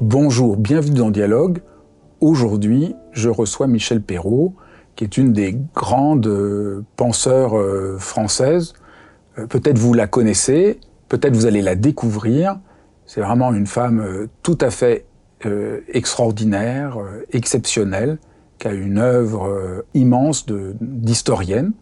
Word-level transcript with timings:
Bonjour, 0.00 0.56
bienvenue 0.56 0.96
dans 0.96 1.10
Dialogue. 1.10 1.60
Aujourd'hui, 2.22 2.94
je 3.12 3.28
reçois 3.28 3.66
Michel 3.66 4.00
Perrault, 4.00 4.54
qui 4.96 5.04
est 5.04 5.18
une 5.18 5.34
des 5.34 5.54
grandes 5.74 6.26
euh, 6.26 6.82
penseurs 6.96 7.54
euh, 7.58 7.98
françaises. 7.98 8.72
Euh, 9.38 9.46
peut-être 9.46 9.76
vous 9.76 9.92
la 9.92 10.06
connaissez, 10.06 10.80
peut-être 11.10 11.34
vous 11.34 11.44
allez 11.44 11.60
la 11.60 11.74
découvrir. 11.74 12.58
C'est 13.04 13.20
vraiment 13.20 13.52
une 13.52 13.66
femme 13.66 14.28
tout 14.42 14.56
à 14.62 14.70
fait 14.70 15.04
extraordinaire, 15.92 16.96
exceptionnelle, 17.32 18.18
qui 18.58 18.68
a 18.68 18.72
une 18.72 18.96
œuvre 18.98 19.84
immense 19.92 20.46
d'historienne. 20.80 21.72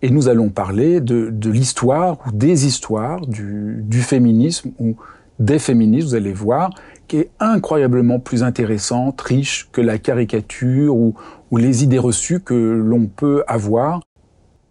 Et 0.00 0.10
nous 0.10 0.28
allons 0.28 0.48
parler 0.48 1.00
de, 1.00 1.50
l'histoire 1.50 2.18
ou 2.26 2.32
des 2.32 2.66
histoires 2.66 3.26
du, 3.26 3.80
du 3.82 4.00
féminisme 4.00 4.70
ou 4.78 4.96
des 5.38 5.58
féministes, 5.58 6.08
vous 6.08 6.14
allez 6.14 6.32
voir, 6.32 6.70
qui 7.08 7.16
est 7.16 7.30
incroyablement 7.40 8.20
plus 8.20 8.42
intéressante, 8.42 9.20
riche 9.22 9.68
que 9.72 9.80
la 9.80 9.98
caricature 9.98 10.94
ou, 10.94 11.14
les 11.56 11.82
idées 11.82 11.98
reçues 11.98 12.40
que 12.40 12.54
l'on 12.54 13.06
peut 13.06 13.42
avoir. 13.48 14.00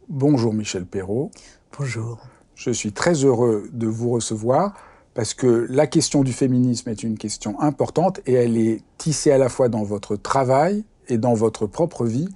Bonjour 0.07 0.53
Michel 0.53 0.85
Perrault. 0.85 1.31
Bonjour. 1.77 2.19
Je 2.55 2.69
suis 2.69 2.91
très 2.91 3.25
heureux 3.25 3.69
de 3.73 3.87
vous 3.87 4.11
recevoir 4.11 4.75
parce 5.15 5.33
que 5.33 5.65
la 5.69 5.87
question 5.87 6.23
du 6.23 6.31
féminisme 6.31 6.89
est 6.89 7.01
une 7.01 7.17
question 7.17 7.59
importante 7.59 8.21
et 8.27 8.33
elle 8.33 8.57
est 8.57 8.83
tissée 8.99 9.31
à 9.31 9.39
la 9.39 9.49
fois 9.49 9.67
dans 9.67 9.83
votre 9.83 10.15
travail 10.15 10.85
et 11.07 11.17
dans 11.17 11.33
votre 11.33 11.65
propre 11.65 12.05
vie. 12.05 12.29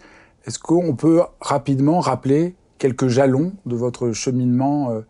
Est-ce 0.46 0.58
qu'on 0.58 0.96
peut 0.96 1.22
rapidement 1.40 2.00
rappeler 2.00 2.56
quelques 2.80 3.08
jalons 3.08 3.54
de 3.68 3.76
votre 3.76 4.12
cheminement, 4.12 4.90
euh, 4.90 5.02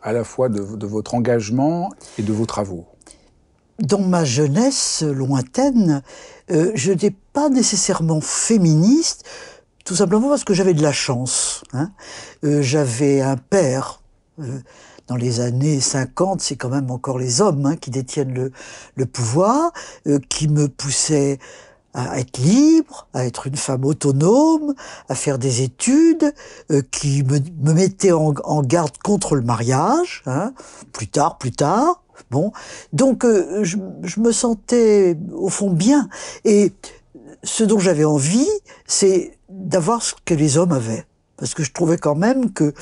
à 0.00 0.12
la 0.12 0.22
fois 0.22 0.48
de 0.48 0.86
votre 0.86 1.14
engagement 1.16 1.90
et 2.18 2.22
de 2.22 2.32
vos 2.32 2.46
travaux? 2.46 2.86
Dans 3.80 4.00
ma 4.00 4.24
jeunesse 4.24 5.02
lointaine, 5.02 6.02
euh, 6.50 6.72
je 6.74 6.92
n'étais 6.92 7.14
pas 7.32 7.48
nécessairement 7.48 8.20
féministe, 8.20 9.24
tout 9.84 9.96
simplement 9.96 10.28
parce 10.28 10.44
que 10.44 10.54
j'avais 10.54 10.74
de 10.74 10.82
la 10.82 10.92
chance. 10.92 11.62
Hein. 11.72 11.90
Euh, 12.44 12.62
j'avais 12.62 13.20
un 13.20 13.36
père. 13.36 14.02
Euh, 14.40 14.58
dans 15.08 15.14
les 15.14 15.38
années 15.38 15.78
50, 15.78 16.40
c'est 16.40 16.56
quand 16.56 16.68
même 16.68 16.90
encore 16.90 17.16
les 17.16 17.40
hommes 17.40 17.64
hein, 17.64 17.76
qui 17.76 17.90
détiennent 17.92 18.50
le, 18.96 19.06
pouvoir, 19.06 19.72
qui 20.28 20.48
me 20.48 20.66
poussait 20.66 21.38
à 21.94 22.18
être 22.18 22.38
libre, 22.38 23.06
à 23.14 23.24
être 23.24 23.46
une 23.46 23.54
femme 23.54 23.84
autonome, 23.84 24.74
à 25.08 25.14
faire 25.14 25.38
des 25.38 25.62
études, 25.62 26.34
qui 26.90 27.22
me, 27.22 27.38
me 27.38 27.72
mettait 27.72 28.10
en, 28.10 28.34
en, 28.42 28.62
garde 28.62 28.98
contre 28.98 29.36
le 29.36 29.42
mariage, 29.42 30.24
hein, 30.26 30.52
plus 30.92 31.06
tard, 31.06 31.38
plus 31.38 31.52
tard. 31.52 32.02
Bon, 32.30 32.52
donc 32.92 33.24
euh, 33.24 33.62
je, 33.64 33.76
je, 34.02 34.20
me 34.20 34.32
sentais 34.32 35.16
au 35.32 35.48
fond 35.48 35.70
bien. 35.70 36.08
Et 36.44 36.72
ce 37.42 37.64
dont 37.64 37.78
j'avais 37.78 38.04
envie, 38.04 38.48
c'est 38.86 39.38
d'avoir 39.48 40.02
ce 40.02 40.14
que 40.24 40.34
les 40.34 40.58
hommes 40.58 40.72
avaient 40.72 41.04
parce 41.36 41.54
que 41.54 41.62
je 41.62 41.72
trouvais 41.72 41.98
quand 41.98 42.14
même 42.14 42.52
que 42.52 42.72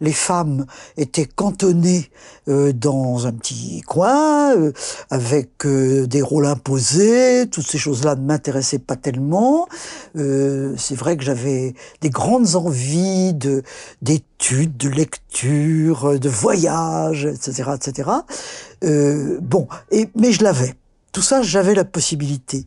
les 0.00 0.12
femmes 0.12 0.66
étaient 0.96 1.26
cantonnées 1.26 2.10
euh, 2.48 2.72
dans 2.72 3.26
un 3.26 3.32
petit 3.32 3.82
coin, 3.82 4.56
euh, 4.56 4.72
avec 5.10 5.64
euh, 5.66 6.06
des 6.06 6.22
rôles 6.22 6.46
imposés, 6.46 7.46
toutes 7.50 7.66
ces 7.66 7.78
choses-là 7.78 8.16
ne 8.16 8.22
m'intéressaient 8.22 8.78
pas 8.78 8.96
tellement. 8.96 9.68
c'est 10.14 10.94
vrai 10.94 11.16
que 11.16 11.22
j'avais 11.22 11.74
des 12.00 12.10
grandes 12.10 12.56
envies 12.56 13.34
de 13.34 13.62
d'études, 14.02 14.76
de 14.76 14.88
lecture, 14.88 16.18
de 16.18 16.28
voyage, 16.28 17.26
etc., 17.26 17.70
etc. 17.74 18.10
bon, 19.40 19.68
et 19.90 20.08
mais 20.16 20.32
je 20.32 20.42
l'avais. 20.42 20.74
Tout 21.12 21.22
ça, 21.22 21.42
j'avais 21.42 21.74
la 21.74 21.84
possibilité. 21.84 22.66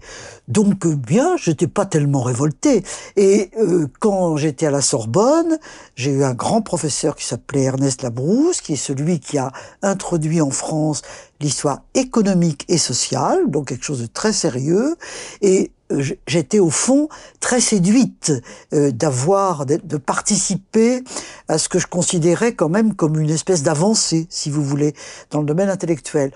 Donc 0.50 0.86
euh, 0.86 0.96
bien, 0.96 1.38
j'étais 1.38 1.68
pas 1.68 1.86
tellement 1.86 2.22
révolté. 2.22 2.84
Et 3.16 3.52
euh, 3.58 3.88
quand 4.00 4.36
j'étais 4.36 4.66
à 4.66 4.72
la 4.72 4.82
Sorbonne, 4.82 5.58
j'ai 5.96 6.12
eu 6.12 6.24
un 6.26 6.34
grand 6.34 6.62
professeur 6.62 7.16
qui 7.16 7.26
s'appelait 7.26 7.64
Ernest 7.64 8.02
Labrousse, 8.02 8.60
qui 8.60 8.74
est 8.74 8.78
celui 8.78 9.22
qui 9.22 9.38
a 9.38 9.54
introduit 9.82 10.42
en 10.42 10.50
France 10.50 11.04
l'histoire 11.40 11.84
économique 11.94 12.66
et 12.68 12.78
sociale, 12.78 13.50
donc 13.50 13.70
quelque 13.70 13.86
chose 13.86 14.02
de 14.02 14.08
très 14.08 14.34
sérieux. 14.34 14.98
Et 15.42 15.72
euh, 15.94 16.04
j'étais 16.28 16.60
au 16.60 16.70
fond 16.70 17.08
très 17.40 17.62
séduite 17.62 18.34
d'avoir, 18.72 19.66
de 19.66 19.98
participer 19.98 21.04
à 21.48 21.58
ce 21.58 21.70
que 21.70 21.80
je 21.80 21.88
considérais 21.88 22.56
quand 22.56 22.70
même 22.70 22.94
comme 22.94 23.20
une 23.20 23.30
espèce 23.30 23.64
d'avancée, 23.64 24.28
si 24.30 24.50
vous 24.50 24.64
voulez, 24.64 24.94
dans 25.32 25.40
le 25.40 25.46
domaine 25.46 25.70
intellectuel. 25.70 26.32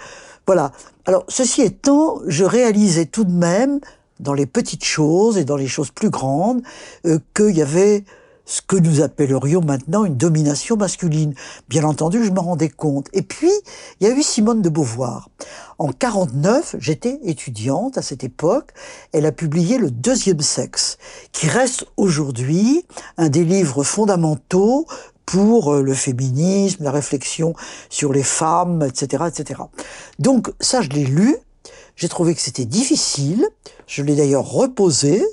Voilà. 0.48 0.72
Alors, 1.06 1.26
ceci 1.28 1.62
étant, 1.62 2.20
je 2.26 2.46
réalisais 2.46 3.06
tout 3.06 3.26
de 3.26 3.34
même, 3.34 3.82
dans 4.22 4.34
les 4.34 4.46
petites 4.46 4.86
choses 4.86 5.38
et 5.38 5.44
dans 5.44 5.58
les 5.58 5.68
choses 5.68 5.92
plus 5.92 6.10
grandes, 6.10 6.62
euh, 7.06 7.20
qu'il 7.36 7.56
y 7.56 7.62
avait 7.62 8.06
ce 8.46 8.62
que 8.62 8.78
nous 8.78 9.02
appellerions 9.02 9.60
maintenant 9.62 10.06
une 10.06 10.16
domination 10.16 10.78
masculine. 10.78 11.36
Bien 11.68 11.84
entendu, 11.84 12.24
je 12.24 12.32
me 12.32 12.40
rendais 12.40 12.70
compte. 12.70 13.10
Et 13.12 13.22
puis, 13.22 13.52
il 14.00 14.08
y 14.08 14.10
a 14.10 14.16
eu 14.16 14.24
Simone 14.24 14.62
de 14.62 14.70
Beauvoir. 14.70 15.30
En 15.80 15.92
49, 15.92 16.78
j'étais 16.80 17.20
étudiante 17.24 17.98
à 17.98 18.02
cette 18.02 18.24
époque. 18.24 18.72
Elle 19.12 19.26
a 19.26 19.34
publié 19.34 19.78
Le 19.78 19.92
deuxième 19.92 20.40
sexe, 20.40 20.98
qui 21.34 21.48
reste 21.48 21.86
aujourd'hui 21.98 22.86
un 23.18 23.28
des 23.28 23.44
livres 23.44 23.84
fondamentaux 23.84 24.88
pour 25.28 25.74
euh, 25.74 25.84
le 25.84 25.94
féminisme, 25.94 26.84
la 26.84 26.92
réflexion 26.92 27.54
sur 27.90 28.12
les 28.14 28.24
femmes, 28.24 28.82
etc., 28.82 29.26
etc. 29.28 29.62
Donc 30.18 30.52
ça, 30.60 30.82
je 30.82 30.90
l'ai 30.90 31.04
lu. 31.04 31.36
J'ai 31.96 32.10
trouvé 32.10 32.34
que 32.34 32.42
c'était 32.42 32.66
difficile. 32.66 33.46
Je 33.86 34.02
l'ai 34.02 34.16
d'ailleurs 34.16 34.50
reposé 34.50 35.24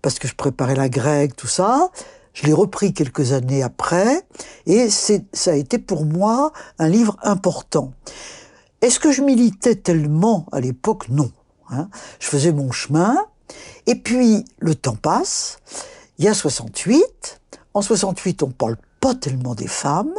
parce 0.00 0.18
que 0.18 0.28
je 0.28 0.34
préparais 0.34 0.76
la 0.76 0.88
grecque, 0.88 1.36
tout 1.36 1.48
ça. 1.48 1.90
Je 2.34 2.46
l'ai 2.46 2.52
repris 2.52 2.94
quelques 2.94 3.32
années 3.32 3.62
après 3.62 4.22
et 4.64 4.88
ça 4.88 5.50
a 5.50 5.54
été 5.54 5.78
pour 5.78 6.06
moi 6.06 6.52
un 6.78 6.88
livre 6.88 7.16
important. 7.22 7.92
Est-ce 8.80 9.00
que 9.00 9.12
je 9.12 9.22
militais 9.22 9.74
tellement 9.74 10.46
à 10.52 10.60
l'époque? 10.60 11.08
Non. 11.08 11.30
Hein. 11.68 11.88
Je 12.20 12.28
faisais 12.28 12.52
mon 12.52 12.70
chemin 12.70 13.16
et 13.86 13.96
puis 13.96 14.44
le 14.60 14.74
temps 14.74 14.96
passe. 14.96 15.58
Il 16.18 16.24
y 16.24 16.28
a 16.28 16.34
68. 16.34 17.40
En 17.74 17.82
68, 17.82 18.42
on 18.44 18.50
parle 18.50 18.76
pas 19.02 19.14
tellement 19.14 19.54
des 19.54 19.66
femmes. 19.66 20.14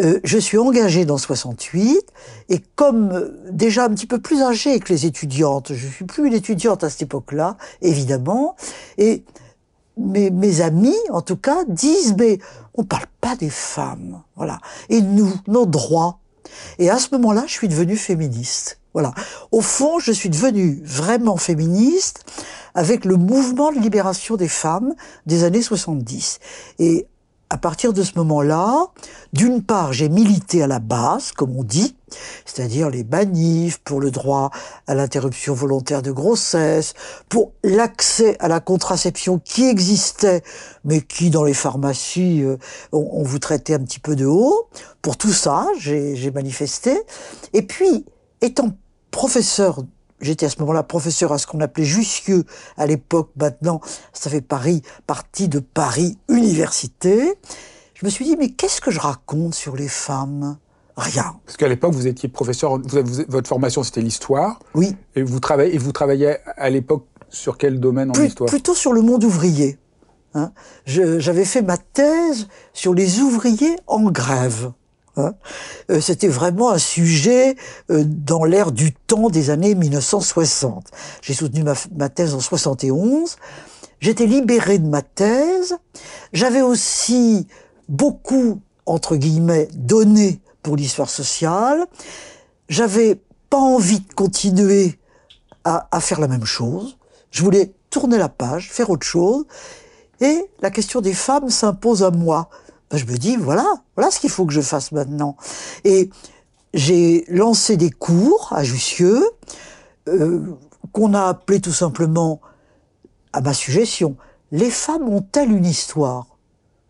Euh, 0.00 0.20
je 0.24 0.38
suis 0.38 0.58
engagée 0.58 1.04
dans 1.04 1.18
68 1.18 2.00
et 2.48 2.60
comme 2.74 3.12
euh, 3.12 3.30
déjà 3.50 3.84
un 3.84 3.90
petit 3.90 4.06
peu 4.06 4.20
plus 4.20 4.42
âgée 4.42 4.80
que 4.80 4.92
les 4.92 5.06
étudiantes, 5.06 5.72
je 5.72 5.86
suis 5.86 6.04
plus 6.04 6.26
une 6.26 6.34
étudiante 6.34 6.82
à 6.82 6.90
cette 6.90 7.02
époque-là, 7.02 7.56
évidemment, 7.82 8.56
et 8.98 9.22
mes, 9.96 10.30
mes 10.30 10.60
amis, 10.62 10.96
en 11.10 11.22
tout 11.22 11.36
cas, 11.36 11.64
disent 11.68 12.14
mais 12.18 12.38
on 12.74 12.84
parle 12.84 13.06
pas 13.20 13.36
des 13.36 13.50
femmes, 13.50 14.22
voilà. 14.34 14.58
Et 14.88 15.00
nous, 15.00 15.32
nos 15.46 15.66
droits. 15.66 16.18
Et 16.78 16.90
à 16.90 16.98
ce 16.98 17.08
moment-là, 17.12 17.44
je 17.46 17.52
suis 17.52 17.68
devenue 17.68 17.96
féministe. 17.96 18.80
Voilà. 18.92 19.12
Au 19.52 19.60
fond, 19.60 19.98
je 19.98 20.12
suis 20.12 20.30
devenue 20.30 20.80
vraiment 20.82 21.36
féministe 21.36 22.24
avec 22.74 23.04
le 23.04 23.16
mouvement 23.16 23.70
de 23.72 23.78
libération 23.78 24.36
des 24.36 24.48
femmes 24.48 24.94
des 25.26 25.44
années 25.44 25.62
70. 25.62 26.38
Et 26.78 27.06
à 27.48 27.58
partir 27.58 27.92
de 27.92 28.02
ce 28.02 28.12
moment-là, 28.16 28.88
d'une 29.32 29.62
part, 29.62 29.92
j'ai 29.92 30.08
milité 30.08 30.62
à 30.62 30.66
la 30.66 30.80
base, 30.80 31.30
comme 31.30 31.56
on 31.56 31.62
dit, 31.62 31.96
c'est-à-dire 32.44 32.90
les 32.90 33.04
manifs 33.04 33.78
pour 33.78 34.00
le 34.00 34.10
droit 34.10 34.50
à 34.88 34.94
l'interruption 34.94 35.54
volontaire 35.54 36.02
de 36.02 36.10
grossesse, 36.10 36.94
pour 37.28 37.52
l'accès 37.62 38.36
à 38.40 38.48
la 38.48 38.58
contraception 38.58 39.38
qui 39.38 39.68
existait, 39.68 40.42
mais 40.84 41.00
qui 41.00 41.30
dans 41.30 41.44
les 41.44 41.54
pharmacies, 41.54 42.42
euh, 42.42 42.56
on, 42.90 43.22
vous 43.22 43.38
traitait 43.38 43.74
un 43.74 43.80
petit 43.80 44.00
peu 44.00 44.16
de 44.16 44.26
haut. 44.26 44.68
Pour 45.00 45.16
tout 45.16 45.32
ça, 45.32 45.68
j'ai 45.78 46.30
manifesté. 46.32 47.00
Et 47.52 47.62
puis, 47.62 48.06
étant 48.40 48.70
professeur 49.12 49.82
J'étais 50.20 50.46
à 50.46 50.50
ce 50.50 50.58
moment-là 50.60 50.82
professeur 50.82 51.32
à 51.32 51.38
ce 51.38 51.46
qu'on 51.46 51.60
appelait 51.60 51.84
Jussieu 51.84 52.44
à 52.76 52.86
l'époque. 52.86 53.30
Maintenant, 53.36 53.80
ça 54.12 54.30
fait 54.30 54.40
Paris, 54.40 54.82
partie 55.06 55.48
de 55.48 55.58
Paris 55.58 56.18
Université. 56.28 57.34
Je 57.94 58.04
me 58.04 58.10
suis 58.10 58.24
dit, 58.24 58.36
mais 58.36 58.50
qu'est-ce 58.50 58.80
que 58.80 58.90
je 58.90 59.00
raconte 59.00 59.54
sur 59.54 59.76
les 59.76 59.88
femmes? 59.88 60.58
Rien. 60.96 61.36
Parce 61.44 61.58
qu'à 61.58 61.68
l'époque, 61.68 61.92
vous 61.92 62.06
étiez 62.06 62.28
professeur, 62.28 62.78
votre 63.28 63.48
formation 63.48 63.82
c'était 63.82 64.00
l'histoire. 64.00 64.58
Oui. 64.74 64.96
Et 65.14 65.22
vous, 65.22 65.40
travaillez, 65.40 65.74
et 65.74 65.78
vous 65.78 65.92
travailliez 65.92 66.36
à 66.56 66.70
l'époque 66.70 67.04
sur 67.28 67.58
quel 67.58 67.80
domaine 67.80 68.10
en 68.10 68.22
histoire? 68.22 68.48
Plutôt 68.48 68.74
sur 68.74 68.94
le 68.94 69.02
monde 69.02 69.24
ouvrier. 69.24 69.78
Hein. 70.32 70.52
J'avais 70.86 71.44
fait 71.44 71.62
ma 71.62 71.76
thèse 71.76 72.48
sur 72.72 72.94
les 72.94 73.20
ouvriers 73.20 73.76
en 73.86 74.10
grève. 74.10 74.72
Hein. 75.16 75.34
Euh, 75.90 76.00
c'était 76.00 76.28
vraiment 76.28 76.70
un 76.70 76.78
sujet 76.78 77.56
euh, 77.90 78.04
dans 78.06 78.44
l'ère 78.44 78.72
du 78.72 78.92
temps 78.92 79.30
des 79.30 79.50
années 79.50 79.74
1960. 79.74 80.88
J'ai 81.22 81.34
soutenu 81.34 81.62
ma, 81.62 82.08
thèse 82.08 82.34
en 82.34 82.40
71. 82.40 83.36
J'étais 84.00 84.26
libéré 84.26 84.78
de 84.78 84.86
ma 84.86 85.02
thèse. 85.02 85.76
J'avais 86.32 86.60
aussi 86.60 87.46
beaucoup, 87.88 88.60
entre 88.84 89.16
guillemets, 89.16 89.68
donné 89.74 90.40
pour 90.62 90.76
l'histoire 90.76 91.10
sociale. 91.10 91.86
J'avais 92.68 93.20
pas 93.48 93.58
envie 93.58 94.00
de 94.00 94.12
continuer 94.12 94.98
à, 95.64 95.88
à 95.90 96.00
faire 96.00 96.20
la 96.20 96.28
même 96.28 96.44
chose. 96.44 96.98
Je 97.30 97.42
voulais 97.42 97.72
tourner 97.90 98.18
la 98.18 98.28
page, 98.28 98.70
faire 98.70 98.90
autre 98.90 99.06
chose. 99.06 99.46
Et 100.20 100.46
la 100.60 100.70
question 100.70 101.00
des 101.00 101.14
femmes 101.14 101.48
s'impose 101.48 102.02
à 102.02 102.10
moi. 102.10 102.50
Ben, 102.90 102.98
je 102.98 103.04
me 103.04 103.16
dis, 103.16 103.36
voilà, 103.36 103.66
voilà 103.96 104.10
ce 104.10 104.20
qu'il 104.20 104.30
faut 104.30 104.46
que 104.46 104.52
je 104.52 104.60
fasse 104.60 104.92
maintenant. 104.92 105.36
Et 105.84 106.10
j'ai 106.74 107.24
lancé 107.28 107.76
des 107.76 107.90
cours 107.90 108.52
à 108.52 108.62
Jussieu, 108.62 109.24
euh, 110.08 110.54
qu'on 110.92 111.14
a 111.14 111.24
appelé 111.24 111.60
tout 111.60 111.72
simplement, 111.72 112.40
à 113.32 113.40
ma 113.40 113.52
suggestion, 113.52 114.16
Les 114.52 114.70
femmes 114.70 115.08
ont-elles 115.08 115.50
une 115.50 115.66
histoire? 115.66 116.26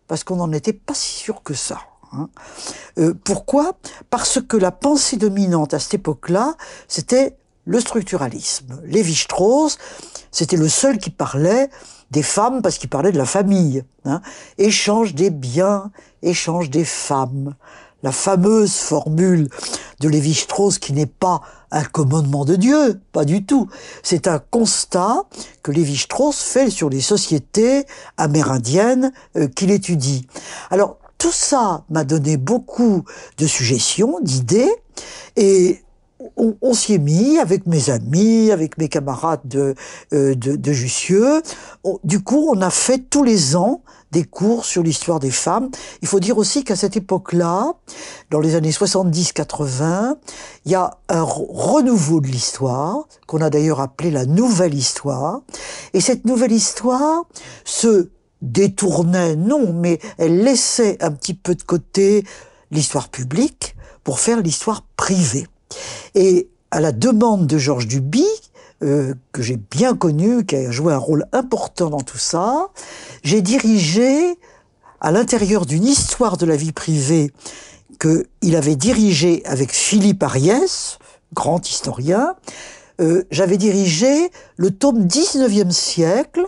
Parce 0.07 0.23
qu'on 0.23 0.35
n'en 0.35 0.51
était 0.51 0.73
pas 0.73 0.93
si 0.93 1.17
sûr 1.17 1.41
que 1.41 1.55
ça. 1.55 1.79
Hein. 2.13 2.29
Euh, 2.99 3.13
pourquoi? 3.23 3.73
Parce 4.09 4.39
que 4.41 4.55
la 4.57 4.71
pensée 4.71 5.17
dominante 5.17 5.73
à 5.73 5.79
cette 5.79 5.95
époque-là, 5.95 6.55
c'était 6.87 7.35
le 7.67 7.79
structuralisme. 7.79 8.81
Lévi-Strauss, 8.85 9.77
c'était 10.31 10.57
le 10.57 10.69
seul 10.69 10.97
qui 10.97 11.09
parlait 11.09 11.69
des 12.09 12.23
femmes 12.23 12.61
parce 12.61 12.77
qu'il 12.77 12.89
parlait 12.89 13.11
de 13.11 13.17
la 13.17 13.25
famille. 13.25 13.83
Hein. 14.05 14.21
Échange 14.57 15.13
des 15.13 15.29
biens, 15.29 15.91
échange 16.23 16.69
des 16.69 16.85
femmes. 16.85 17.55
La 18.03 18.11
fameuse 18.11 18.73
formule 18.73 19.49
de 19.99 20.07
Lévi-Strauss 20.07 20.79
qui 20.79 20.93
n'est 20.93 21.05
pas 21.05 21.41
un 21.71 21.83
commandement 21.83 22.45
de 22.45 22.55
Dieu, 22.55 23.01
pas 23.11 23.25
du 23.25 23.45
tout. 23.45 23.67
C'est 24.01 24.27
un 24.27 24.39
constat 24.39 25.23
que 25.61 25.71
Lévi-Strauss 25.71 26.41
fait 26.41 26.69
sur 26.69 26.89
les 26.89 27.01
sociétés 27.01 27.85
amérindiennes 28.15 29.11
euh, 29.35 29.47
qu'il 29.47 29.71
étudie. 29.71 30.27
Alors, 30.69 30.99
tout 31.17 31.31
ça 31.31 31.83
m'a 31.89 32.03
donné 32.03 32.37
beaucoup 32.37 33.03
de 33.37 33.47
suggestions, 33.47 34.19
d'idées, 34.21 34.71
et 35.35 35.81
on, 36.35 36.73
s'y 36.73 36.93
est 36.93 36.99
mis 36.99 37.37
avec 37.37 37.65
mes 37.67 37.89
amis, 37.89 38.51
avec 38.51 38.77
mes 38.77 38.89
camarades 38.89 39.41
de, 39.45 39.75
euh, 40.13 40.35
de, 40.35 40.73
Jussieu. 40.73 41.41
du 42.03 42.21
coup, 42.23 42.49
on 42.51 42.61
a 42.61 42.69
fait 42.69 42.99
tous 43.09 43.23
les 43.23 43.55
ans 43.55 43.81
des 44.11 44.23
cours 44.23 44.65
sur 44.65 44.83
l'histoire 44.83 45.19
des 45.19 45.31
femmes. 45.31 45.69
Il 46.01 46.07
faut 46.07 46.19
dire 46.19 46.37
aussi 46.37 46.63
qu'à 46.63 46.75
cette 46.75 46.95
époque-là, 46.95 47.73
dans 48.31 48.39
les 48.39 48.55
années 48.55 48.71
70-80, 48.71 50.15
il 50.65 50.71
y 50.71 50.75
a 50.75 50.97
un 51.09 51.23
renouveau 51.23 52.21
de 52.21 52.27
l'histoire, 52.27 53.07
qu'on 53.27 53.41
a 53.41 53.49
d'ailleurs 53.49 53.81
appelé 53.81 54.11
la 54.11 54.25
nouvelle 54.25 54.73
histoire. 54.73 55.41
Et 55.93 56.01
cette 56.01 56.25
nouvelle 56.25 56.51
histoire 56.51 57.25
se 57.65 58.09
détournait, 58.41 59.35
non, 59.35 59.73
mais 59.73 59.99
elle 60.17 60.43
laissait 60.43 61.03
un 61.03 61.11
petit 61.11 61.33
peu 61.33 61.55
de 61.55 61.63
côté 61.63 62.23
l'histoire 62.71 63.09
publique 63.09 63.75
pour 64.03 64.19
faire 64.19 64.41
l'histoire 64.41 64.83
privée. 64.95 65.47
Et 66.15 66.49
à 66.71 66.79
la 66.81 66.91
demande 66.91 67.47
de 67.47 67.57
Georges 67.57 67.87
Duby, 67.87 68.25
euh, 68.83 69.13
que 69.31 69.41
j'ai 69.41 69.57
bien 69.57 69.95
connu, 69.95 70.45
qui 70.45 70.55
a 70.55 70.71
joué 70.71 70.93
un 70.93 70.97
rôle 70.97 71.25
important 71.31 71.89
dans 71.89 72.01
tout 72.01 72.17
ça, 72.17 72.67
j'ai 73.23 73.41
dirigé 73.41 74.37
à 75.01 75.11
l'intérieur 75.11 75.65
d'une 75.65 75.85
histoire 75.85 76.37
de 76.37 76.45
la 76.45 76.55
vie 76.55 76.71
privée 76.71 77.31
qu'il 77.99 78.55
avait 78.55 78.75
dirigée 78.75 79.41
avec 79.45 79.71
Philippe 79.71 80.21
Ariès, 80.21 80.99
grand 81.33 81.67
historien, 81.67 82.35
euh, 82.99 83.23
j'avais 83.31 83.57
dirigé 83.57 84.31
le 84.55 84.71
tome 84.71 85.05
19e 85.05 85.71
siècle 85.71 86.45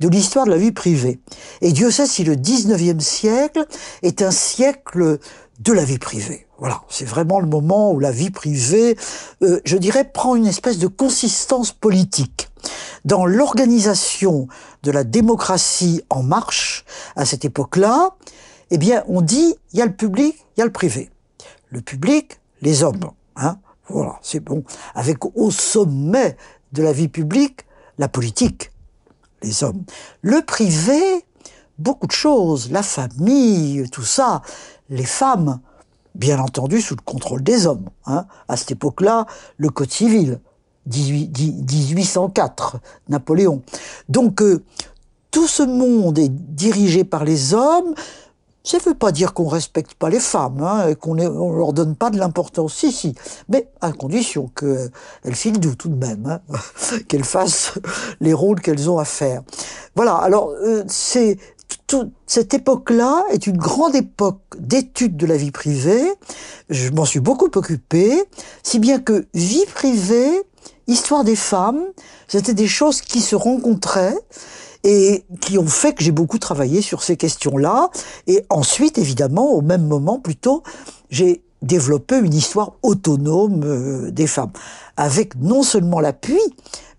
de 0.00 0.08
l'histoire 0.08 0.46
de 0.46 0.50
la 0.50 0.56
vie 0.56 0.72
privée. 0.72 1.20
Et 1.60 1.72
Dieu 1.72 1.90
sait 1.90 2.06
si 2.06 2.24
le 2.24 2.34
19e 2.34 3.00
siècle 3.00 3.66
est 4.02 4.22
un 4.22 4.30
siècle 4.30 5.18
de 5.62 5.72
la 5.72 5.84
vie 5.84 5.98
privée. 5.98 6.46
Voilà, 6.58 6.82
c'est 6.88 7.04
vraiment 7.04 7.40
le 7.40 7.46
moment 7.46 7.92
où 7.92 8.00
la 8.00 8.10
vie 8.10 8.30
privée, 8.30 8.96
euh, 9.42 9.60
je 9.64 9.76
dirais, 9.76 10.04
prend 10.04 10.34
une 10.34 10.46
espèce 10.46 10.78
de 10.78 10.86
consistance 10.86 11.72
politique. 11.72 12.48
Dans 13.04 13.26
l'organisation 13.26 14.48
de 14.82 14.90
la 14.90 15.04
démocratie 15.04 16.02
en 16.10 16.22
marche, 16.22 16.84
à 17.16 17.24
cette 17.24 17.44
époque-là, 17.44 18.16
eh 18.70 18.78
bien, 18.78 19.04
on 19.06 19.20
dit, 19.20 19.54
il 19.72 19.78
y 19.78 19.82
a 19.82 19.86
le 19.86 19.94
public, 19.94 20.36
il 20.56 20.60
y 20.60 20.62
a 20.62 20.66
le 20.66 20.72
privé. 20.72 21.10
Le 21.68 21.80
public, 21.80 22.40
les 22.60 22.82
hommes. 22.82 23.10
Hein 23.36 23.58
voilà, 23.88 24.18
c'est 24.22 24.40
bon. 24.40 24.64
Avec 24.94 25.24
au 25.36 25.50
sommet 25.50 26.36
de 26.72 26.82
la 26.82 26.92
vie 26.92 27.08
publique, 27.08 27.66
la 27.98 28.08
politique, 28.08 28.70
les 29.42 29.62
hommes. 29.64 29.84
Le 30.22 30.42
privé, 30.42 31.24
beaucoup 31.78 32.06
de 32.06 32.12
choses, 32.12 32.70
la 32.70 32.82
famille, 32.82 33.88
tout 33.90 34.04
ça, 34.04 34.42
les 34.92 35.04
femmes, 35.04 35.58
bien 36.14 36.38
entendu 36.38 36.80
sous 36.80 36.94
le 36.94 37.02
contrôle 37.02 37.42
des 37.42 37.66
hommes. 37.66 37.88
Hein. 38.06 38.26
À 38.48 38.56
cette 38.56 38.70
époque-là, 38.72 39.26
le 39.56 39.70
Code 39.70 39.90
civil, 39.90 40.38
1804, 40.86 42.78
Napoléon. 43.08 43.62
Donc, 44.08 44.42
euh, 44.42 44.62
tout 45.30 45.48
ce 45.48 45.62
monde 45.62 46.18
est 46.18 46.28
dirigé 46.28 47.04
par 47.04 47.24
les 47.24 47.54
hommes. 47.54 47.94
Ça 48.64 48.76
ne 48.76 48.82
veut 48.82 48.94
pas 48.94 49.10
dire 49.10 49.32
qu'on 49.34 49.48
respecte 49.48 49.94
pas 49.94 50.10
les 50.10 50.20
femmes, 50.20 50.62
hein, 50.62 50.88
et 50.88 50.94
qu'on 50.94 51.14
ne 51.16 51.26
leur 51.26 51.72
donne 51.72 51.96
pas 51.96 52.10
de 52.10 52.18
l'importance, 52.18 52.74
si, 52.74 52.92
si, 52.92 53.14
mais 53.48 53.68
à 53.80 53.90
condition 53.90 54.50
qu'elles 54.54 55.34
filent 55.34 55.58
doux 55.58 55.74
tout 55.74 55.88
de 55.88 55.96
même, 55.96 56.26
hein, 56.26 56.40
qu'elles 57.08 57.24
fassent 57.24 57.72
les 58.20 58.32
rôles 58.32 58.60
qu'elles 58.60 58.88
ont 58.88 58.98
à 58.98 59.04
faire. 59.04 59.42
Voilà, 59.96 60.14
alors 60.16 60.50
euh, 60.50 60.84
c'est 60.86 61.38
cette 62.26 62.54
époque-là 62.54 63.24
est 63.30 63.46
une 63.46 63.56
grande 63.56 63.94
époque 63.94 64.40
d'étude 64.58 65.16
de 65.16 65.26
la 65.26 65.36
vie 65.36 65.50
privée. 65.50 66.12
Je 66.70 66.90
m'en 66.90 67.04
suis 67.04 67.20
beaucoup 67.20 67.50
occupé, 67.54 68.22
si 68.62 68.78
bien 68.78 68.98
que 68.98 69.26
vie 69.34 69.64
privée, 69.74 70.42
histoire 70.86 71.24
des 71.24 71.36
femmes, 71.36 71.82
c'était 72.28 72.54
des 72.54 72.68
choses 72.68 73.00
qui 73.00 73.20
se 73.20 73.36
rencontraient 73.36 74.18
et 74.84 75.24
qui 75.40 75.58
ont 75.58 75.66
fait 75.66 75.92
que 75.92 76.02
j'ai 76.02 76.12
beaucoup 76.12 76.38
travaillé 76.38 76.82
sur 76.82 77.02
ces 77.02 77.16
questions-là. 77.16 77.90
Et 78.26 78.44
ensuite, 78.50 78.98
évidemment, 78.98 79.52
au 79.52 79.60
même 79.60 79.86
moment, 79.86 80.18
plutôt, 80.18 80.62
j'ai 81.10 81.42
développé 81.62 82.18
une 82.18 82.34
histoire 82.34 82.72
autonome 82.82 83.62
euh, 83.64 84.10
des 84.10 84.26
femmes, 84.26 84.50
avec 84.96 85.36
non 85.36 85.62
seulement 85.62 86.00
l'appui, 86.00 86.40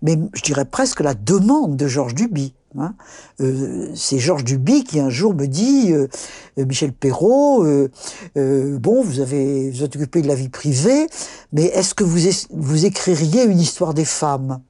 mais 0.00 0.18
je 0.32 0.42
dirais 0.42 0.64
presque 0.64 1.00
la 1.00 1.14
demande 1.14 1.76
de 1.76 1.86
Georges 1.86 2.14
Duby. 2.14 2.54
Hein. 2.78 2.94
Euh, 3.40 3.92
c'est 3.94 4.18
Georges 4.18 4.42
Duby 4.42 4.82
qui 4.82 4.98
un 4.98 5.10
jour 5.10 5.32
me 5.34 5.46
dit 5.46 5.92
euh, 5.92 6.08
euh, 6.58 6.64
Michel 6.64 6.92
Perrault, 6.92 7.64
bon, 8.34 9.02
vous 9.02 9.20
avez 9.20 9.70
vous 9.70 9.84
êtes 9.84 9.94
occupé 9.94 10.22
de 10.22 10.28
la 10.28 10.34
vie 10.34 10.48
privée, 10.48 11.06
mais 11.52 11.64
est-ce 11.66 11.94
que 11.94 12.04
vous 12.04 12.18
vous 12.50 12.84
écririez 12.84 13.44
une 13.44 13.60
histoire 13.60 13.94
des 13.94 14.04
femmes? 14.04 14.60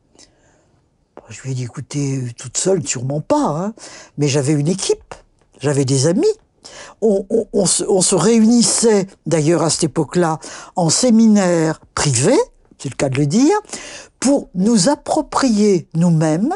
Je 1.31 1.41
lui 1.43 1.53
ai 1.53 1.55
dit 1.55 1.65
écoutez, 1.65 2.23
toute 2.37 2.59
seule, 2.59 2.87
sûrement 2.87 3.23
pas, 3.23 3.47
hein. 3.47 3.75
mais 4.19 4.29
j'avais 4.29 4.53
une 4.53 4.69
équipe, 4.69 5.15
j'avais 5.61 5.87
des 5.87 6.07
amis. 6.07 6.27
On 7.01 7.67
se 7.67 8.15
réunissait 8.15 9.07
d'ailleurs 9.27 9.63
à 9.63 9.71
cette 9.71 9.85
époque-là 9.85 10.39
en 10.77 10.91
séminaire 10.91 11.81
privé, 11.95 12.35
c'est 12.79 12.91
le 12.91 12.97
cas 12.97 13.09
de 13.09 13.17
le 13.17 13.27
dire, 13.27 13.57
pour 14.25 14.49
nous 14.55 14.89
approprier 14.89 15.87
nous-mêmes 15.95 16.55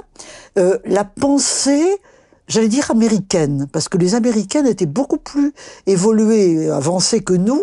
euh, 0.56 0.78
la 0.86 1.04
pensée 1.04 2.00
j'allais 2.48 2.68
dire 2.68 2.90
américaine, 2.90 3.68
parce 3.70 3.90
que 3.90 3.98
les 3.98 4.14
Américaines 4.14 4.66
étaient 4.66 4.86
beaucoup 4.86 5.18
plus 5.18 5.52
évoluées, 5.86 6.70
avancées 6.70 7.20
que 7.20 7.34
nous 7.34 7.62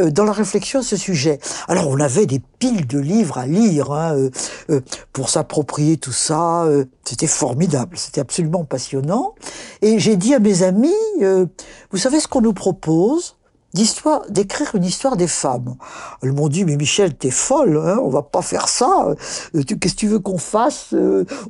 euh, 0.00 0.10
dans 0.10 0.24
la 0.24 0.32
réflexion 0.32 0.80
à 0.80 0.82
ce 0.82 0.96
sujet. 0.96 1.38
Alors 1.68 1.88
on 1.88 2.00
avait 2.00 2.26
des 2.26 2.42
piles 2.58 2.88
de 2.88 2.98
livres 2.98 3.38
à 3.38 3.46
lire 3.46 3.92
hein, 3.92 4.16
euh, 4.16 4.30
euh, 4.70 4.80
pour 5.12 5.30
s'approprier 5.30 5.98
tout 5.98 6.10
ça. 6.10 6.66
c'était 7.04 7.28
formidable, 7.28 7.96
c'était 7.96 8.20
absolument 8.20 8.64
passionnant. 8.64 9.36
Et 9.82 10.00
j'ai 10.00 10.16
dit 10.16 10.34
à 10.34 10.40
mes 10.40 10.64
amis, 10.64 10.92
vous 11.20 11.98
savez 11.98 12.18
ce 12.18 12.26
qu'on 12.26 12.40
nous 12.40 12.52
propose? 12.52 13.36
D'histoire, 13.74 14.22
d'écrire 14.30 14.74
une 14.74 14.84
histoire 14.84 15.16
des 15.16 15.28
femmes. 15.28 15.76
Elles 16.22 16.32
m'ont 16.32 16.48
dit, 16.48 16.64
mais 16.64 16.76
Michel, 16.76 17.14
t'es 17.14 17.30
folle, 17.30 17.76
hein, 17.76 17.98
on 18.02 18.08
va 18.08 18.22
pas 18.22 18.42
faire 18.42 18.68
ça. 18.68 19.14
Qu'est-ce 19.52 19.94
que 19.94 19.98
tu 19.98 20.08
veux 20.08 20.20
qu'on 20.20 20.38
fasse 20.38 20.94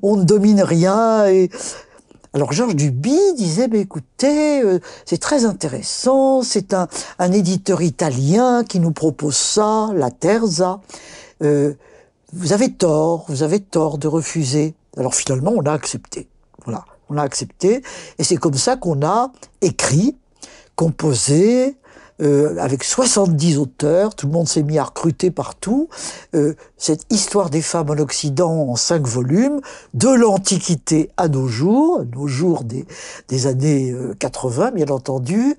On 0.03 0.17
ne 0.17 0.25
domine 0.25 0.63
rien. 0.63 1.27
Alors 2.35 2.53
Georges 2.53 2.75
Duby 2.75 3.17
disait, 3.37 3.69
mais 3.69 3.79
écoutez, 3.81 4.61
euh, 4.61 4.81
c'est 5.05 5.21
très 5.21 5.45
intéressant, 5.45 6.43
c'est 6.43 6.75
un, 6.75 6.89
un, 7.21 7.31
éditeur 7.31 7.81
italien 7.81 8.65
qui 8.65 8.81
nous 8.81 8.91
propose 8.91 9.37
ça, 9.37 9.91
la 9.95 10.11
Terza. 10.11 10.81
Euh, 11.45 11.75
vous 12.33 12.53
avez 12.53 12.73
tort, 12.73 13.25
vous 13.29 13.45
avez 13.45 13.61
tort 13.61 13.99
de 13.99 14.09
refuser. 14.09 14.75
Alors 14.97 15.15
finalement, 15.15 15.53
on 15.55 15.63
a 15.63 15.73
accepté. 15.73 16.27
Voilà, 16.65 16.85
on 17.09 17.19
a 17.19 17.23
accepté. 17.23 17.83
Et 18.19 18.25
c'est 18.25 18.37
comme 18.37 18.55
ça 18.55 18.77
qu'on 18.77 19.07
a 19.07 19.31
écrit, 19.61 20.17
composé, 20.75 21.77
euh, 22.23 22.57
avec 22.59 22.85
70 22.85 23.59
auteurs, 23.59 24.15
tout 24.15 24.27
le 24.27 24.33
monde 24.33 24.47
s'est 24.47 24.63
mis 24.63 24.79
à 24.79 24.85
recruter 24.85 25.31
partout, 25.31 25.89
euh, 26.35 26.55
cette 26.77 27.07
histoire 27.11 27.51
des 27.51 27.63
femmes 27.63 27.91
en 27.91 27.99
Occident 27.99 28.69
en 28.69 28.77
cinq 28.77 29.07
volumes, 29.07 29.61
de 29.95 30.09
l'Antiquité 30.09 31.11
à 31.17 31.29
nos 31.29 31.49
jours, 31.49 32.05
nos 32.15 32.29
jours 32.29 32.63
des, 32.63 32.87
des 33.29 33.47
années 33.47 33.95
80 34.21 34.67
euh, 34.67 34.71
bien 34.71 34.89
entendu, 34.89 35.57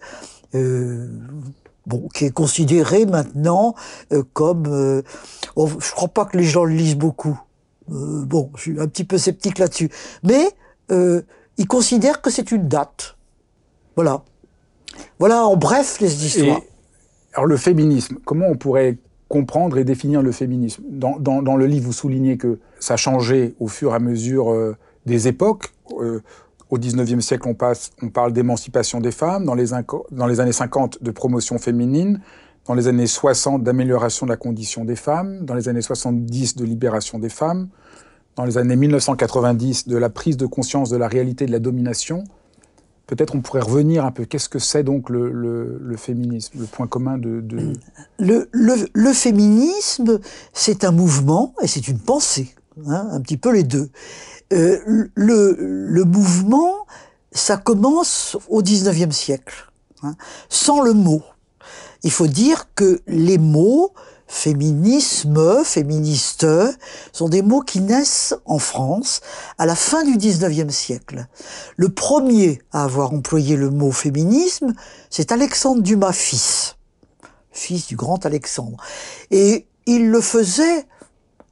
euh, 0.56 1.10
bon, 1.88 2.08
qui 2.14 2.26
est 2.26 2.32
considéré 2.32 3.06
maintenant 3.06 3.76
euh, 4.14 4.24
comme... 4.34 5.04
Oh, 5.58 5.70
je 5.80 5.92
crois 5.92 6.08
pas 6.08 6.26
que 6.26 6.38
les 6.38 6.46
gens 6.46 6.64
le 6.64 6.74
lisent 6.74 6.98
beaucoup. 6.98 7.38
bon, 7.90 8.50
je 8.56 8.62
suis 8.62 8.80
un 8.80 8.88
petit 8.88 9.04
peu 9.04 9.18
sceptique 9.18 9.60
là-dessus. 9.60 9.90
Mais 10.24 10.52
ils 11.58 11.68
considèrent 11.68 12.22
que 12.22 12.30
c'est 12.30 12.52
une 12.52 12.68
date. 12.68 13.16
Voilà. 13.96 14.24
Voilà 15.20 15.46
en 15.46 15.56
bref 15.56 16.00
les 16.02 16.25
histoires. 16.25 16.62
alors 17.34 17.46
le 17.46 17.58
féminisme, 17.58 18.18
comment 18.25 18.48
on 18.48 18.56
pourrait 18.56 18.98
comprendre 19.28 19.78
et 19.78 19.84
définir 19.84 20.22
le 20.22 20.32
féminisme? 20.32 20.84
Dans, 20.90 21.20
dans, 21.20 21.56
le 21.56 21.66
livre, 21.66 21.86
vous 21.86 21.94
soulignez 21.94 22.38
que 22.38 22.60
ça 22.80 22.98
changé 22.98 23.56
au 23.60 23.68
fur 23.68 23.92
et 23.92 23.96
à 23.96 24.00
mesure 24.00 24.52
euh, 24.52 24.75
des 25.06 25.28
époques. 25.28 25.74
Euh, 26.00 26.22
au 26.70 26.78
19e 26.78 27.22
siècle, 27.22 27.48
on, 27.48 27.54
passe, 27.54 27.92
on 28.02 28.10
parle 28.10 28.34
d'émancipation 28.34 29.00
des 29.00 29.12
femmes, 29.12 29.46
dans 29.46 29.54
les, 29.54 29.68
dans 30.12 30.28
les 30.28 30.40
années 30.40 30.52
50 30.52 31.04
de 31.04 31.12
promotion 31.12 31.60
féminine, 31.60 32.22
dans 32.66 32.74
les 32.74 32.88
années 32.88 33.08
60 33.08 33.64
d'amélioration 33.64 34.25
de 34.25 34.32
la 34.32 34.38
condition 34.38 34.84
des 34.84 34.96
femmes, 34.96 35.46
dans 35.46 35.54
les 35.54 35.70
années 35.70 35.82
70 35.82 36.56
de 36.56 36.66
libération 36.66 37.20
des 37.20 37.30
femmes, 37.30 37.70
dans 38.36 38.46
les 38.46 38.58
années 38.58 38.75
1990 38.75 39.88
de 39.88 39.98
la 39.98 40.10
prise 40.10 40.38
de 40.38 40.46
conscience 40.46 40.90
de 40.90 40.98
la 40.98 41.08
réalité 41.08 41.46
de 41.46 41.52
la 41.52 41.60
domination, 41.60 42.24
Peut-être 43.08 43.36
on 43.36 43.42
pourrait 43.42 43.62
revenir 43.62 44.04
un 44.04 44.12
peu. 44.12 44.26
Qu'est-ce 44.26 44.50
que 44.50 44.60
c'est 44.60 44.84
donc 44.84 45.10
le, 45.10 45.96
féminisme, 45.98 46.60
le 46.60 46.66
point 46.66 46.88
commun 46.88 47.18
de... 47.18 47.44
Le, 48.18 49.14
féminisme, 49.14 50.20
c'est 50.54 50.84
un 50.84 50.92
mouvement 50.92 51.54
et 51.62 51.68
c'est 51.68 51.88
une 51.88 52.00
pensée, 52.00 52.56
hein, 52.88 53.08
un 53.12 53.22
petit 53.22 53.38
peu 53.38 53.52
les 53.52 53.64
deux. 53.64 53.90
Euh, 54.54 55.08
le, 55.16 56.04
mouvement, 56.04 56.88
ça 57.32 57.58
commence 57.58 58.38
au 58.50 58.64
19e 58.64 59.12
siècle, 59.12 59.72
hein, 60.02 60.16
sans 60.50 60.82
le 60.82 60.94
mot. 60.94 61.22
Il 62.04 62.12
faut 62.12 62.28
dire 62.28 62.70
que 62.76 63.02
les 63.08 63.38
mots 63.38 63.94
féminisme, 64.27 65.63
féministe, 65.63 66.48
sont 67.12 67.29
des 67.29 67.41
mots 67.41 67.62
qui 67.62 67.79
naissent 67.82 68.36
en 68.46 68.60
France 68.60 69.22
à 69.58 69.65
la 69.65 69.75
fin 69.75 70.03
du 70.03 70.17
19e 70.17 70.70
siècle. 70.70 71.27
Le 71.77 71.89
premier 71.89 72.62
à 72.72 72.84
avoir 72.84 73.13
employé 73.13 73.55
le 73.55 73.70
mot 73.70 73.91
féminisme, 73.91 74.74
c'est 75.10 75.32
Alexandre 75.32 75.82
Dumas 75.82 76.13
fils, 76.13 76.75
fils 77.51 77.88
du 77.88 77.96
grand 77.96 78.25
Alexandre. 78.25 78.77
Et 79.32 79.67
il 79.86 80.10
le 80.10 80.22
faisait 80.22 80.86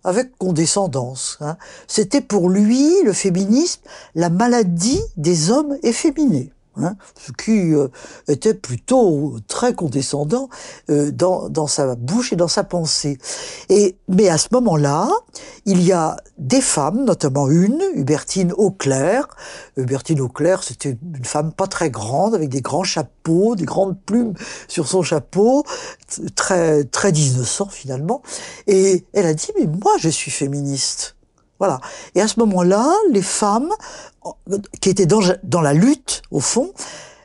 avec 0.03 0.37
condescendance. 0.37 1.37
Hein. 1.41 1.57
C'était 1.87 2.21
pour 2.21 2.49
lui, 2.49 2.91
le 3.03 3.13
féminisme, 3.13 3.81
la 4.15 4.29
maladie 4.29 5.01
des 5.15 5.49
hommes 5.49 5.77
efféminés. 5.83 6.51
Hein, 6.75 6.95
ce 7.19 7.31
qui 7.31 7.75
euh, 7.75 7.87
était 8.27 8.55
plutôt 8.55 9.37
très 9.47 9.75
condescendant 9.75 10.49
euh, 10.89 11.11
dans, 11.11 11.47
dans, 11.47 11.67
sa 11.67 11.93
bouche 11.95 12.33
et 12.33 12.35
dans 12.35 12.47
sa 12.47 12.63
pensée. 12.63 13.19
Et, 13.69 13.95
mais 14.07 14.27
à 14.27 14.39
ce 14.39 14.47
moment-là, 14.53 15.07
il 15.65 15.83
y 15.83 15.91
a 15.91 16.17
des 16.39 16.61
femmes, 16.61 17.05
notamment 17.05 17.47
une, 17.47 17.79
Hubertine 17.93 18.53
Auclair. 18.57 19.27
Hubertine 19.77 20.19
Auclair, 20.19 20.63
c'était 20.63 20.97
une 21.15 21.25
femme 21.25 21.53
pas 21.53 21.67
très 21.67 21.91
grande, 21.91 22.33
avec 22.33 22.49
des 22.49 22.61
grands 22.61 22.83
chapeaux, 22.83 23.55
des 23.55 23.65
grandes 23.65 23.99
plumes 24.01 24.33
sur 24.67 24.87
son 24.87 25.03
chapeau, 25.03 25.63
très, 26.35 26.85
très 26.85 27.11
1900 27.11 27.67
finalement. 27.69 28.23
Et 28.65 29.05
elle 29.13 29.27
a 29.27 29.35
dit, 29.35 29.51
mais 29.59 29.67
moi 29.67 29.93
je 29.99 30.09
suis 30.09 30.31
féministe. 30.31 31.15
Voilà. 31.63 31.79
Et 32.13 32.19
à 32.19 32.27
ce 32.27 32.41
moment-là, 32.41 32.93
les 33.09 33.21
femmes 33.21 33.69
qui 34.81 34.89
étaient 34.89 35.05
dans, 35.05 35.21
dans 35.43 35.61
la 35.61 35.71
lutte, 35.71 36.21
au 36.29 36.41
fond, 36.41 36.73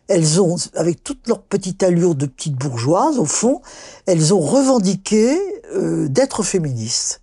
elles 0.06 0.40
ont, 0.40 0.54
avec 0.76 1.02
toute 1.02 1.26
leur 1.26 1.42
petite 1.42 1.82
allure 1.82 2.14
de 2.14 2.26
petites 2.26 2.54
bourgeoises, 2.54 3.18
au 3.18 3.24
fond, 3.24 3.62
elles 4.06 4.32
ont 4.32 4.38
revendiqué 4.38 5.36
euh, 5.74 6.06
d'être 6.06 6.44
féministes. 6.44 7.20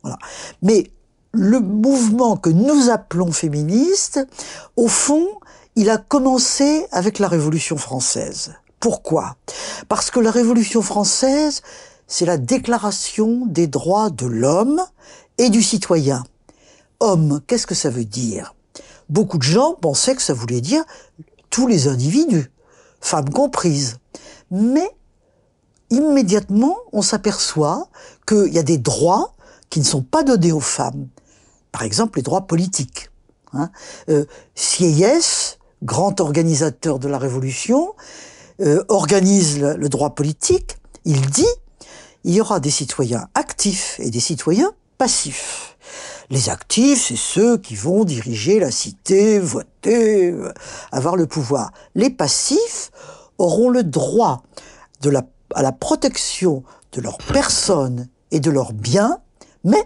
Voilà. 0.00 0.16
Mais 0.62 0.90
le 1.32 1.60
mouvement 1.60 2.38
que 2.38 2.48
nous 2.48 2.88
appelons 2.88 3.30
féministe, 3.30 4.26
au 4.76 4.88
fond, 4.88 5.26
il 5.76 5.90
a 5.90 5.98
commencé 5.98 6.86
avec 6.92 7.18
la 7.18 7.28
Révolution 7.28 7.76
française. 7.76 8.54
Pourquoi? 8.80 9.36
Parce 9.90 10.10
que 10.10 10.18
la 10.18 10.30
Révolution 10.30 10.80
française, 10.80 11.60
c'est 12.06 12.24
la 12.24 12.38
déclaration 12.38 13.44
des 13.44 13.66
droits 13.66 14.08
de 14.08 14.24
l'homme 14.24 14.80
et 15.36 15.50
du 15.50 15.62
citoyen. 15.62 16.24
Homme, 17.04 17.42
qu'est-ce 17.46 17.66
que 17.66 17.74
ça 17.74 17.90
veut 17.90 18.06
dire? 18.06 18.54
Beaucoup 19.10 19.36
de 19.36 19.42
gens 19.42 19.74
pensaient 19.74 20.16
que 20.16 20.22
ça 20.22 20.32
voulait 20.32 20.62
dire 20.62 20.82
tous 21.50 21.66
les 21.66 21.86
individus, 21.86 22.50
femmes 23.02 23.28
comprises. 23.28 23.98
Mais 24.50 24.90
immédiatement, 25.90 26.78
on 26.94 27.02
s'aperçoit 27.02 27.88
qu'il 28.26 28.54
y 28.54 28.58
a 28.58 28.62
des 28.62 28.78
droits 28.78 29.34
qui 29.68 29.80
ne 29.80 29.84
sont 29.84 30.00
pas 30.00 30.22
donnés 30.22 30.50
aux 30.50 30.60
femmes. 30.60 31.08
Par 31.72 31.82
exemple, 31.82 32.20
les 32.20 32.22
droits 32.22 32.46
politiques. 32.46 33.10
Hein. 33.52 33.70
Euh, 34.08 34.24
Sieyès, 34.54 35.58
grand 35.82 36.22
organisateur 36.22 36.98
de 36.98 37.08
la 37.08 37.18
Révolution, 37.18 37.92
euh, 38.62 38.82
organise 38.88 39.60
le 39.60 39.88
droit 39.90 40.14
politique. 40.14 40.78
Il 41.04 41.20
dit 41.20 41.44
il 42.24 42.32
y 42.32 42.40
aura 42.40 42.60
des 42.60 42.70
citoyens 42.70 43.28
actifs 43.34 44.00
et 44.00 44.08
des 44.08 44.20
citoyens 44.20 44.72
passifs. 44.96 45.73
Les 46.30 46.48
actifs, 46.48 47.08
c'est 47.08 47.16
ceux 47.16 47.58
qui 47.58 47.74
vont 47.74 48.04
diriger 48.04 48.58
la 48.58 48.70
cité, 48.70 49.38
voter, 49.38 50.30
euh, 50.30 50.52
avoir 50.90 51.16
le 51.16 51.26
pouvoir. 51.26 51.72
Les 51.94 52.10
passifs 52.10 52.90
auront 53.38 53.68
le 53.68 53.82
droit 53.82 54.42
à 55.54 55.62
la 55.62 55.72
protection 55.72 56.62
de 56.92 57.00
leur 57.00 57.18
personne 57.18 58.08
et 58.30 58.40
de 58.40 58.50
leurs 58.50 58.72
biens, 58.72 59.18
mais 59.64 59.82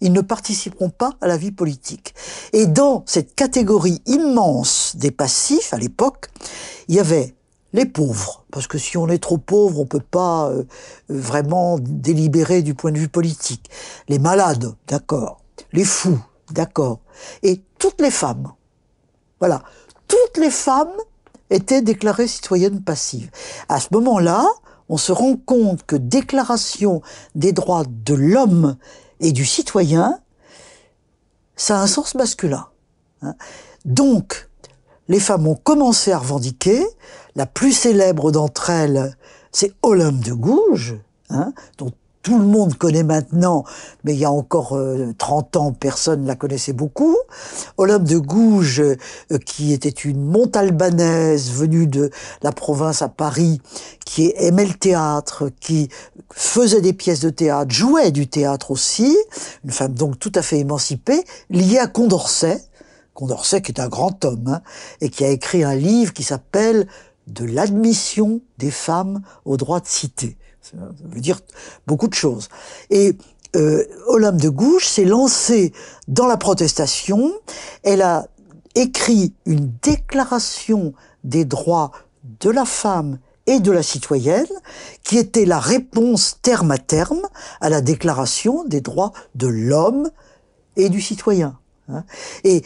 ils 0.00 0.12
ne 0.12 0.20
participeront 0.20 0.90
pas 0.90 1.12
à 1.20 1.26
la 1.26 1.36
vie 1.36 1.52
politique. 1.52 2.14
Et 2.52 2.66
dans 2.66 3.04
cette 3.06 3.34
catégorie 3.34 4.02
immense 4.06 4.96
des 4.96 5.10
passifs, 5.10 5.72
à 5.72 5.78
l'époque, 5.78 6.28
il 6.88 6.94
y 6.94 7.00
avait 7.00 7.34
les 7.74 7.86
pauvres, 7.86 8.44
parce 8.52 8.68
que 8.68 8.78
si 8.78 8.96
on 8.96 9.08
est 9.08 9.18
trop 9.18 9.36
pauvre, 9.36 9.80
on 9.80 9.84
peut 9.84 9.98
pas 9.98 10.48
euh, 10.48 10.62
vraiment 11.08 11.76
délibérer 11.80 12.62
du 12.62 12.74
point 12.74 12.92
de 12.92 12.98
vue 12.98 13.08
politique. 13.08 13.68
Les 14.08 14.20
malades, 14.20 14.74
d'accord. 14.86 15.40
Les 15.72 15.84
fous, 15.84 16.20
d'accord. 16.52 17.00
Et 17.42 17.62
toutes 17.80 18.00
les 18.00 18.12
femmes. 18.12 18.52
Voilà. 19.40 19.64
Toutes 20.06 20.38
les 20.38 20.52
femmes 20.52 20.94
étaient 21.50 21.82
déclarées 21.82 22.28
citoyennes 22.28 22.80
passives. 22.80 23.30
À 23.68 23.80
ce 23.80 23.88
moment-là, 23.90 24.46
on 24.88 24.96
se 24.96 25.10
rend 25.10 25.36
compte 25.36 25.84
que 25.84 25.96
déclaration 25.96 27.02
des 27.34 27.52
droits 27.52 27.84
de 27.88 28.14
l'homme 28.14 28.76
et 29.18 29.32
du 29.32 29.44
citoyen, 29.44 30.20
ça 31.56 31.80
a 31.80 31.82
un 31.82 31.88
sens 31.88 32.14
masculin. 32.14 32.68
Hein. 33.22 33.34
Donc, 33.84 34.48
les 35.08 35.20
femmes 35.20 35.46
ont 35.46 35.56
commencé 35.56 36.12
à 36.12 36.18
revendiquer. 36.18 36.84
La 37.36 37.46
plus 37.46 37.72
célèbre 37.72 38.30
d'entre 38.30 38.70
elles, 38.70 39.16
c'est 39.50 39.72
Olympe 39.82 40.20
de 40.20 40.32
Gouges, 40.32 40.96
hein, 41.30 41.52
dont 41.78 41.90
tout 42.22 42.38
le 42.38 42.44
monde 42.44 42.76
connaît 42.76 43.02
maintenant, 43.02 43.64
mais 44.02 44.14
il 44.14 44.18
y 44.20 44.24
a 44.24 44.30
encore 44.30 44.78
30 45.18 45.56
ans, 45.56 45.72
personne 45.72 46.24
la 46.26 46.36
connaissait 46.36 46.72
beaucoup. 46.72 47.16
Olympe 47.76 48.04
de 48.04 48.18
Gouges, 48.18 48.82
qui 49.44 49.72
était 49.72 49.90
une 49.90 50.24
montalbanaise 50.24 51.50
venue 51.50 51.86
de 51.86 52.10
la 52.42 52.52
province 52.52 53.02
à 53.02 53.08
Paris, 53.08 53.60
qui 54.06 54.32
aimait 54.36 54.64
le 54.64 54.74
théâtre, 54.74 55.50
qui 55.60 55.90
faisait 56.32 56.80
des 56.80 56.94
pièces 56.94 57.20
de 57.20 57.30
théâtre, 57.30 57.74
jouait 57.74 58.10
du 58.10 58.26
théâtre 58.26 58.70
aussi, 58.70 59.18
une 59.64 59.72
femme 59.72 59.92
donc 59.92 60.18
tout 60.18 60.32
à 60.34 60.40
fait 60.40 60.60
émancipée, 60.60 61.24
liée 61.50 61.78
à 61.78 61.88
Condorcet, 61.88 62.62
Condorcet 63.12 63.60
qui 63.60 63.72
est 63.72 63.80
un 63.80 63.88
grand 63.88 64.24
homme, 64.24 64.48
hein, 64.48 64.62
et 65.00 65.10
qui 65.10 65.24
a 65.24 65.28
écrit 65.28 65.62
un 65.62 65.74
livre 65.74 66.12
qui 66.12 66.22
s'appelle 66.22 66.88
De 67.26 67.44
l'admission 67.44 68.40
des 68.58 68.70
femmes 68.70 69.22
au 69.44 69.56
droit 69.56 69.80
de 69.80 69.86
cité. 69.86 70.36
Ça 70.60 70.76
veut 71.04 71.20
dire 71.20 71.40
beaucoup 71.86 72.08
de 72.08 72.14
choses. 72.14 72.48
Et 72.90 73.16
euh, 73.56 73.84
Olympe 74.06 74.40
de 74.40 74.48
Gouges 74.48 74.86
s'est 74.86 75.04
lancée 75.04 75.72
dans 76.08 76.26
la 76.26 76.36
protestation. 76.36 77.32
Elle 77.82 78.02
a 78.02 78.26
écrit 78.74 79.34
une 79.46 79.72
déclaration 79.82 80.94
des 81.22 81.44
droits 81.44 81.92
de 82.40 82.50
la 82.50 82.64
femme 82.64 83.18
et 83.46 83.60
de 83.60 83.70
la 83.70 83.82
citoyenne, 83.82 84.46
qui 85.02 85.18
était 85.18 85.44
la 85.44 85.60
réponse 85.60 86.38
terme 86.40 86.70
à 86.70 86.78
terme 86.78 87.22
à 87.60 87.68
la 87.68 87.80
déclaration 87.80 88.64
des 88.64 88.80
droits 88.80 89.12
de 89.34 89.46
l'homme 89.46 90.10
et 90.76 90.88
du 90.88 91.00
citoyen. 91.00 91.58
Hein. 91.88 92.04
Et 92.42 92.62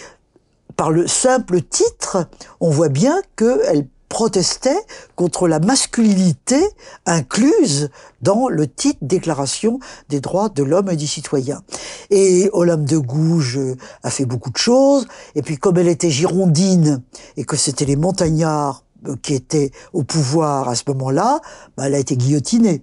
par 0.76 0.90
le 0.92 1.08
simple 1.08 1.62
titre, 1.62 2.28
on 2.60 2.70
voit 2.70 2.88
bien 2.88 3.20
qu'elle 3.34 3.88
protestait 4.08 4.78
contre 5.16 5.48
la 5.48 5.58
masculinité 5.58 6.60
incluse 7.06 7.90
dans 8.22 8.48
le 8.48 8.66
titre 8.66 8.98
Déclaration 9.02 9.78
des 10.08 10.20
droits 10.20 10.48
de 10.48 10.62
l'homme 10.62 10.90
et 10.90 10.96
du 10.96 11.06
citoyen. 11.06 11.62
Et 12.10 12.50
Olympe 12.52 12.84
de 12.84 12.98
Gouges 12.98 13.60
a 14.02 14.10
fait 14.10 14.24
beaucoup 14.24 14.50
de 14.50 14.56
choses, 14.56 15.06
et 15.34 15.42
puis 15.42 15.56
comme 15.56 15.78
elle 15.78 15.88
était 15.88 16.10
girondine, 16.10 17.02
et 17.36 17.44
que 17.44 17.56
c'était 17.56 17.84
les 17.84 17.96
montagnards 17.96 18.84
euh, 19.06 19.16
qui 19.22 19.34
étaient 19.34 19.70
au 19.92 20.02
pouvoir 20.02 20.68
à 20.68 20.74
ce 20.74 20.82
moment-là, 20.88 21.40
bah, 21.76 21.84
elle 21.86 21.94
a 21.94 21.98
été 21.98 22.16
guillotinée. 22.16 22.82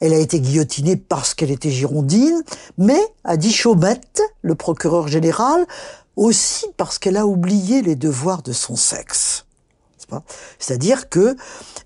Elle 0.00 0.12
a 0.12 0.18
été 0.18 0.40
guillotinée 0.40 0.96
parce 0.96 1.34
qu'elle 1.34 1.50
était 1.50 1.70
girondine, 1.70 2.42
mais, 2.78 3.00
a 3.24 3.36
dit 3.36 3.52
Chaumette, 3.52 4.22
le 4.42 4.54
procureur 4.54 5.08
général, 5.08 5.66
aussi 6.14 6.66
parce 6.76 6.98
qu'elle 6.98 7.16
a 7.16 7.26
oublié 7.26 7.82
les 7.82 7.96
devoirs 7.96 8.42
de 8.42 8.52
son 8.52 8.76
sexe. 8.76 9.45
C'est-à-dire 10.58 11.08
que 11.08 11.36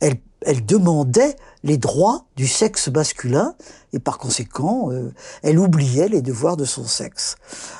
elle, 0.00 0.16
elle, 0.42 0.64
demandait 0.64 1.36
les 1.62 1.78
droits 1.78 2.24
du 2.36 2.46
sexe 2.46 2.88
masculin 2.88 3.54
et 3.92 3.98
par 3.98 4.18
conséquent, 4.18 4.90
euh, 4.90 5.12
elle 5.42 5.58
oubliait 5.58 6.08
les 6.08 6.22
devoirs 6.22 6.56
de 6.56 6.64
son 6.64 6.84
sexe. 6.84 7.36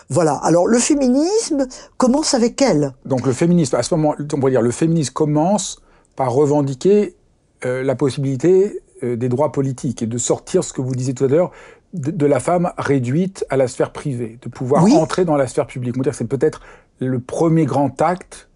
Voilà. 0.09 0.35
Alors 0.35 0.66
le 0.66 0.78
féminisme 0.78 1.66
commence 1.97 2.35
avec 2.35 2.61
elle. 2.62 2.92
Donc 3.04 3.26
le 3.26 3.32
féminisme, 3.32 3.76
à 3.76 3.82
ce 3.82 3.94
moment, 3.94 4.14
on 4.18 4.40
va 4.40 4.50
dire, 4.50 4.62
le 4.62 4.70
féminisme 4.70 5.12
commence 5.12 5.80
par 6.16 6.32
revendiquer 6.32 7.16
euh, 7.64 7.82
la 7.82 7.94
possibilité 7.94 8.80
euh, 9.02 9.16
des 9.16 9.28
droits 9.28 9.52
politiques 9.52 10.02
et 10.02 10.06
de 10.06 10.18
sortir 10.18 10.64
ce 10.64 10.73
que 10.73 10.80
vous 10.82 10.94
disiez 10.94 11.14
tout 11.14 11.25
à 11.25 11.28
l'heure 11.28 11.52
de, 11.92 12.26
la 12.26 12.40
femme 12.40 12.73
réduite 12.78 13.44
à 13.49 13.56
la 13.56 13.66
sphère 13.66 13.92
privée, 13.92 14.38
de 14.42 14.49
pouvoir 14.49 14.85
entrer 14.85 15.25
dans 15.25 15.37
la 15.37 15.47
sphère 15.47 15.66
publique. 15.66 15.97
On 15.97 16.02
dire 16.02 16.12
que 16.12 16.18
c'est 16.18 16.25
peut-être 16.25 16.61
le 16.99 17.18
premier 17.18 17.64
grand 17.64 18.00
acte, 18.02 18.50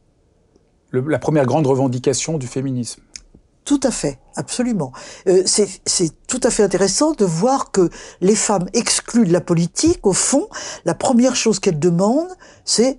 la 1.01 1.19
première 1.19 1.47
grande 1.47 1.67
revendication 1.67 2.39
du 2.39 2.47
féminisme. 2.47 3.03
Tout 3.65 3.81
à 3.83 3.91
fait, 3.91 4.19
absolument. 4.37 4.93
Euh, 5.27 5.43
c'est 5.47 6.27
tout 6.27 6.41
à 6.43 6.51
fait 6.51 6.63
intéressant 6.63 7.13
de 7.13 7.25
voir 7.25 7.71
que 7.71 7.89
les 8.21 8.35
femmes 8.35 8.67
exclues 8.75 9.27
de 9.27 9.33
la 9.33 9.41
politique, 9.41 10.07
au 10.07 10.13
fond, 10.13 10.49
la 10.85 10.95
première 10.95 11.35
chose 11.35 11.61
qu'elles 11.61 11.79
demandent, 11.79 12.35
c'est 12.65 12.99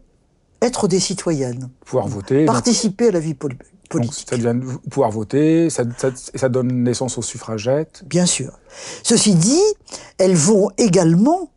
être 0.61 0.87
des 0.87 0.99
citoyennes. 0.99 1.69
Pouvoir 1.85 2.07
voter. 2.07 2.45
Participer 2.45 3.09
à 3.09 3.11
la 3.11 3.19
vie 3.19 3.35
politique. 3.35 3.71
Donc, 3.91 4.11
ça 4.13 4.35
devient 4.35 4.59
pouvoir 4.89 5.11
voter, 5.11 5.69
ça, 5.69 5.83
ça, 5.97 6.09
ça, 6.15 6.49
donne 6.49 6.83
naissance 6.83 7.19
aux 7.19 7.21
suffragettes. 7.21 8.03
Bien 8.07 8.25
sûr. 8.25 8.59
Ceci 9.03 9.35
dit, 9.35 9.61
elles 10.17 10.35
vont 10.35 10.69
également, 10.77 11.51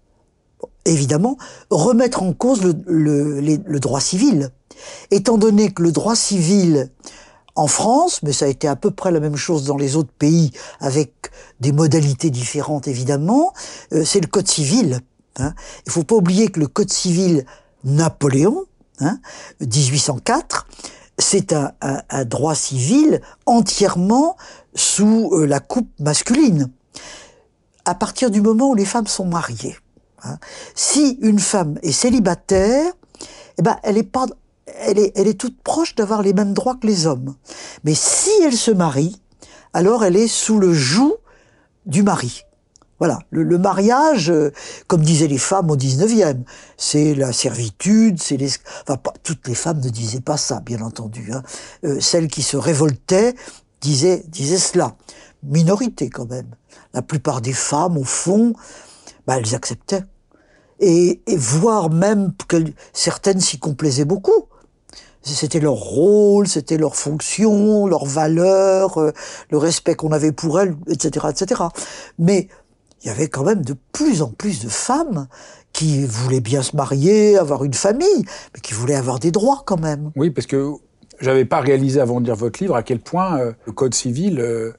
évidemment, 0.84 1.38
remettre 1.70 2.22
en 2.22 2.34
cause 2.34 2.62
le, 2.62 2.74
le, 2.86 3.40
le 3.64 3.80
droit 3.80 4.00
civil. 4.00 4.52
Étant 5.10 5.38
donné 5.38 5.70
que 5.72 5.82
le 5.82 5.92
droit 5.92 6.16
civil 6.16 6.90
en 7.58 7.66
France, 7.66 8.20
mais 8.22 8.32
ça 8.32 8.44
a 8.44 8.48
été 8.48 8.68
à 8.68 8.76
peu 8.76 8.92
près 8.92 9.10
la 9.10 9.20
même 9.20 9.36
chose 9.36 9.64
dans 9.64 9.76
les 9.76 9.96
autres 9.96 10.12
pays, 10.16 10.52
avec 10.80 11.12
des 11.60 11.72
modalités 11.72 12.30
différentes 12.30 12.86
évidemment, 12.86 13.52
euh, 13.92 14.04
c'est 14.04 14.20
le 14.20 14.28
Code 14.28 14.46
civil. 14.46 15.00
Hein. 15.38 15.54
Il 15.86 15.92
faut 15.92 16.04
pas 16.04 16.14
oublier 16.14 16.48
que 16.48 16.60
le 16.60 16.68
Code 16.68 16.90
civil 16.90 17.44
Napoléon, 17.84 18.64
hein, 19.00 19.18
1804, 19.60 20.68
c'est 21.18 21.52
un, 21.52 21.72
droit 22.26 22.54
civil 22.54 23.20
entièrement 23.44 24.36
sous 24.74 25.30
euh, 25.32 25.46
la 25.46 25.58
coupe 25.58 25.90
masculine. 25.98 26.70
À 27.84 27.96
partir 27.96 28.30
du 28.30 28.40
moment 28.40 28.70
où 28.70 28.74
les 28.74 28.84
femmes 28.84 29.08
sont 29.08 29.24
mariées, 29.24 29.76
hein, 30.22 30.38
si 30.76 31.18
une 31.22 31.40
femme 31.40 31.78
est 31.82 31.92
célibataire, 31.92 32.92
eh 33.58 33.62
ben 33.62 33.78
elle 33.82 33.98
est 33.98 34.04
pas, 34.04 34.26
elle 34.80 34.98
est, 34.98 35.12
elle 35.16 35.36
toute 35.36 35.60
proche 35.62 35.94
d'avoir 35.94 36.22
les 36.22 36.32
mêmes 36.32 36.54
droits 36.54 36.76
que 36.76 36.86
les 36.86 37.06
hommes. 37.06 37.34
Mais 37.84 37.94
si 37.94 38.30
elle 38.44 38.56
se 38.56 38.70
marie, 38.70 39.20
alors 39.72 40.04
elle 40.04 40.16
est 40.16 40.28
sous 40.28 40.58
le 40.58 40.72
joug 40.72 41.14
du 41.86 42.02
mari. 42.02 42.44
Voilà, 42.98 43.20
le, 43.30 43.58
mariage, 43.58 44.28
euh, 44.28 44.52
comme 44.88 45.02
disaient 45.02 45.28
les 45.28 45.38
femmes 45.38 45.70
au 45.70 45.76
19e, 45.76 46.42
c'est 46.76 47.14
la 47.14 47.32
servitude, 47.32 48.20
c'est 48.20 48.36
les... 48.36 48.50
Enfin, 48.82 48.96
pas, 48.96 49.12
toutes 49.22 49.46
les 49.46 49.54
femmes 49.54 49.80
ne 49.80 49.88
disaient 49.88 50.20
pas 50.20 50.36
ça, 50.36 50.60
bien 50.60 50.80
entendu. 50.80 51.30
Hein. 51.32 51.42
Euh, 51.84 52.00
celles 52.00 52.26
qui 52.26 52.42
se 52.42 52.56
révoltaient 52.56 53.36
disaient, 53.80 54.24
disaient 54.26 54.58
cela. 54.58 54.96
Minorité 55.44 56.10
quand 56.10 56.28
même. 56.28 56.48
La 56.92 57.02
plupart 57.02 57.40
des 57.40 57.52
femmes, 57.52 57.96
au 57.96 58.04
fond, 58.04 58.52
bah, 59.28 59.36
elles 59.38 59.54
acceptaient. 59.54 60.04
Et, 60.80 61.22
et 61.28 61.36
voire 61.36 61.90
même 61.90 62.32
que 62.48 62.64
certaines 62.92 63.40
s'y 63.40 63.60
complaisaient 63.60 64.04
beaucoup. 64.04 64.48
C'était 65.22 65.60
leur 65.60 65.74
rôle, 65.74 66.46
c'était 66.46 66.78
leur 66.78 66.96
fonction, 66.96 67.86
leur 67.86 68.06
valeur, 68.06 68.98
euh, 68.98 69.12
le 69.50 69.58
respect 69.58 69.94
qu'on 69.94 70.12
avait 70.12 70.32
pour 70.32 70.60
elles, 70.60 70.74
etc., 70.88 71.26
etc. 71.30 71.62
Mais 72.18 72.48
il 73.02 73.08
y 73.08 73.10
avait 73.10 73.28
quand 73.28 73.44
même 73.44 73.62
de 73.62 73.76
plus 73.92 74.22
en 74.22 74.28
plus 74.28 74.62
de 74.62 74.68
femmes 74.68 75.28
qui 75.72 76.04
voulaient 76.04 76.40
bien 76.40 76.62
se 76.62 76.74
marier, 76.74 77.36
avoir 77.36 77.64
une 77.64 77.74
famille, 77.74 78.24
mais 78.54 78.60
qui 78.60 78.74
voulaient 78.74 78.94
avoir 78.94 79.18
des 79.18 79.30
droits 79.30 79.62
quand 79.66 79.80
même. 79.80 80.10
Oui, 80.16 80.30
parce 80.30 80.46
que 80.46 80.72
j'avais 81.20 81.44
pas 81.44 81.60
réalisé 81.60 82.00
avant 82.00 82.20
de 82.20 82.26
lire 82.26 82.36
votre 82.36 82.62
livre 82.62 82.74
à 82.74 82.82
quel 82.82 83.00
point 83.00 83.38
euh, 83.38 83.52
le 83.66 83.72
Code 83.72 83.94
civil 83.94 84.40
euh, 84.40 84.72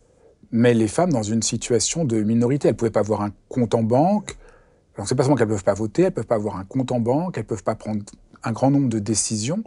met 0.51 0.73
les 0.73 0.87
femmes 0.87 1.11
dans 1.11 1.23
une 1.23 1.41
situation 1.41 2.05
de 2.05 2.21
minorité. 2.21 2.67
Elles 2.67 2.75
pouvaient 2.75 2.91
pas 2.91 3.01
avoir 3.01 3.21
un 3.21 3.31
compte 3.49 3.75
en 3.75 3.83
banque. 3.83 4.37
Alors 4.95 5.07
c'est 5.07 5.15
pas 5.15 5.23
seulement 5.23 5.37
qu'elles 5.37 5.47
peuvent 5.47 5.63
pas 5.63 5.73
voter, 5.73 6.03
elles 6.03 6.11
peuvent 6.11 6.25
pas 6.25 6.35
avoir 6.35 6.57
un 6.57 6.65
compte 6.65 6.91
en 6.91 6.99
banque, 6.99 7.37
elles 7.37 7.45
peuvent 7.45 7.63
pas 7.63 7.75
prendre 7.75 8.03
un 8.43 8.51
grand 8.51 8.71
nombre 8.71 8.89
de 8.89 8.99
décisions. 8.99 9.63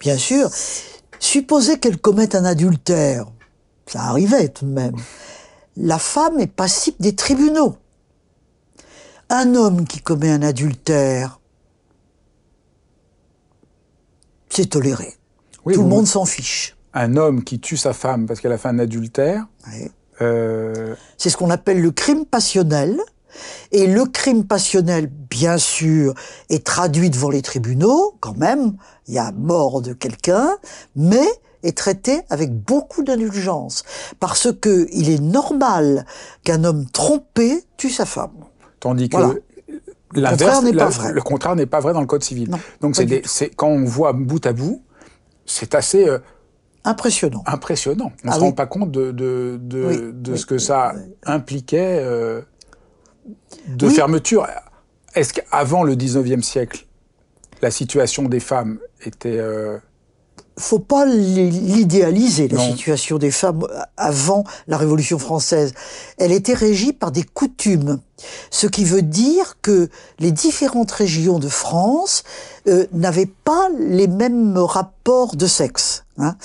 Bien 0.00 0.16
sûr. 0.16 0.50
Supposez 1.18 1.78
qu'elles 1.78 1.98
commettent 1.98 2.34
un 2.34 2.44
adultère, 2.44 3.26
ça 3.86 4.02
arrivait 4.02 4.48
tout 4.48 4.66
de 4.66 4.70
même. 4.70 4.96
La 5.76 5.98
femme 5.98 6.38
est 6.38 6.46
passible 6.46 6.96
des 7.00 7.14
tribunaux. 7.14 7.76
Un 9.30 9.54
homme 9.54 9.86
qui 9.86 10.00
commet 10.00 10.30
un 10.30 10.42
adultère, 10.42 11.40
c'est 14.48 14.70
toléré. 14.70 15.14
Tout 15.64 15.82
le 15.82 15.88
monde 15.88 16.06
s'en 16.06 16.24
fiche. 16.24 16.76
Un 16.94 17.16
homme 17.16 17.44
qui 17.44 17.60
tue 17.60 17.76
sa 17.76 17.92
femme 17.92 18.26
parce 18.26 18.40
qu'elle 18.40 18.52
a 18.52 18.58
fait 18.58 18.68
un 18.68 18.78
adultère. 18.78 19.46
Euh, 20.22 20.94
c'est 21.16 21.30
ce 21.30 21.36
qu'on 21.36 21.50
appelle 21.50 21.80
le 21.80 21.90
crime 21.90 22.24
passionnel. 22.24 22.98
Et 23.72 23.86
le 23.86 24.04
crime 24.04 24.44
passionnel, 24.44 25.06
bien 25.06 25.58
sûr, 25.58 26.14
est 26.50 26.64
traduit 26.64 27.10
devant 27.10 27.30
les 27.30 27.42
tribunaux, 27.42 28.16
quand 28.20 28.36
même. 28.36 28.76
Il 29.06 29.14
y 29.14 29.18
a 29.18 29.32
mort 29.32 29.82
de 29.82 29.92
quelqu'un, 29.92 30.56
mais 30.96 31.26
est 31.62 31.76
traité 31.76 32.22
avec 32.30 32.52
beaucoup 32.52 33.02
d'indulgence. 33.02 33.84
Parce 34.20 34.52
que 34.52 34.86
il 34.92 35.10
est 35.10 35.20
normal 35.20 36.06
qu'un 36.44 36.64
homme 36.64 36.86
trompé 36.86 37.64
tue 37.76 37.90
sa 37.90 38.06
femme. 38.06 38.44
Tandis 38.80 39.08
que 39.08 39.42
le 40.14 41.20
contraire 41.20 41.56
n'est 41.56 41.66
pas 41.66 41.80
vrai 41.80 41.92
dans 41.92 42.00
le 42.00 42.06
Code 42.06 42.22
civil. 42.22 42.50
Donc 42.80 42.96
c'est 42.96 43.50
quand 43.50 43.68
on 43.68 43.84
voit 43.84 44.12
bout 44.12 44.44
à 44.46 44.52
bout, 44.52 44.82
c'est 45.46 45.74
assez 45.74 46.06
euh, 46.06 46.18
impressionnant. 46.84 47.42
Impressionnant. 47.46 48.12
On 48.24 48.28
ne 48.28 48.32
ah 48.32 48.36
se 48.36 48.40
rend 48.40 48.52
pas 48.52 48.66
compte 48.66 48.90
de, 48.90 49.10
de, 49.12 49.58
de, 49.60 50.12
de 50.12 50.36
ce 50.36 50.46
que 50.46 50.58
ça 50.58 50.94
impliquait 51.24 52.00
euh, 52.02 52.42
de 53.68 53.88
fermeture. 53.88 54.46
Est-ce 55.14 55.32
qu'avant 55.32 55.82
le 55.82 55.96
19e 55.96 56.42
siècle, 56.42 56.86
la 57.62 57.70
situation 57.70 58.24
des 58.24 58.40
femmes 58.40 58.78
était 59.04 59.38
euh, 59.38 59.78
faut 60.58 60.78
pas 60.78 61.06
l'idéaliser, 61.06 62.48
la 62.48 62.58
situation 62.58 63.18
des 63.18 63.30
femmes 63.30 63.66
avant 63.96 64.44
la 64.66 64.76
Révolution 64.76 65.18
française. 65.18 65.72
Elle 66.18 66.32
était 66.32 66.54
régie 66.54 66.92
par 66.92 67.12
des 67.12 67.22
coutumes, 67.22 68.00
ce 68.50 68.66
qui 68.66 68.84
veut 68.84 69.02
dire 69.02 69.56
que 69.62 69.88
les 70.18 70.32
différentes 70.32 70.90
régions 70.90 71.38
de 71.38 71.48
France 71.48 72.24
euh, 72.66 72.86
n'avaient 72.92 73.30
pas 73.44 73.68
les 73.78 74.08
mêmes 74.08 74.58
rapports 74.58 75.36
de 75.36 75.46
sexe. 75.46 76.04
Hein. 76.18 76.36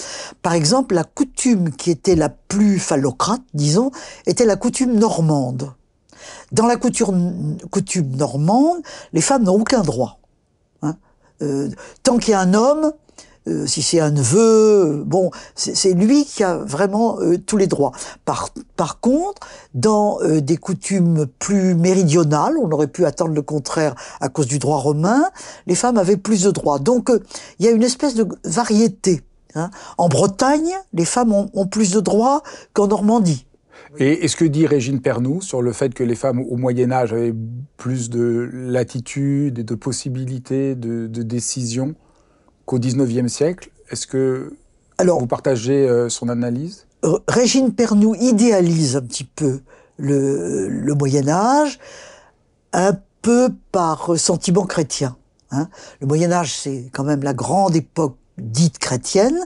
Par 0.42 0.54
exemple, 0.54 0.96
la 0.96 1.04
coutume 1.04 1.72
qui 1.72 1.92
était 1.92 2.16
la 2.16 2.30
plus 2.30 2.80
phallocrate, 2.80 3.42
disons, 3.54 3.92
était 4.28 4.46
la 4.46 4.56
coutume 4.56 4.94
normande. 4.94 5.74
Dans 6.52 6.68
la 6.68 6.78
coutume, 6.78 7.58
normande, 8.16 8.82
les 9.14 9.22
femmes 9.22 9.44
n'ont 9.44 9.60
aucun 9.60 9.82
droit. 9.82 10.20
Hein. 10.82 10.96
Euh, 11.42 11.70
tant 12.04 12.18
qu'il 12.18 12.32
y 12.32 12.34
a 12.34 12.40
un 12.40 12.54
homme, 12.54 12.94
euh, 13.48 13.66
si 13.68 13.82
c'est 13.82 14.00
un 14.00 14.12
neveu, 14.12 15.04
bon, 15.06 15.32
c'est 15.56 15.94
lui 15.94 16.26
qui 16.26 16.44
a 16.44 16.58
vraiment 16.58 17.20
euh, 17.20 17.38
tous 17.38 17.58
les 17.58 17.68
droits. 17.68 17.92
Par, 18.24 18.52
contre, 19.02 19.48
dans 19.74 20.20
des 20.24 20.58
coutumes 20.58 21.26
plus 21.40 21.76
méridionales, 21.76 22.56
on 22.58 22.72
aurait 22.72 22.88
pu 22.88 23.06
attendre 23.06 23.34
le 23.34 23.42
contraire 23.42 23.96
à 24.22 24.30
cause 24.30 24.48
du 24.48 24.60
droit 24.60 24.78
romain, 24.78 25.30
les 25.68 25.76
femmes 25.76 25.98
avaient 25.98 26.18
plus 26.18 26.44
de 26.44 26.52
droits. 26.52 26.80
Donc, 26.80 27.12
il 27.60 27.66
y 27.66 27.70
a 27.70 27.72
une 27.72 27.84
espèce 27.84 28.16
de 28.16 28.28
variété. 28.46 29.22
Hein. 29.56 29.72
En 29.98 30.10
Bretagne, 30.10 30.74
les 30.94 31.06
femmes 31.06 31.34
ont 31.34 31.68
plus 31.68 31.92
de 31.92 32.00
droits 32.00 32.44
qu'en 32.74 32.88
Normandie. 32.88 33.46
Et 33.98 34.26
est-ce 34.26 34.36
que 34.36 34.46
dit 34.46 34.66
Régine 34.66 35.02
Pernoud 35.02 35.44
sur 35.44 35.62
le 35.62 35.72
fait 35.72 35.94
que 35.94 36.04
les 36.04 36.16
femmes 36.16 36.40
au 36.40 36.58
Moyen 36.58 36.92
Âge 36.92 37.14
avaient 37.14 37.34
plus 37.78 38.10
de 38.10 38.50
latitude 38.52 39.60
et 39.60 39.64
de 39.64 39.76
possibilités 39.76 40.76
de, 40.76 41.08
de 41.08 41.24
décision 41.24 41.96
qu'au 42.66 42.80
XIXe 42.80 43.32
siècle? 43.32 43.70
Est-ce 43.90 44.08
que 44.08 44.54
Alors, 44.98 45.20
vous 45.20 45.28
partagez 45.28 45.88
euh, 45.88 46.10
son 46.10 46.30
analyse? 46.30 46.88
Régine 47.28 47.74
Pernoud 47.74 48.18
idéalise 48.22 48.96
un 48.96 49.02
petit 49.02 49.26
peu 49.26 49.60
le, 49.98 50.94
Moyen 50.96 51.28
Âge, 51.28 51.80
un 52.72 52.98
peu 53.22 53.50
par 53.72 54.18
sentiment 54.18 54.66
chrétien. 54.66 55.18
Hein. 55.52 55.68
Le 56.00 56.08
Moyen 56.08 56.32
Âge, 56.32 56.58
c'est 56.58 56.90
quand 56.92 57.04
même 57.04 57.24
la 57.24 57.34
grande 57.34 57.76
époque 57.76 58.18
dite 58.38 58.80
chrétienne, 58.80 59.38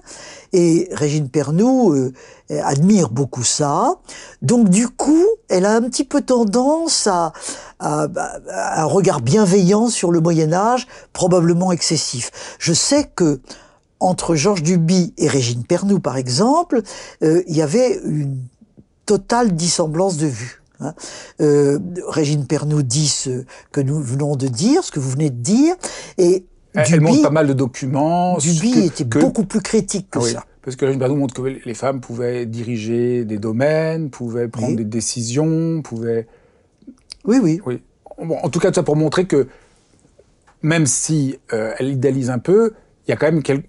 et 0.54 0.88
Régine 0.91 1.30
Pernoud 1.30 2.13
euh, 2.52 2.62
admire 2.63 3.10
beaucoup 3.10 3.43
ça. 3.43 3.95
Donc 4.41 4.69
du 4.69 4.88
coup, 4.88 5.26
elle 5.50 5.65
a 5.65 5.76
un 5.76 5.82
petit 5.82 6.06
peu 6.06 6.21
tendance 6.21 7.08
à, 7.08 7.34
à, 7.80 8.08
un 8.82 8.86
regard 8.86 9.21
bienveillant 9.21 9.88
sur 9.88 10.12
le 10.12 10.21
Moyen 10.21 10.54
Âge, 10.54 10.88
probablement 11.13 11.71
excessif. 11.71 12.32
Je 12.60 12.73
sais 12.73 13.10
que 13.15 13.41
entre 14.00 14.36
Georges 14.36 14.63
Duby 14.63 15.13
et 15.17 15.28
Régine 15.28 15.63
Pernoud, 15.63 16.02
par 16.02 16.17
exemple, 16.17 16.82
euh, 17.23 17.43
il 17.47 17.56
y 17.56 17.62
avait 17.62 18.00
une 18.04 18.38
totale 19.06 19.54
dissemblance 19.56 20.17
de 20.17 20.28
vue. 20.28 20.62
Hein. 20.80 20.93
Euh, 21.41 21.80
Régine 22.08 22.45
Pernoud 22.45 22.86
dit 22.86 23.08
ce 23.08 23.43
que 23.71 23.82
nous 23.82 24.00
venons 24.00 24.36
de 24.36 24.47
dire, 24.47 24.84
ce 24.84 24.91
que 24.91 25.00
vous 25.00 25.10
venez 25.10 25.30
de 25.30 25.41
dire, 25.41 25.76
et 26.17 26.45
elle 26.78 27.02
montre 27.02 27.24
pas 27.24 27.30
mal 27.30 27.48
de 27.48 27.54
documents. 27.54 28.38
Duby 28.38 28.86
était 28.86 29.04
beaucoup 29.04 29.46
plus 29.46 29.62
critique 29.62 30.10
que 30.10 30.22
ça. 30.22 30.46
Parce 30.62 30.76
que 30.76 30.86
Régine 30.86 31.00
Pernoud 31.00 31.20
montre 31.20 31.34
que 31.34 31.42
les 31.42 31.74
femmes 31.74 32.02
pouvaient 32.02 32.46
diriger 32.46 33.24
des 33.24 33.38
domaines, 33.38 34.10
pouvaient 34.10 34.50
prendre 34.50 34.76
des 34.76 34.84
décisions, 34.84 35.82
pouvaient 35.82 36.28
oui, 37.24 37.40
oui. 37.42 37.62
oui. 37.66 37.82
en 38.18 38.50
tout 38.50 38.60
cas, 38.60 38.74
ça 38.74 38.84
pour 38.84 38.96
montrer 38.96 39.26
que 39.26 39.48
même 40.62 40.86
si 40.86 41.38
euh, 41.54 41.74
elle 41.78 41.90
idéalise 41.90 42.30
un 42.30 42.40
peu, 42.40 42.74
il 43.08 43.12
y 43.12 43.13
a 43.13 43.18
quand 43.18 43.28
même 43.28 43.44
quelque 43.44 43.68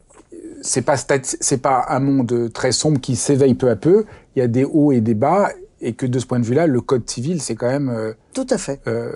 c'est 0.60 0.82
pas 0.82 0.96
c'est 0.96 1.62
pas 1.62 1.86
un 1.88 2.00
monde 2.00 2.50
très 2.52 2.72
sombre 2.72 3.00
qui 3.00 3.14
s'éveille 3.14 3.54
peu 3.54 3.70
à 3.70 3.76
peu. 3.76 4.06
Il 4.34 4.40
y 4.40 4.42
a 4.42 4.48
des 4.48 4.64
hauts 4.64 4.90
et 4.90 5.00
des 5.00 5.14
bas, 5.14 5.50
et 5.80 5.92
que 5.92 6.06
de 6.06 6.18
ce 6.18 6.26
point 6.26 6.40
de 6.40 6.44
vue-là, 6.44 6.66
le 6.66 6.80
code 6.80 7.08
civil, 7.08 7.40
c'est 7.40 7.54
quand 7.54 7.68
même 7.68 7.88
euh, 7.88 8.12
tout 8.32 8.46
à 8.50 8.58
fait. 8.58 8.80
Euh, 8.86 9.12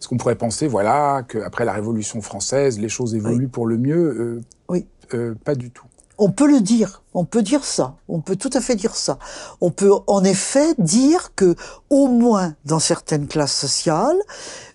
ce 0.00 0.08
qu'on 0.08 0.16
pourrait 0.16 0.34
penser, 0.34 0.66
voilà, 0.66 1.22
qu'après 1.28 1.64
la 1.64 1.72
Révolution 1.72 2.20
française, 2.20 2.80
les 2.80 2.88
choses 2.88 3.14
évoluent 3.14 3.48
pour 3.48 3.66
le 3.66 3.78
mieux. 3.78 4.42
oui. 4.68 4.86
pas 5.44 5.54
du 5.54 5.70
tout. 5.70 5.86
On 6.22 6.30
peut 6.30 6.46
le 6.46 6.60
dire, 6.60 7.02
on 7.14 7.24
peut 7.24 7.40
dire 7.40 7.64
ça, 7.64 7.96
on 8.06 8.20
peut 8.20 8.36
tout 8.36 8.50
à 8.52 8.60
fait 8.60 8.76
dire 8.76 8.94
ça. 8.94 9.18
On 9.62 9.70
peut 9.70 9.90
en 10.06 10.22
effet 10.22 10.74
dire 10.76 11.34
que, 11.34 11.54
au 11.88 12.08
moins 12.08 12.54
dans 12.66 12.78
certaines 12.78 13.26
classes 13.26 13.56
sociales, 13.56 14.18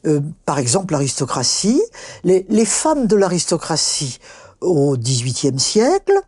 euh, 0.08 0.22
par 0.48 0.58
exemple 0.58 0.94
l'aristocratie, 0.94 1.84
les, 2.24 2.48
les, 2.50 2.66
femmes 2.66 3.06
de 3.06 3.16
l'aristocratie 3.16 4.18
au 4.60 4.98
XVIIIe 4.98 5.60
siècle, 5.60 6.20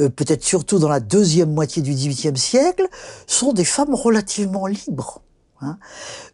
euh, 0.00 0.08
peut-être 0.08 0.42
surtout 0.42 0.80
dans 0.80 0.88
la 0.88 0.98
deuxième 0.98 1.54
moitié 1.54 1.80
du 1.80 1.92
XVIIIe 1.92 2.36
siècle, 2.36 2.88
sont 3.28 3.52
des 3.52 3.64
femmes 3.64 3.94
relativement 3.94 4.66
libres. 4.66 5.22
Hein. 5.60 5.78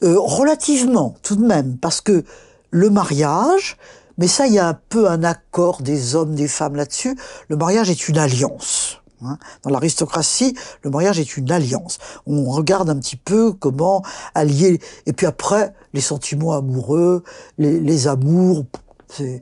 Euh, 0.02 0.16
relativement, 0.18 1.14
tout 1.22 1.36
de 1.36 1.44
même, 1.44 1.78
parce 1.78 2.00
que 2.00 2.24
le 2.70 2.90
mariage, 2.90 3.76
mais 4.18 4.28
ça, 4.28 4.46
il 4.46 4.54
y 4.54 4.58
a 4.58 4.68
un 4.68 4.78
peu 4.88 5.08
un 5.08 5.24
accord 5.24 5.82
des 5.82 6.14
hommes, 6.14 6.34
des 6.34 6.48
femmes 6.48 6.76
là-dessus. 6.76 7.16
Le 7.48 7.56
mariage 7.56 7.90
est 7.90 8.08
une 8.08 8.18
alliance. 8.18 9.02
Hein. 9.24 9.38
Dans 9.62 9.70
l'aristocratie, 9.70 10.54
le 10.82 10.90
mariage 10.90 11.18
est 11.18 11.36
une 11.36 11.50
alliance. 11.50 11.98
On 12.26 12.50
regarde 12.50 12.90
un 12.90 12.98
petit 12.98 13.16
peu 13.16 13.52
comment 13.52 14.02
allier. 14.34 14.80
Et 15.06 15.12
puis 15.12 15.26
après, 15.26 15.72
les 15.92 16.00
sentiments 16.00 16.52
amoureux, 16.52 17.22
les, 17.58 18.08
amours, 18.08 18.64
euh, 19.20 19.38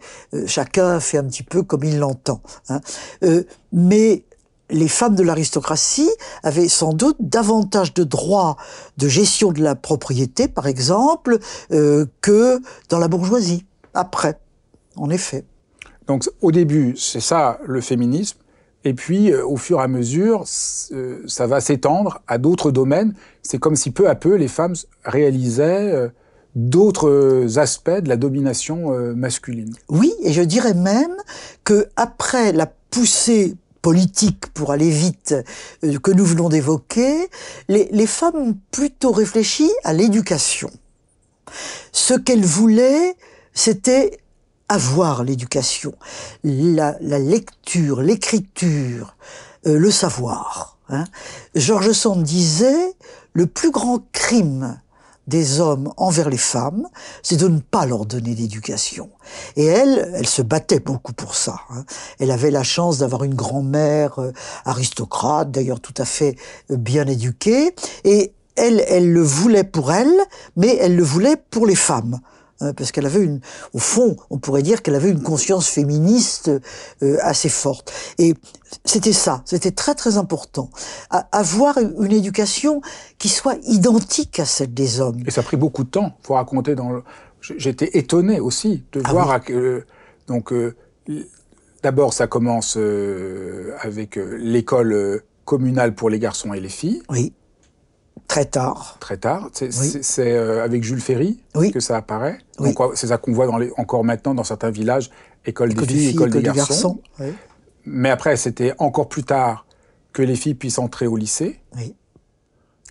chacun 0.46 1.00
fait 1.00 1.18
un 1.18 1.24
petit 1.24 1.42
peu 1.42 1.62
comme 1.62 1.84
il 1.84 1.98
l'entend. 1.98 2.42
Hein. 2.68 2.80
Euh, 3.24 3.44
mais 3.72 4.24
les 4.70 4.88
femmes 4.88 5.14
de 5.14 5.22
l'aristocratie 5.22 6.10
avaient 6.42 6.68
sans 6.68 6.92
doute 6.92 7.16
davantage 7.20 7.94
de 7.94 8.04
droits 8.04 8.56
de 8.96 9.08
gestion 9.08 9.52
de 9.52 9.62
la 9.62 9.74
propriété, 9.74 10.48
par 10.48 10.66
exemple, 10.66 11.38
euh, 11.72 12.06
que 12.20 12.60
dans 12.88 12.98
la 12.98 13.08
bourgeoisie, 13.08 13.64
après 13.94 14.38
en 14.96 15.10
effet. 15.10 15.44
Donc 16.06 16.28
au 16.40 16.52
début, 16.52 16.94
c'est 16.96 17.20
ça 17.20 17.58
le 17.66 17.80
féminisme, 17.80 18.38
et 18.84 18.94
puis 18.94 19.30
euh, 19.30 19.46
au 19.46 19.56
fur 19.56 19.80
et 19.80 19.82
à 19.82 19.88
mesure, 19.88 20.44
euh, 20.92 21.22
ça 21.26 21.46
va 21.46 21.60
s'étendre 21.60 22.22
à 22.26 22.38
d'autres 22.38 22.70
domaines. 22.70 23.14
C'est 23.42 23.58
comme 23.58 23.76
si 23.76 23.90
peu 23.90 24.08
à 24.08 24.14
peu 24.14 24.34
les 24.34 24.48
femmes 24.48 24.74
réalisaient 25.04 26.10
d'autres 26.56 27.58
aspects 27.58 27.90
de 27.90 28.08
la 28.08 28.16
domination 28.16 28.90
masculine. 29.14 29.72
Oui, 29.88 30.12
et 30.22 30.32
je 30.32 30.42
dirais 30.42 30.74
même 30.74 31.14
que 31.62 31.86
après 31.96 32.52
la 32.52 32.66
poussée 32.90 33.56
politique 33.82 34.46
pour 34.48 34.72
aller 34.72 34.90
vite 34.90 35.34
que 35.82 36.10
nous 36.10 36.24
venons 36.24 36.48
d'évoquer, 36.48 37.28
les, 37.68 37.88
les 37.92 38.06
femmes 38.06 38.36
ont 38.36 38.56
plutôt 38.70 39.12
réfléchi 39.12 39.70
à 39.84 39.92
l'éducation. 39.92 40.70
Ce 41.92 42.14
qu'elles 42.14 42.44
voulaient, 42.44 43.16
c'était 43.54 44.20
avoir 44.70 45.24
l'éducation, 45.24 45.92
la, 46.44 46.96
lecture, 47.00 48.02
l'écriture, 48.02 49.16
euh, 49.66 49.76
le 49.76 49.90
savoir. 49.90 50.78
Hein. 50.88 51.04
Georges 51.56 51.92
Sand 51.92 52.22
disait 52.22 52.94
le 53.32 53.46
plus 53.46 53.72
grand 53.72 53.98
crime 54.12 54.80
des 55.30 55.60
hommes 55.60 55.92
envers 55.96 56.28
les 56.28 56.36
femmes, 56.36 56.88
c'est 57.22 57.36
de 57.36 57.48
ne 57.48 57.60
pas 57.60 57.86
leur 57.86 58.04
donner 58.04 58.34
d'éducation. 58.34 59.08
Et 59.56 59.64
elle, 59.64 60.12
elle 60.14 60.26
se 60.26 60.42
battait 60.42 60.80
beaucoup 60.80 61.12
pour 61.12 61.36
ça. 61.36 61.60
Hein. 61.70 61.84
Elle 62.18 62.32
avait 62.32 62.50
la 62.50 62.64
chance 62.64 62.98
d'avoir 62.98 63.24
une 63.24 63.34
grand-mère 63.34 64.18
euh, 64.18 64.32
aristocrate, 64.64 65.50
d'ailleurs 65.50 65.80
tout 65.80 65.94
à 65.96 66.04
fait 66.04 66.36
euh, 66.70 66.76
bien 66.76 67.06
éduquée, 67.06 67.74
et 68.04 68.34
elle, 68.56 68.84
elle 68.88 69.10
le 69.10 69.22
voulait 69.22 69.64
pour 69.64 69.92
elle, 69.92 70.12
mais 70.56 70.76
elle 70.80 70.96
le 70.96 71.04
voulait 71.04 71.36
pour 71.36 71.64
les 71.64 71.76
femmes. 71.76 72.18
Hein, 72.62 72.74
parce 72.74 72.92
qu'elle 72.92 73.06
avait 73.06 73.22
une, 73.22 73.40
au 73.72 73.78
fond, 73.78 74.16
on 74.28 74.36
pourrait 74.38 74.62
dire 74.62 74.82
qu'elle 74.82 74.94
avait 74.94 75.10
une 75.10 75.22
conscience 75.22 75.66
féministe 75.66 76.50
euh, 77.02 77.16
assez 77.22 77.48
forte. 77.48 77.90
Et 78.18 78.34
c'était 78.84 79.14
ça, 79.14 79.42
c'était 79.46 79.70
très 79.70 79.94
très 79.94 80.18
important, 80.18 80.68
avoir 81.32 81.78
une 81.78 82.12
éducation 82.12 82.82
qui 83.18 83.30
soit 83.30 83.56
identique 83.62 84.38
à 84.40 84.44
celle 84.44 84.74
des 84.74 85.00
hommes. 85.00 85.22
Et 85.26 85.30
ça 85.30 85.40
a 85.40 85.44
pris 85.44 85.56
beaucoup 85.56 85.84
de 85.84 85.88
temps. 85.88 86.16
Faut 86.22 86.34
raconter 86.34 86.74
dans. 86.74 86.90
Le... 86.90 87.02
J'étais 87.40 87.90
étonné 87.94 88.40
aussi 88.40 88.84
de 88.92 89.00
ah 89.04 89.12
voir 89.12 89.42
que 89.42 89.86
donc 90.26 90.52
euh, 90.52 90.76
d'abord 91.82 92.12
ça 92.12 92.26
commence 92.26 92.76
euh, 92.76 93.74
avec 93.80 94.16
l'école 94.16 95.22
communale 95.46 95.94
pour 95.94 96.10
les 96.10 96.18
garçons 96.18 96.52
et 96.52 96.60
les 96.60 96.68
filles. 96.68 97.02
Oui. 97.08 97.32
Très 98.30 98.44
tard. 98.44 98.96
Très 99.00 99.16
tard. 99.16 99.50
C'est 99.52 100.32
euh, 100.36 100.62
avec 100.62 100.84
Jules 100.84 101.00
Ferry 101.00 101.40
que 101.72 101.80
ça 101.80 101.96
apparaît. 101.96 102.38
C'est 102.94 103.08
ça 103.08 103.18
qu'on 103.18 103.32
voit 103.32 103.48
dans 103.48 103.58
les, 103.58 103.72
encore 103.76 104.04
maintenant 104.04 104.34
dans 104.34 104.44
certains 104.44 104.70
villages, 104.70 105.10
école, 105.46 105.74
des 105.74 105.84
filles, 105.84 106.08
école, 106.10 106.30
des, 106.30 106.40
garçons. 106.40 107.00
Mais 107.84 108.08
après, 108.08 108.36
c'était 108.36 108.72
encore 108.78 109.08
plus 109.08 109.24
tard 109.24 109.66
que 110.12 110.22
les 110.22 110.36
filles 110.36 110.54
puissent 110.54 110.78
entrer 110.78 111.08
au 111.08 111.16
lycée. 111.16 111.58
Oui. 111.76 111.96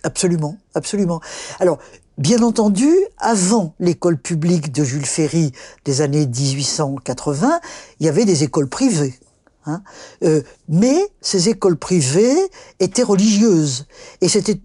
Absolument, 0.02 0.58
absolument. 0.74 1.22
Alors, 1.58 1.78
bien 2.18 2.42
entendu, 2.42 2.90
avant 3.16 3.74
l'école 3.80 4.18
publique 4.18 4.70
de 4.72 4.84
Jules 4.84 5.06
Ferry 5.06 5.52
des 5.86 6.02
années 6.02 6.26
1880, 6.26 7.60
il 7.98 8.04
y 8.04 8.10
avait 8.10 8.26
des 8.26 8.44
écoles 8.44 8.68
privées. 8.68 9.18
Hein. 9.64 9.82
Euh, 10.22 10.42
mais 10.68 10.98
ces 11.22 11.48
écoles 11.48 11.78
privées 11.78 12.36
étaient 12.78 13.02
religieuses. 13.02 13.86
Et 14.20 14.28
c'était 14.28 14.60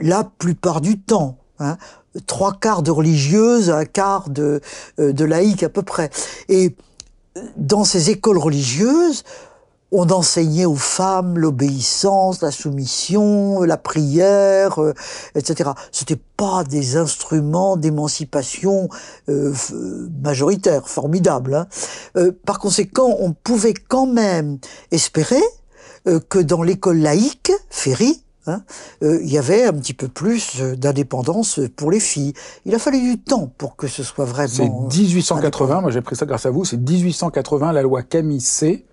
la 0.00 0.24
plupart 0.24 0.80
du 0.80 0.98
temps. 0.98 1.38
Hein, 1.58 1.78
trois 2.26 2.52
quarts 2.52 2.82
de 2.82 2.90
religieuses, 2.90 3.70
un 3.70 3.84
quart 3.84 4.28
de, 4.28 4.60
euh, 4.98 5.12
de 5.12 5.24
laïcs 5.24 5.62
à 5.62 5.68
peu 5.68 5.82
près. 5.82 6.10
Et 6.48 6.76
dans 7.56 7.84
ces 7.84 8.10
écoles 8.10 8.38
religieuses, 8.38 9.24
on 9.92 10.10
enseignait 10.10 10.64
aux 10.64 10.74
femmes 10.74 11.38
l'obéissance, 11.38 12.42
la 12.42 12.50
soumission, 12.50 13.62
la 13.62 13.76
prière, 13.76 14.82
euh, 14.82 14.94
etc. 15.34 15.70
C'était 15.92 16.20
pas 16.36 16.64
des 16.64 16.96
instruments 16.96 17.76
d'émancipation 17.76 18.88
euh, 19.28 19.54
majoritaires, 20.22 20.88
formidables. 20.88 21.54
Hein. 21.54 21.66
Euh, 22.16 22.32
par 22.44 22.58
conséquent, 22.58 23.16
on 23.20 23.32
pouvait 23.32 23.74
quand 23.74 24.06
même 24.06 24.58
espérer 24.90 25.42
euh, 26.08 26.20
que 26.20 26.38
dans 26.38 26.62
l'école 26.62 26.98
laïque, 26.98 27.52
Ferry, 27.70 28.22
Hein, 28.46 28.62
euh, 29.02 29.18
il 29.22 29.30
y 29.30 29.38
avait 29.38 29.64
un 29.64 29.72
petit 29.72 29.94
peu 29.94 30.08
plus 30.08 30.60
d'indépendance 30.62 31.60
pour 31.76 31.90
les 31.90 32.00
filles. 32.00 32.32
Il 32.64 32.74
a 32.74 32.78
fallu 32.78 33.00
du 33.00 33.18
temps 33.18 33.50
pour 33.58 33.76
que 33.76 33.86
ce 33.88 34.02
soit 34.02 34.24
vraiment. 34.24 34.48
C'est 34.90 34.98
1880, 34.98 35.80
moi 35.80 35.90
j'ai 35.90 36.00
pris 36.00 36.16
ça 36.16 36.26
grâce 36.26 36.46
à 36.46 36.50
vous, 36.50 36.64
c'est 36.64 36.76
1880, 36.76 37.72
la 37.72 37.82
loi 37.82 38.02
Camille 38.02 38.40
C, 38.40 38.84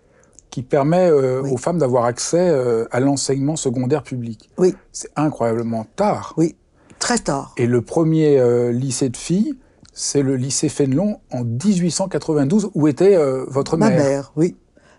qui 0.49 0.61
permet 0.63 1.09
euh, 1.09 1.41
aux 1.43 1.57
femmes 1.57 1.77
d'avoir 1.79 2.05
accès 2.05 2.49
euh, 2.49 2.85
à 2.91 2.99
l'enseignement 2.99 3.55
secondaire 3.55 4.03
public. 4.03 4.49
Oui. 4.57 4.75
C'est 4.91 5.09
incroyablement 5.15 5.85
tard. 5.95 6.33
Oui, 6.37 6.55
très 6.99 7.17
tard. 7.17 7.53
Et 7.57 7.65
le 7.65 7.81
premier 7.81 8.37
euh, 8.39 8.71
lycée 8.71 9.09
de 9.09 9.17
filles, 9.17 9.55
c'est 9.93 10.23
le 10.23 10.35
lycée 10.35 10.69
Fénelon 10.69 11.19
en 11.31 11.43
1892, 11.43 12.71
où 12.73 12.87
était 12.87 13.15
euh, 13.15 13.45
votre 13.47 13.77
Ma 13.77 13.89
mère. 13.89 13.97
mère, 14.03 14.31
oui. 14.35 14.55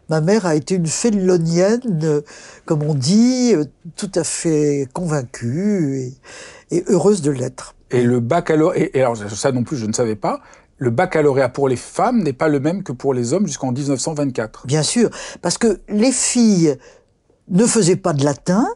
Ma 0.08 0.20
mère 0.20 0.46
a 0.46 0.54
été 0.54 0.74
une 0.74 0.86
fénelonienne, 0.86 2.00
euh, 2.02 2.20
comme 2.66 2.82
on 2.82 2.94
dit, 2.94 3.52
euh, 3.54 3.64
tout 3.96 4.10
à 4.14 4.24
fait 4.24 4.86
convaincue 4.92 6.12
et, 6.70 6.76
et 6.76 6.84
heureuse 6.88 7.22
de 7.22 7.30
l'être. 7.30 7.74
Et 7.90 8.02
le 8.02 8.20
baccalauréat, 8.20 8.84
et, 8.84 8.98
et 8.98 9.02
alors 9.02 9.16
ça 9.16 9.52
non 9.52 9.64
plus 9.64 9.76
je 9.76 9.86
ne 9.86 9.92
savais 9.92 10.16
pas, 10.16 10.40
le 10.78 10.90
baccalauréat 10.90 11.48
pour 11.48 11.68
les 11.68 11.76
femmes 11.76 12.22
n'est 12.22 12.32
pas 12.32 12.48
le 12.48 12.60
même 12.60 12.82
que 12.82 12.92
pour 12.92 13.14
les 13.14 13.32
hommes 13.32 13.46
jusqu'en 13.46 13.72
1924. 13.72 14.66
Bien 14.66 14.82
sûr, 14.82 15.10
parce 15.40 15.58
que 15.58 15.80
les 15.88 16.12
filles 16.12 16.76
ne 17.48 17.66
faisaient 17.66 17.96
pas 17.96 18.12
de 18.12 18.24
latin. 18.24 18.66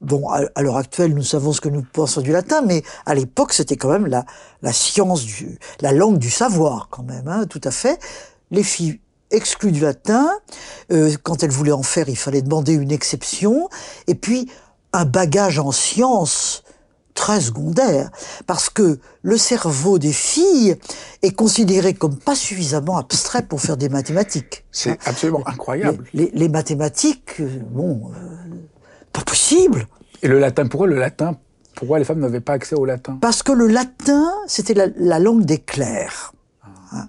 Bon, 0.00 0.28
à, 0.30 0.42
à 0.54 0.62
l'heure 0.62 0.76
actuelle, 0.76 1.12
nous 1.14 1.22
savons 1.24 1.52
ce 1.52 1.60
que 1.60 1.68
nous 1.68 1.82
pensons 1.82 2.20
du 2.20 2.30
latin, 2.30 2.62
mais 2.62 2.82
à 3.04 3.14
l'époque, 3.14 3.52
c'était 3.52 3.76
quand 3.76 3.90
même 3.90 4.06
la, 4.06 4.24
la 4.62 4.72
science 4.72 5.24
du, 5.24 5.58
la 5.80 5.92
langue 5.92 6.18
du 6.18 6.30
savoir, 6.30 6.88
quand 6.90 7.02
même, 7.02 7.26
hein, 7.26 7.46
tout 7.46 7.60
à 7.64 7.72
fait. 7.72 7.98
Les 8.52 8.62
filles 8.62 9.00
exclues 9.30 9.72
du 9.72 9.80
latin, 9.80 10.28
euh, 10.92 11.12
quand 11.22 11.42
elles 11.42 11.50
voulaient 11.50 11.72
en 11.72 11.82
faire, 11.82 12.08
il 12.08 12.16
fallait 12.16 12.42
demander 12.42 12.72
une 12.74 12.90
exception, 12.92 13.68
et 14.06 14.14
puis 14.14 14.50
un 14.92 15.04
bagage 15.04 15.58
en 15.58 15.70
sciences 15.72 16.62
très 17.14 17.40
secondaire, 17.40 18.10
parce 18.46 18.70
que 18.70 19.00
le 19.22 19.36
cerveau 19.36 19.98
des 19.98 20.12
filles 20.12 20.76
est 21.22 21.32
considéré 21.32 21.92
comme 21.92 22.16
pas 22.16 22.36
suffisamment 22.36 22.96
abstrait 22.96 23.42
pour 23.42 23.60
faire 23.60 23.76
des 23.76 23.88
mathématiques. 23.88 24.64
C'est 24.70 24.98
absolument 25.04 25.42
incroyable. 25.46 26.04
Les, 26.14 26.26
les- 26.26 26.30
les 26.32 26.48
mathématiques, 26.48 27.40
euh, 27.40 27.48
bon, 27.70 28.12
euh, 28.14 28.54
pas 29.12 29.22
possible. 29.22 29.88
Et 30.22 30.28
le 30.28 30.38
latin, 30.38 30.66
pourquoi 30.68 30.86
le 30.86 30.96
latin 30.96 31.36
Pourquoi 31.74 31.98
les 31.98 32.04
femmes 32.04 32.20
n'avaient 32.20 32.40
pas 32.40 32.52
accès 32.52 32.76
au 32.76 32.84
latin? 32.84 33.18
Parce 33.20 33.42
que 33.42 33.50
le 33.52 33.66
latin, 33.66 34.30
c'était 34.46 34.74
la, 34.74 34.86
la 34.96 35.18
langue 35.18 35.44
des 35.44 35.58
clercs. 35.58 36.32
Hein. 36.92 37.08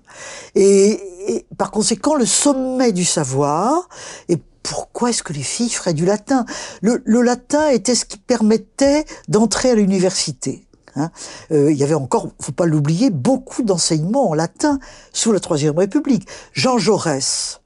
Et, 0.56 1.00
et 1.28 1.46
par 1.58 1.72
conséquent, 1.72 2.16
le 2.16 2.26
sommet 2.26 2.92
du 2.92 3.06
savoir, 3.06 3.88
et 4.28 4.38
pourquoi 4.64 5.10
est-ce 5.10 5.24
que 5.24 5.34
les 5.34 5.44
filles 5.44 5.70
feraient 5.70 5.94
du 5.94 6.06
latin? 6.06 6.46
Le, 6.82 7.02
le 7.06 7.22
latin 7.22 7.70
était 7.70 7.96
ce 7.96 8.06
qui 8.06 8.18
permettait 8.18 9.06
d'entrer 9.28 9.72
à 9.72 9.76
l'université. 9.76 10.68
hein. 10.96 11.12
Euh, 11.52 11.72
il 11.72 11.78
y 11.78 11.84
avait 11.84 11.94
encore, 11.96 12.28
faut 12.40 12.52
pas 12.52 12.66
l'oublier, 12.66 13.10
beaucoup 13.10 13.64
d'enseignements 13.64 14.30
en 14.30 14.34
latin 14.34 14.80
sous 15.14 15.32
la 15.32 15.40
Troisième 15.40 15.78
République. 15.78 16.28
Jean 16.54 16.78
Jaurès, 16.78 17.62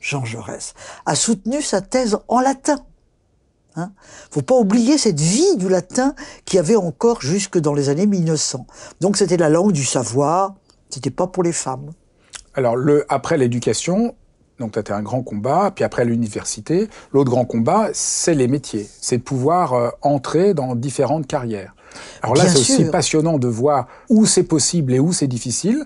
Jean 0.00 0.24
Jaurès, 0.24 0.74
a 1.04 1.14
soutenu 1.14 1.62
sa 1.62 1.80
thèse 1.80 2.18
en 2.28 2.40
latin. 2.40 2.78
Hein 3.74 3.92
faut 4.30 4.40
pas 4.40 4.54
oublier 4.54 4.96
cette 4.96 5.20
vie 5.20 5.56
du 5.56 5.68
latin 5.68 6.14
qui 6.46 6.58
avait 6.58 6.76
encore 6.76 7.20
jusque 7.20 7.58
dans 7.58 7.74
les 7.74 7.90
années 7.90 8.06
1900. 8.06 8.66
Donc 9.00 9.18
c'était 9.18 9.36
la 9.36 9.50
langue 9.50 9.72
du 9.72 9.84
savoir, 9.84 10.54
c'était 10.90 11.10
pas 11.10 11.26
pour 11.26 11.42
les 11.42 11.52
femmes. 11.52 11.90
Alors, 12.54 12.76
le, 12.76 13.04
après 13.08 13.36
l'éducation, 13.36 14.14
donc 14.58 14.72
c'était 14.74 14.92
un 14.92 15.02
grand 15.02 15.22
combat, 15.22 15.70
puis 15.74 15.84
après 15.84 16.04
l'université, 16.04 16.88
l'autre 17.12 17.30
grand 17.30 17.44
combat, 17.44 17.90
c'est 17.92 18.34
les 18.34 18.48
métiers. 18.48 18.86
C'est 19.00 19.18
de 19.18 19.22
pouvoir 19.22 19.74
euh, 19.74 19.90
entrer 20.02 20.54
dans 20.54 20.74
différentes 20.74 21.26
carrières. 21.26 21.74
Alors 22.22 22.36
là, 22.36 22.46
c'est 22.46 22.58
aussi 22.58 22.84
passionnant 22.86 23.38
de 23.38 23.48
voir 23.48 23.88
où 24.08 24.26
c'est 24.26 24.42
possible 24.42 24.94
et 24.94 25.00
où 25.00 25.12
c'est 25.12 25.26
difficile. 25.26 25.84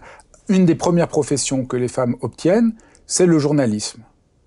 Une 0.48 0.66
des 0.66 0.74
premières 0.74 1.08
professions 1.08 1.64
que 1.64 1.76
les 1.76 1.88
femmes 1.88 2.16
obtiennent, 2.20 2.74
c'est 3.06 3.26
le 3.26 3.38
journalisme. 3.38 4.02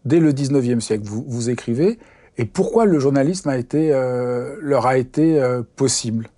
Dès 0.05 0.19
le 0.19 0.33
19e 0.33 0.81
siècle, 0.81 1.03
vous, 1.05 1.23
vous 1.27 1.49
écrivez. 1.49 1.99
Et 2.37 2.45
pourquoi 2.45 2.85
le 2.85 2.99
journalisme 2.99 3.49
a 3.49 3.57
été, 3.57 3.91
euh, 3.93 4.57
leur 4.61 4.85
a 4.85 4.97
été 4.97 5.39
euh, 5.39 5.61
possible? 5.75 6.29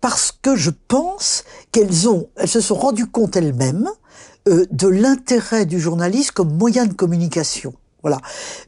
Parce 0.00 0.32
que 0.32 0.56
je 0.56 0.70
pense 0.88 1.44
qu'elles 1.72 2.08
ont, 2.08 2.28
elles 2.36 2.48
se 2.48 2.60
sont 2.60 2.74
rendues 2.74 3.06
compte 3.06 3.36
elles-mêmes 3.36 3.88
euh, 4.48 4.64
de 4.70 4.88
l'intérêt 4.88 5.66
du 5.66 5.80
journalisme 5.80 6.32
comme 6.34 6.56
moyen 6.56 6.86
de 6.86 6.94
communication. 6.94 7.74
Voilà. 8.02 8.18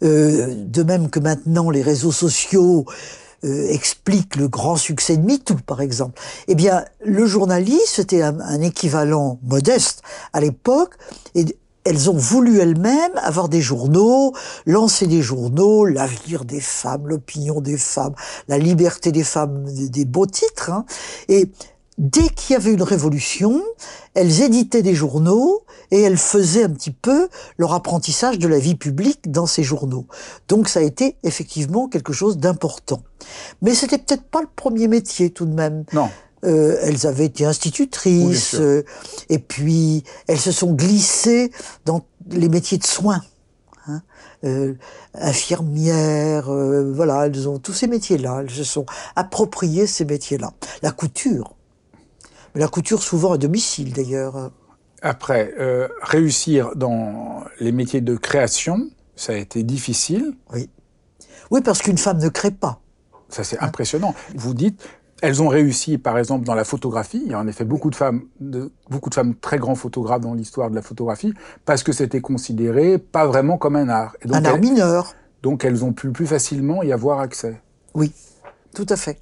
Euh, 0.03 0.55
de 0.55 0.83
même 0.83 1.09
que 1.09 1.21
maintenant 1.21 1.71
les 1.71 1.83
réseaux 1.83 2.13
sociaux 2.13 2.85
euh, 3.45 3.69
expliquent 3.71 4.37
le 4.37 4.49
grand 4.49 4.77
succès 4.77 5.17
de 5.17 5.25
MeToo, 5.25 5.57
par 5.67 5.81
exemple. 5.81 6.21
Eh 6.49 6.55
bien, 6.55 6.85
le 7.05 7.27
journalisme 7.27 7.87
c'était 7.87 8.23
un, 8.23 8.39
un 8.41 8.61
équivalent 8.61 9.39
modeste 9.43 10.03
à 10.33 10.41
l'époque, 10.41 10.95
et 11.35 11.45
elles 11.85 12.11
ont 12.11 12.17
voulu 12.17 12.61
elles-mêmes 12.61 13.17
avoir 13.17 13.49
des 13.49 13.61
journaux, 13.61 14.33
lancer 14.67 15.07
des 15.07 15.23
journaux, 15.23 15.85
l'avenir 15.85 16.45
des 16.45 16.61
femmes, 16.61 17.09
l'opinion 17.09 17.61
des 17.61 17.77
femmes, 17.77 18.15
la 18.49 18.59
liberté 18.59 19.13
des 19.13 19.25
femmes, 19.25 19.65
des, 19.67 20.05
beaux 20.05 20.27
titres. 20.27 20.71
hein. 20.71 20.85
Et 21.29 21.51
dès 21.99 22.29
qu'il 22.29 22.55
y 22.55 22.57
avait 22.57 22.73
une 22.73 22.83
révolution, 22.83 23.63
elles 24.15 24.43
éditaient 24.43 24.83
des 24.83 24.95
journaux 24.95 25.63
et 25.91 26.01
elles 26.01 26.19
faisaient 26.19 26.65
un 26.65 26.71
petit 26.71 26.91
peu 26.91 27.29
leur 27.59 27.75
apprentissage 27.75 28.39
de 28.39 28.49
la 28.49 28.59
vie 28.59 28.75
publique 28.75 29.31
dans 29.31 29.47
ces 29.47 29.63
journaux. 29.63 30.07
Donc 30.49 30.69
ça 30.69 30.81
a 30.81 30.83
été 30.83 31.17
effectivement 31.23 31.89
quelque 31.89 32.13
chose 32.13 32.39
d'important. 32.39 33.03
Mais 33.61 33.75
c'était 33.75 33.99
peut-être 33.99 34.25
pas 34.25 34.41
le 34.41 34.49
premier 34.55 34.89
métier 34.89 35.31
tout 35.31 35.47
de 35.47 35.55
même. 35.55 35.85
Non. 35.93 36.09
Euh, 36.45 36.77
elles 36.83 37.07
avaient 37.07 37.27
été 37.27 37.45
institutrices, 37.45 38.55
euh, 38.55 38.85
et 39.29 39.39
puis 39.39 40.03
elles 40.27 40.41
se 40.41 40.51
sont 40.51 40.73
glissées 40.73 41.53
dans 41.85 42.05
les 42.31 42.49
métiers 42.49 42.79
de 42.79 42.85
soins. 42.85 43.21
Hein, 43.87 44.03
euh, 44.45 44.75
infirmières, 45.15 46.49
euh, 46.51 46.93
voilà, 46.93 47.27
elles 47.27 47.49
ont 47.49 47.59
tous 47.59 47.73
ces 47.73 47.87
métiers-là, 47.87 48.41
elles 48.41 48.51
se 48.51 48.65
sont 48.65 48.87
appropriées 49.17 49.87
ces 49.87 50.05
métiers-là. 50.05 50.53
La 50.83 50.91
couture, 50.91 51.55
mais 52.55 52.61
la 52.61 52.69
couture 52.69 53.03
souvent 53.03 53.33
à 53.33 53.39
domicile 53.39 53.93
d'ailleurs. 53.93 54.51
Après, 55.01 55.53
euh, 55.59 55.89
réussir 56.01 56.77
dans 56.77 57.45
les 57.61 57.73
métiers 57.73 58.01
de 58.01 58.17
création, 58.17 58.89
ça 59.17 59.33
a 59.33 59.37
été 59.37 59.63
difficile. 59.63 60.35
Oui, 60.53 60.71
oui, 61.51 61.61
parce 61.61 61.83
qu'une 61.83 61.99
femme 61.99 62.19
ne 62.19 62.29
crée 62.29 62.53
pas. 62.53 62.81
Ça, 63.29 63.45
c'est 63.45 63.59
impressionnant. 63.61 64.15
Vous 64.35 64.55
dites, 64.55 64.81
elles 65.23 65.41
ont 65.41 65.49
réussi, 65.49 65.99
par 65.99 66.19
exemple, 66.19 66.45
dans 66.45 66.55
la 66.55 66.65
photographie. 66.65 67.23
Il 67.25 67.31
y 67.31 67.35
a 67.35 67.39
en 67.39 67.47
effet 67.47 67.65
beaucoup 67.65 67.91
de 67.91 67.95
femmes, 67.95 68.25
de, 68.41 68.73
beaucoup 68.91 69.09
de 69.09 69.15
femmes 69.15 69.35
très 69.37 69.59
grands 69.59 69.77
photographes 69.77 70.21
dans 70.21 70.35
l'histoire 70.35 70.69
de 70.69 70.75
la 70.75 70.83
photographie, 70.83 71.33
parce 71.65 71.85
que 71.85 71.93
c'était 71.93 72.21
considéré 72.21 72.99
pas 72.99 73.27
vraiment 73.27 73.57
comme 73.57 73.77
un 73.77 73.89
art. 73.89 74.17
Et 74.21 74.29
donc, 74.29 74.37
Un 74.37 74.45
art 74.45 74.55
elles, 74.57 74.61
mineur. 74.61 75.15
donc 75.43 75.65
elles 75.65 75.85
ont 75.85 75.93
pu 75.93 76.11
plus 76.11 76.27
facilement 76.27 76.83
y 76.83 76.93
avoir 76.93 77.21
accès. 77.21 77.61
Oui, 77.95 78.13
tout 78.75 78.87
à 78.89 78.97
fait. 78.97 79.21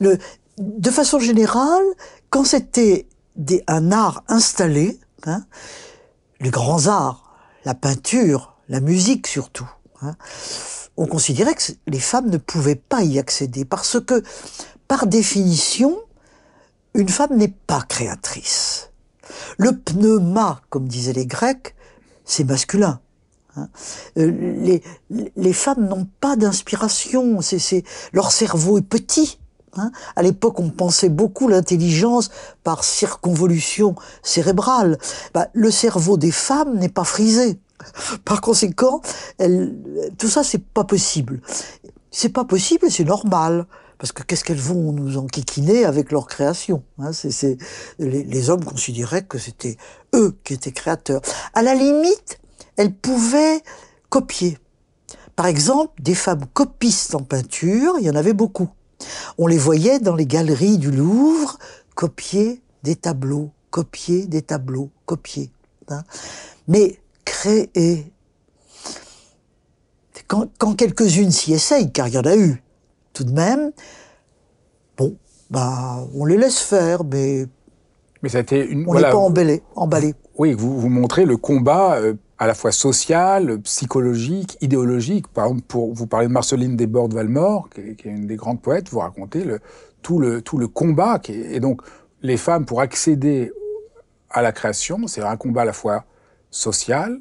Le, 0.00 0.18
de 0.58 0.90
façon 0.90 1.18
générale, 1.18 1.84
quand 2.30 2.44
c'était 2.44 3.06
un 3.66 3.92
art 3.92 4.24
installé, 4.28 4.98
hein, 5.26 5.44
les 6.40 6.50
grands 6.50 6.86
arts, 6.86 7.36
la 7.66 7.74
peinture, 7.74 8.56
la 8.68 8.80
musique 8.80 9.26
surtout, 9.26 9.68
hein, 10.00 10.14
on 10.96 11.06
considérait 11.06 11.54
que 11.54 11.72
les 11.86 11.98
femmes 11.98 12.30
ne 12.30 12.38
pouvaient 12.38 12.76
pas 12.76 13.02
y 13.02 13.18
accéder 13.18 13.64
parce 13.64 14.00
que, 14.00 14.22
par 14.88 15.06
définition, 15.06 15.96
une 16.94 17.08
femme 17.08 17.36
n'est 17.36 17.54
pas 17.66 17.82
créatrice. 17.82 18.90
Le 19.58 19.72
pneuma, 19.72 20.60
comme 20.70 20.86
disaient 20.88 21.12
les 21.12 21.26
Grecs, 21.26 21.74
c'est 22.24 22.44
masculin. 22.44 23.00
hein. 23.56 23.68
Euh, 24.18 24.80
les, 25.36 25.52
femmes 25.52 25.86
n'ont 25.88 26.06
pas 26.20 26.36
d'inspiration, 26.36 27.40
c'est, 27.40 27.84
leur 28.12 28.32
cerveau 28.32 28.78
est 28.78 28.82
petit. 28.82 29.38
hein. 29.76 29.90
À 30.16 30.22
l'époque, 30.22 30.60
on 30.60 30.70
pensait 30.70 31.08
beaucoup 31.08 31.48
l'intelligence 31.48 32.30
par 32.62 32.84
circonvolution 32.84 33.94
cérébrale. 34.22 34.98
Bah, 35.32 35.48
le 35.52 35.70
cerveau 35.70 36.16
des 36.16 36.32
femmes 36.32 36.78
n'est 36.78 36.88
pas 36.88 37.04
frisé. 37.04 37.58
Par 38.24 38.40
conséquent, 38.40 39.02
tout 39.38 40.28
ça, 40.28 40.44
c'est 40.44 40.62
pas 40.62 40.84
possible. 40.84 41.40
C'est 42.10 42.28
pas 42.28 42.44
possible, 42.44 42.90
c'est 42.90 43.04
normal. 43.04 43.66
Parce 44.04 44.12
que 44.12 44.22
qu'est-ce 44.22 44.44
qu'elles 44.44 44.58
vont 44.58 44.92
nous 44.92 45.16
enquiquiner 45.16 45.86
avec 45.86 46.12
leur 46.12 46.26
création 46.26 46.82
hein, 46.98 47.14
c'est, 47.14 47.56
les, 47.98 48.50
hommes 48.50 48.62
considéraient 48.62 49.24
que 49.24 49.38
c'était 49.38 49.78
eux 50.14 50.36
qui 50.44 50.52
étaient 50.52 50.72
créateurs. 50.72 51.22
À 51.54 51.62
la 51.62 51.74
limite, 51.74 52.38
elles 52.76 52.92
pouvaient 52.94 53.62
copier. 54.10 54.58
Par 55.36 55.46
exemple, 55.46 56.02
des 56.02 56.14
femmes 56.14 56.44
copistes 56.52 57.14
en 57.14 57.22
peinture, 57.22 57.94
il 57.98 58.04
y 58.04 58.10
en 58.10 58.14
avait 58.14 58.34
beaucoup. 58.34 58.68
On 59.38 59.46
les 59.46 59.56
voyait 59.56 60.00
dans 60.00 60.16
les 60.16 60.26
galeries 60.26 60.76
du 60.76 60.90
Louvre 60.90 61.58
copier 61.94 62.60
des 62.82 62.96
tableaux, 62.96 63.52
copier 63.70 64.26
des 64.26 64.42
tableaux, 64.42 64.90
copier. 65.06 65.50
Hein. 65.88 66.04
Mais 66.68 67.00
créer, 67.24 68.12
quand 70.28 70.74
quelques-unes 70.76 71.32
s'y 71.32 71.54
essayent, 71.54 71.90
car 71.90 72.08
il 72.08 72.14
y 72.16 72.18
en 72.18 72.26
a 72.26 72.36
eu, 72.36 72.60
tout 73.14 73.24
de 73.24 73.32
même, 73.32 73.72
bon, 74.98 75.16
bah, 75.50 76.06
on 76.14 76.26
les 76.26 76.36
laisse 76.36 76.58
faire, 76.58 77.04
mais, 77.04 77.46
mais 78.22 78.28
ça 78.28 78.38
a 78.38 78.40
été 78.42 78.66
une, 78.66 78.84
on 78.86 78.94
n'est 78.94 79.02
pas 79.02 79.16
emballé. 79.16 79.62
emballé. 79.76 80.14
Oui, 80.36 80.52
vous, 80.52 80.78
vous 80.78 80.88
montrez 80.88 81.24
le 81.24 81.36
combat 81.36 81.94
euh, 81.94 82.14
à 82.38 82.46
la 82.46 82.54
fois 82.54 82.72
social, 82.72 83.60
psychologique, 83.60 84.58
idéologique. 84.60 85.28
Par 85.28 85.46
exemple, 85.46 85.62
pour 85.68 85.94
vous 85.94 86.06
parler 86.06 86.26
de 86.26 86.32
Marceline 86.32 86.76
Desbordes-Valmore, 86.76 87.70
qui, 87.70 87.80
est 87.80 88.04
une 88.04 88.26
des 88.26 88.36
grandes 88.36 88.60
poètes, 88.60 88.88
vous 88.90 88.98
racontez 88.98 89.44
le, 89.44 89.60
tout, 90.02 90.18
le, 90.18 90.42
tout 90.42 90.58
le 90.58 90.66
combat. 90.66 91.20
Qui 91.20 91.32
est, 91.32 91.54
et 91.54 91.60
donc, 91.60 91.82
les 92.22 92.36
femmes, 92.36 92.64
pour 92.64 92.80
accéder 92.80 93.52
à 94.30 94.42
la 94.42 94.50
création, 94.50 95.06
c'est 95.06 95.22
un 95.22 95.36
combat 95.36 95.62
à 95.62 95.64
la 95.64 95.72
fois 95.72 96.04
social, 96.50 97.20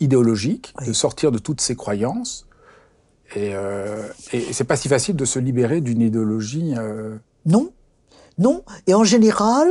idéologique, 0.00 0.74
de 0.86 0.92
sortir 0.92 1.32
de 1.32 1.38
toutes 1.38 1.62
ces 1.62 1.74
croyances. 1.74 2.45
Et, 3.34 3.54
euh, 3.54 4.02
et 4.32 4.52
c'est 4.52 4.64
pas 4.64 4.76
si 4.76 4.88
facile 4.88 5.16
de 5.16 5.24
se 5.24 5.38
libérer 5.38 5.80
d'une 5.80 6.00
idéologie. 6.00 6.74
Euh... 6.76 7.16
Non, 7.44 7.72
non, 8.38 8.64
et 8.86 8.92
en 8.92 9.02
général, 9.02 9.66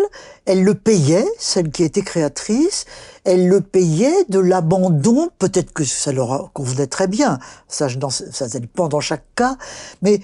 elle 0.45 0.63
le 0.63 0.73
payait, 0.73 1.27
celle 1.37 1.69
qui 1.69 1.83
était 1.83 2.01
créatrice, 2.01 2.85
elle 3.23 3.47
le 3.47 3.61
payait 3.61 4.25
de 4.27 4.39
l'abandon, 4.39 5.29
peut-être 5.37 5.71
que 5.71 5.83
ça 5.83 6.11
leur 6.11 6.51
convenait 6.51 6.87
très 6.87 7.07
bien, 7.07 7.37
ça, 7.67 7.87
ça 8.09 8.59
dépend 8.59 8.87
dans 8.87 9.01
chaque 9.01 9.25
cas, 9.35 9.55
mais 10.01 10.19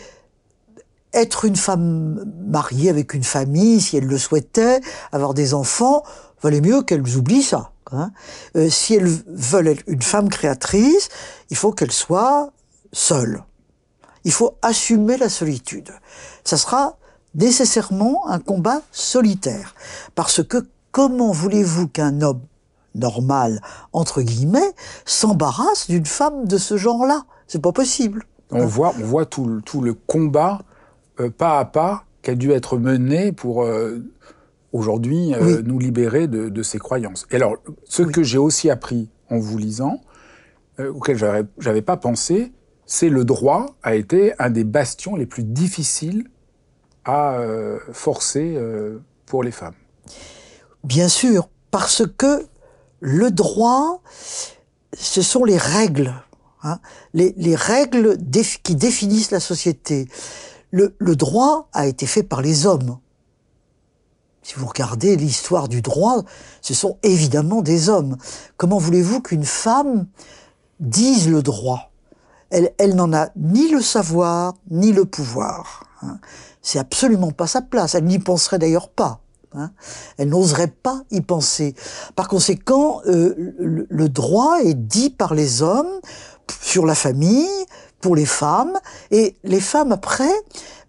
être 1.14 1.46
une 1.46 1.56
femme 1.56 2.26
mariée 2.48 2.90
avec 2.90 3.14
une 3.14 3.24
famille, 3.24 3.80
si 3.80 3.98
elle 3.98 4.08
le 4.08 4.18
souhaitait, 4.18 4.82
avoir 5.12 5.36
des 5.36 5.54
enfants, 5.54 6.04
valait 6.42 6.62
mieux 6.62 6.82
qu'elles 6.82 7.18
oublient 7.18 7.44
ça. 7.44 7.72
Hein. 7.92 8.12
Euh, 8.56 8.70
si 8.70 8.96
elles 8.96 9.10
veulent 9.28 9.68
être 9.68 9.84
une 9.88 10.02
femme 10.02 10.30
créatrice, 10.30 11.10
il 11.50 11.58
faut 11.58 11.72
qu'elle 11.74 11.92
soit 11.92 12.52
seule. 12.94 13.44
Il 14.24 14.32
faut 14.32 14.58
assumer 14.62 15.18
la 15.18 15.30
solitude. 15.30 15.90
Ça 16.44 16.58
sera 16.58 16.98
nécessairement 17.34 18.28
un 18.28 18.40
combat 18.40 18.82
solitaire. 18.92 19.76
Parce 20.16 20.44
que 20.44 20.66
comment 20.92 21.32
voulez-vous 21.32 21.88
qu'un 21.88 22.22
homme 22.22 22.42
normal, 22.94 23.62
entre 23.94 24.22
guillemets, 24.22 24.74
s'embarrasse 25.06 25.90
d'une 25.90 26.06
femme 26.06 26.46
de 26.46 26.58
ce 26.58 26.78
genre-là? 26.78 27.26
C'est 27.48 27.62
pas 27.62 27.72
possible. 27.72 28.24
On 28.52 28.66
voit, 28.66 28.94
on 29.00 29.04
voit 29.04 29.26
tout, 29.26 29.46
le, 29.46 29.62
tout 29.62 29.82
le 29.82 29.94
combat 29.94 30.60
euh, 31.20 31.30
pas 31.30 31.60
à 31.60 31.66
pas 31.66 32.06
qui 32.22 32.32
a 32.32 32.36
dû 32.36 32.52
être 32.52 32.78
mené 32.78 33.32
pour 33.32 33.64
euh, 33.64 34.00
aujourd'hui 34.74 35.34
euh, 35.34 35.62
nous 35.64 35.80
libérer 35.80 36.28
de, 36.28 36.50
de, 36.50 36.64
ces 36.64 36.78
croyances. 36.78 37.26
Et 37.32 37.38
alors, 37.38 37.56
ce 37.86 38.04
que 38.04 38.24
j'ai 38.24 38.38
aussi 38.38 38.70
appris 38.70 39.10
en 39.30 39.40
vous 39.40 39.58
lisant, 39.58 40.02
auquel 40.80 41.18
j'avais 41.58 41.82
pas 41.82 41.96
pensé, 41.96 42.52
c'est 42.92 43.08
le 43.08 43.24
droit 43.24 43.68
a 43.84 43.96
été 43.96 44.34
un 44.38 44.50
des 44.50 44.66
bastions 44.66 45.16
les 45.16 45.26
plus 45.26 45.46
difficiles 45.46 46.30
à 47.06 47.36
euh, 47.36 47.80
forcer 47.94 48.56
euh, 48.58 49.00
pour 49.26 49.44
les 49.44 49.52
femmes 49.52 49.76
Bien 50.84 51.08
sûr, 51.08 51.48
parce 51.72 52.04
que 52.18 52.46
le 53.00 53.32
droit, 53.32 54.02
ce 54.94 55.22
sont 55.22 55.46
les 55.46 55.58
règles, 55.58 56.14
hein, 56.64 56.82
les, 57.14 57.34
les, 57.38 57.56
règles 57.56 58.18
qui 58.62 58.76
définissent 58.76 59.32
la 59.32 59.40
société. 59.40 60.10
Le, 60.72 60.94
droit 61.16 61.70
a 61.72 61.88
été 61.88 62.06
fait 62.06 62.24
par 62.24 62.42
les 62.42 62.66
hommes. 62.66 62.98
Si 64.44 64.56
vous 64.56 64.66
regardez 64.66 65.16
l'histoire 65.16 65.70
du 65.70 65.82
droit, 65.82 66.24
ce 66.62 66.74
sont 66.74 66.98
évidemment 67.04 67.62
des 67.62 67.88
hommes. 67.88 68.18
Comment 68.58 68.80
voulez-vous 68.80 69.22
qu'une 69.22 69.46
femme 69.46 70.08
dise 70.82 71.30
le 71.30 71.42
droit? 71.42 71.91
Elle, 72.52 72.74
elle 72.78 72.96
n'en 72.96 73.14
a 73.14 73.30
ni 73.36 73.70
le 73.70 73.82
savoir, 73.82 74.54
ni 74.70 74.92
le 74.92 75.06
pouvoir. 75.06 75.86
Hein. 76.04 76.20
C'est 76.62 76.80
absolument 76.80 77.32
pas 77.32 77.48
sa 77.48 77.62
place. 77.62 77.96
Elle 77.96 78.06
n'y 78.06 78.20
penserait 78.20 78.60
d'ailleurs 78.60 78.90
pas. 78.90 79.22
Hein. 79.54 79.72
Elle 80.18 80.30
n'oserait 80.30 80.68
pas 80.68 81.02
y 81.12 81.22
penser. 81.22 81.76
Par 82.16 82.28
conséquent, 82.28 83.02
euh, 83.08 83.54
le, 83.58 84.10
droit 84.10 84.60
est 84.62 84.76
dit 84.76 85.10
par 85.10 85.34
les 85.34 85.62
hommes 85.62 86.00
sur 86.62 86.86
la 86.86 86.96
famille, 86.96 87.50
pour 88.00 88.16
les 88.16 88.26
femmes, 88.26 88.78
et 89.12 89.38
les 89.44 89.60
femmes 89.60 89.92
après, 89.92 90.32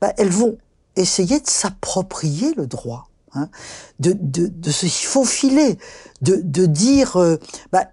bah, 0.01 0.13
elles 0.17 0.31
vont 0.31 0.59
essayer 0.97 1.41
de 1.41 1.49
s'approprier 1.49 2.55
le 2.55 2.67
droit, 2.67 3.09
hein, 3.35 3.49
de, 3.99 4.13
de, 4.19 4.47
de, 4.47 4.71
se 4.71 4.87
faufiler, 4.87 5.79
de, 6.21 6.37
de 6.43 6.67
dire, 6.67 7.17
euh, 7.17 7.37
bah, 7.73 7.87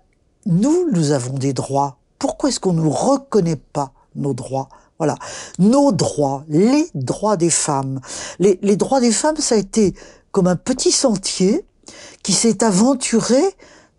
nous, 0.46 0.90
nous 0.92 1.12
avons 1.12 1.34
des 1.34 1.54
droits. 1.54 1.99
Pourquoi 2.20 2.50
est-ce 2.50 2.60
qu'on 2.60 2.74
ne 2.74 2.88
reconnaît 2.88 3.56
pas 3.56 3.94
nos 4.16 4.34
droits? 4.34 4.70
Voilà. 4.98 5.16
Nos 5.58 5.92
droits, 5.94 6.44
les 6.50 6.88
droits 6.94 7.38
des 7.38 7.50
femmes. 7.50 8.02
Les, 8.38 8.60
les 8.62 8.76
droits 8.76 9.00
des 9.00 9.14
femmes, 9.14 9.38
ça 9.38 9.56
a 9.56 9.58
été 9.58 9.94
comme 10.32 10.48
un 10.48 10.58
petit 10.58 10.92
sentier 10.92 11.66
qui 12.22 12.34
s'est 12.34 12.64
aventuré 12.64 13.42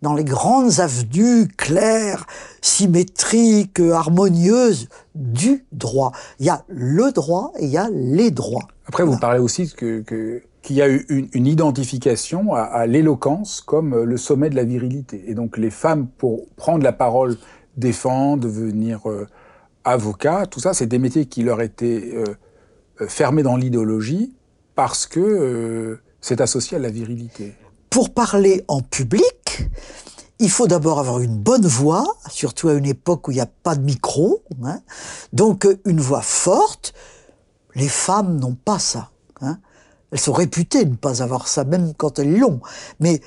dans 0.03 0.13
les 0.13 0.23
grandes 0.23 0.79
avenues 0.79 1.47
claires, 1.47 2.25
symétriques, 2.61 3.79
harmonieuses 3.79 4.89
du 5.15 5.65
droit. 5.71 6.11
Il 6.39 6.45
y 6.45 6.49
a 6.49 6.63
le 6.67 7.11
droit 7.11 7.51
et 7.59 7.65
il 7.65 7.71
y 7.71 7.77
a 7.77 7.89
les 7.91 8.31
droits. 8.31 8.67
Après, 8.87 9.03
vous 9.03 9.17
parlez 9.17 9.39
aussi 9.39 9.71
que, 9.71 10.01
que 10.01 10.43
qu'il 10.61 10.75
y 10.75 10.81
a 10.83 10.89
eu 10.89 11.05
une, 11.09 11.27
une 11.33 11.47
identification 11.47 12.53
à, 12.53 12.61
à 12.61 12.85
l'éloquence 12.85 13.61
comme 13.61 14.03
le 14.03 14.17
sommet 14.17 14.51
de 14.51 14.55
la 14.55 14.63
virilité. 14.63 15.23
Et 15.27 15.33
donc 15.33 15.57
les 15.57 15.71
femmes, 15.71 16.07
pour 16.19 16.45
prendre 16.55 16.83
la 16.83 16.93
parole, 16.93 17.37
défendre, 17.77 18.43
devenir 18.43 19.09
euh, 19.09 19.27
avocats, 19.83 20.45
tout 20.45 20.59
ça, 20.59 20.73
c'est 20.73 20.85
des 20.85 20.99
métiers 20.99 21.25
qui 21.25 21.43
leur 21.43 21.61
étaient 21.61 22.11
euh, 22.13 22.25
euh, 23.01 23.07
fermés 23.07 23.43
dans 23.43 23.55
l'idéologie 23.55 24.33
parce 24.75 25.05
que 25.05 25.99
c'est 26.21 26.39
associé 26.39 26.77
à 26.77 26.79
la 26.79 26.89
virilité. 26.89 27.53
Pour 27.89 28.13
parler 28.13 28.63
en 28.67 28.81
public, 28.81 29.67
il 30.39 30.49
faut 30.49 30.65
d'abord 30.65 30.99
avoir 30.99 31.19
une 31.19 31.37
bonne 31.37 31.65
voix, 31.65 32.05
surtout 32.29 32.69
à 32.69 32.73
une 32.73 32.85
époque 32.85 33.27
où 33.27 33.31
il 33.31 33.35
n'y 33.35 33.41
a 33.41 33.49
pas 33.63 33.75
de 33.75 33.81
micro. 33.81 34.43
Hein. 34.63 34.79
Donc 35.33 35.67
une 35.85 35.99
voix 35.99 36.21
forte. 36.21 36.93
Les 37.75 37.89
femmes 37.89 38.39
n'ont 38.39 38.55
pas 38.55 38.79
ça. 38.79 39.11
Hein. 39.41 39.59
Elles 40.11 40.19
sont 40.19 40.33
réputées 40.33 40.85
de 40.85 40.91
ne 40.91 40.95
pas 40.95 41.21
avoir 41.21 41.47
ça, 41.47 41.63
même 41.63 41.93
quand 41.95 42.17
elles 42.17 42.37
l'ont. 42.37 42.59
Mais 42.99 43.21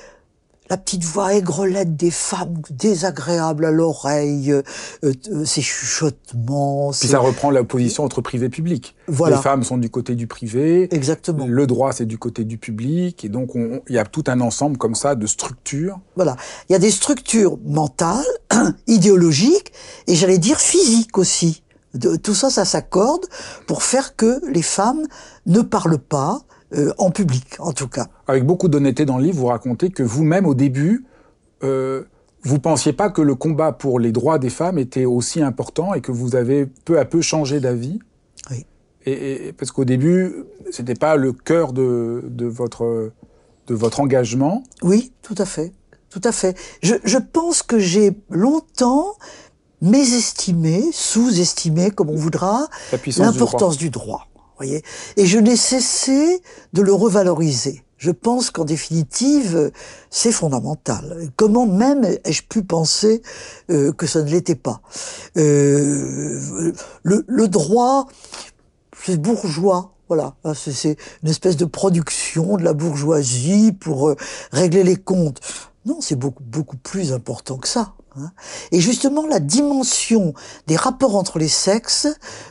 la 0.71 0.79
petite 0.79 1.05
voix 1.05 1.35
aigrelette 1.35 1.95
des 1.95 2.11
femmes 2.11 2.63
désagréable 2.71 3.67
à 3.67 3.71
l'oreille, 3.71 4.51
euh, 4.51 4.63
euh, 5.05 5.45
ces 5.45 5.61
chuchotements. 5.61 6.91
Puis 6.99 7.09
ça 7.09 7.19
reprend 7.19 7.51
la 7.51 7.65
position 7.65 8.05
entre 8.05 8.23
privé 8.23 8.47
et 8.47 8.51
public. 8.51 8.95
Voilà. 9.07 9.37
Les 9.37 9.43
femmes 9.43 9.63
sont 9.63 9.77
du 9.77 9.91
côté 9.91 10.15
du 10.15 10.27
privé. 10.27 10.89
Exactement. 10.95 11.47
Le 11.47 11.67
droit, 11.67 11.93
c'est 11.93 12.07
du 12.07 12.17
côté 12.17 12.45
du 12.45 12.57
public. 12.57 13.25
Et 13.25 13.29
donc, 13.29 13.51
il 13.55 13.95
y 13.95 13.99
a 13.99 14.05
tout 14.05 14.25
un 14.27 14.41
ensemble 14.41 14.79
comme 14.79 14.95
ça 14.95 15.15
de 15.15 15.27
structures. 15.27 16.01
Voilà. 16.17 16.37
Il 16.69 16.73
y 16.73 16.77
a 16.77 16.79
des 16.79 16.91
structures 16.91 17.59
mentales, 17.65 18.25
idéologiques, 18.87 19.73
et 20.07 20.15
j'allais 20.15 20.39
dire 20.39 20.61
physiques 20.61 21.19
aussi. 21.19 21.63
De, 21.93 22.17
tout 22.17 22.35
ça, 22.35 22.51
ça 22.51 22.65
s'accorde 22.65 23.27
pour 23.67 23.83
faire 23.83 24.17
que 24.17 24.41
les 24.51 24.63
femmes 24.63 25.07
ne 25.47 25.61
parlent 25.61 25.99
pas, 25.99 26.41
euh, 26.75 26.93
en 26.99 27.11
public, 27.11 27.57
en 27.59 27.73
tout 27.73 27.89
cas. 27.89 28.07
Avec 28.27 28.45
beaucoup 28.45 28.69
d'honnêteté 28.69 29.05
dans 29.05 29.19
le 29.19 29.25
livre, 29.25 29.39
vous 29.39 29.47
racontez 29.47 29.91
que 29.91 30.03
vous-même, 30.03 30.47
au 30.47 30.55
début, 30.55 31.05
euh, 31.63 32.05
vous 32.43 32.59
pensiez 32.59 32.93
pas 32.93 33.11
que 33.11 33.23
le 33.23 33.35
combat 33.35 33.73
pour 33.73 33.99
les 33.99 34.13
droits 34.13 34.39
des 34.39 34.51
femmes 34.51 34.79
était 34.79 35.07
aussi 35.07 35.41
important 35.43 35.95
et 35.95 36.01
que 36.01 36.13
vous 36.13 36.37
avez 36.37 36.67
peu 36.67 36.99
à 36.99 37.05
peu 37.05 37.21
changé 37.21 37.61
d'avis. 37.61 37.99
Oui. 38.51 38.67
Et, 39.07 39.49
et 39.49 39.53
parce 39.53 39.71
qu'au 39.71 39.85
début, 39.85 40.45
c'était 40.71 40.95
pas 40.95 41.17
le 41.17 41.33
cœur 41.33 41.73
de, 41.73 42.25
de, 42.27 42.47
votre 42.47 43.13
de 43.67 43.75
votre 43.75 44.01
engagement. 44.01 44.63
Oui, 44.83 45.13
tout 45.23 45.35
à 45.39 45.47
fait, 45.47 45.73
tout 46.11 46.21
à 46.25 46.33
fait. 46.33 46.57
Je, 46.83 46.95
je 47.05 47.19
pense 47.19 47.63
que 47.63 47.79
j'ai 47.79 48.13
longtemps 48.31 49.15
mésestimé, 49.81 50.85
sous-estimé, 50.93 51.91
comme 51.91 52.11
on 52.11 52.17
voudra, 52.17 52.67
l'importance 53.19 53.77
du 53.77 53.91
droit. 53.91 54.05
Du 54.19 54.25
droit 54.25 54.29
voyez 54.57 54.83
Et 55.17 55.27
je 55.27 55.39
n'ai 55.39 55.57
cessé 55.57 56.43
de 56.73 56.83
le 56.83 56.93
revaloriser. 56.93 57.83
je 57.99 58.11
pense 58.11 58.51
qu'en 58.51 58.65
définitive, 58.65 59.71
c'est 60.11 60.33
fondamental. 60.33 61.31
Comment 61.37 61.67
même 61.67 62.05
ai-je 62.25 62.43
pu 62.43 62.63
penser 62.63 63.23
euh, 63.71 63.93
que 63.93 64.07
ça 64.07 64.23
ne 64.23 64.31
l'était 64.31 64.55
pas? 64.55 64.81
Euh, 65.37 66.73
le, 67.03 67.25
le, 67.27 67.49
droit, 67.49 68.07
c'est 69.05 69.21
bourgeois. 69.21 69.93
Voilà, 70.09 70.35
c'est 70.55 70.97
une 71.23 71.31
espèce 71.31 71.57
de 71.57 71.65
production 71.65 72.59
de 72.59 72.63
la 72.63 72.75
bourgeoisie 72.75 73.73
pour 73.73 74.11
euh, 74.11 74.17
régler 74.53 74.85
les 74.85 74.97
comptes. 74.97 75.41
Non, 75.87 76.01
c'est 76.01 76.17
beaucoup, 76.17 76.43
beaucoup 76.43 76.77
plus 76.77 77.13
important 77.13 77.57
que 77.57 77.69
ça. 77.69 77.95
Hein. 78.17 78.31
Et 78.73 78.81
justement, 78.81 79.27
la 79.27 79.41
dimension 79.41 80.35
des 80.67 80.77
rapports 80.77 81.17
entre 81.17 81.39
les 81.39 81.49
sexes 81.49 82.09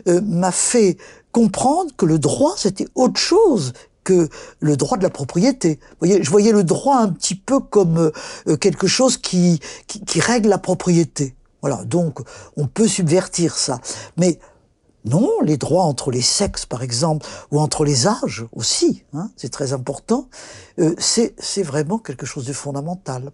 euh, 0.07 0.21
m'a 0.21 0.51
fait 0.51 0.97
comprendre 1.31 1.91
que 1.95 2.05
le 2.05 2.19
droit, 2.19 2.53
c'était 2.57 2.87
autre 2.95 3.19
chose 3.19 3.73
que 4.03 4.29
le 4.59 4.77
droit 4.77 4.97
de 4.97 5.03
la 5.03 5.09
propriété. 5.09 5.79
Vous 5.81 6.07
voyez, 6.07 6.23
je 6.23 6.29
voyais 6.29 6.51
le 6.51 6.63
droit 6.63 6.97
un 6.97 7.09
petit 7.09 7.35
peu 7.35 7.59
comme 7.59 8.11
euh, 8.47 8.57
quelque 8.57 8.87
chose 8.87 9.17
qui, 9.17 9.59
qui, 9.87 10.03
qui, 10.03 10.19
règle 10.19 10.49
la 10.49 10.57
propriété. 10.57 11.35
Voilà, 11.61 11.83
donc 11.85 12.19
on 12.57 12.67
peut 12.67 12.87
subvertir 12.87 13.55
ça. 13.55 13.79
Mais 14.17 14.39
non, 15.05 15.29
les 15.41 15.57
droits 15.57 15.83
entre 15.83 16.11
les 16.11 16.21
sexes, 16.21 16.65
par 16.65 16.81
exemple, 16.81 17.25
ou 17.51 17.59
entre 17.59 17.83
les 17.83 18.07
âges 18.07 18.45
aussi, 18.53 19.03
hein, 19.13 19.31
c'est 19.35 19.51
très 19.51 19.73
important, 19.73 20.29
euh, 20.79 20.95
c'est 20.97 21.63
vraiment 21.63 21.99
quelque 21.99 22.25
chose 22.25 22.45
de 22.45 22.53
fondamental. 22.53 23.31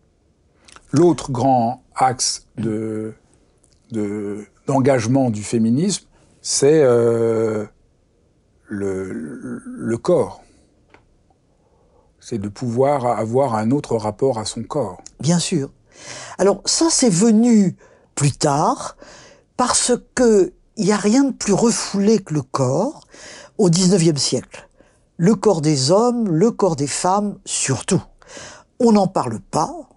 L'autre 0.92 1.32
grand 1.32 1.84
axe 1.96 2.48
de 2.58 3.14
d'engagement 4.68 5.32
du 5.32 5.44
féminisme, 5.44 6.06
c'est 6.42 6.82
euh, 6.84 7.66
le, 8.68 9.12
le, 9.66 9.98
corps. 9.98 10.44
C'est 12.20 12.38
de 12.38 12.50
pouvoir 12.50 13.08
avoir 13.08 13.56
un 13.56 13.72
autre 13.72 13.96
rapport 13.96 14.38
à 14.38 14.46
son 14.46 14.62
corps. 14.62 15.02
Bien 15.20 15.40
sûr. 15.40 15.72
Alors 16.38 16.62
ça, 16.66 16.88
c'est 16.92 17.10
venu 17.10 17.76
plus 18.14 18.32
tard 18.32 18.96
parce 19.58 19.94
que 20.14 20.54
il 20.78 20.86
n'y 20.86 20.94
a 20.94 20.98
rien 20.98 21.26
de 21.26 21.34
plus 21.34 21.54
refoulé 21.54 22.20
que 22.20 22.34
le 22.34 22.42
corps 22.42 23.06
au 23.58 23.70
XIXe 23.70 24.20
siècle. 24.20 24.70
Le 25.18 25.36
corps 25.36 25.60
des 25.62 25.92
hommes, 25.92 26.30
le 26.30 26.52
corps 26.52 26.78
des 26.78 26.88
femmes, 26.88 27.38
surtout. 27.44 28.02
On 28.80 28.94
n'en 28.94 29.08
parle 29.08 29.42
pas, 29.42 29.89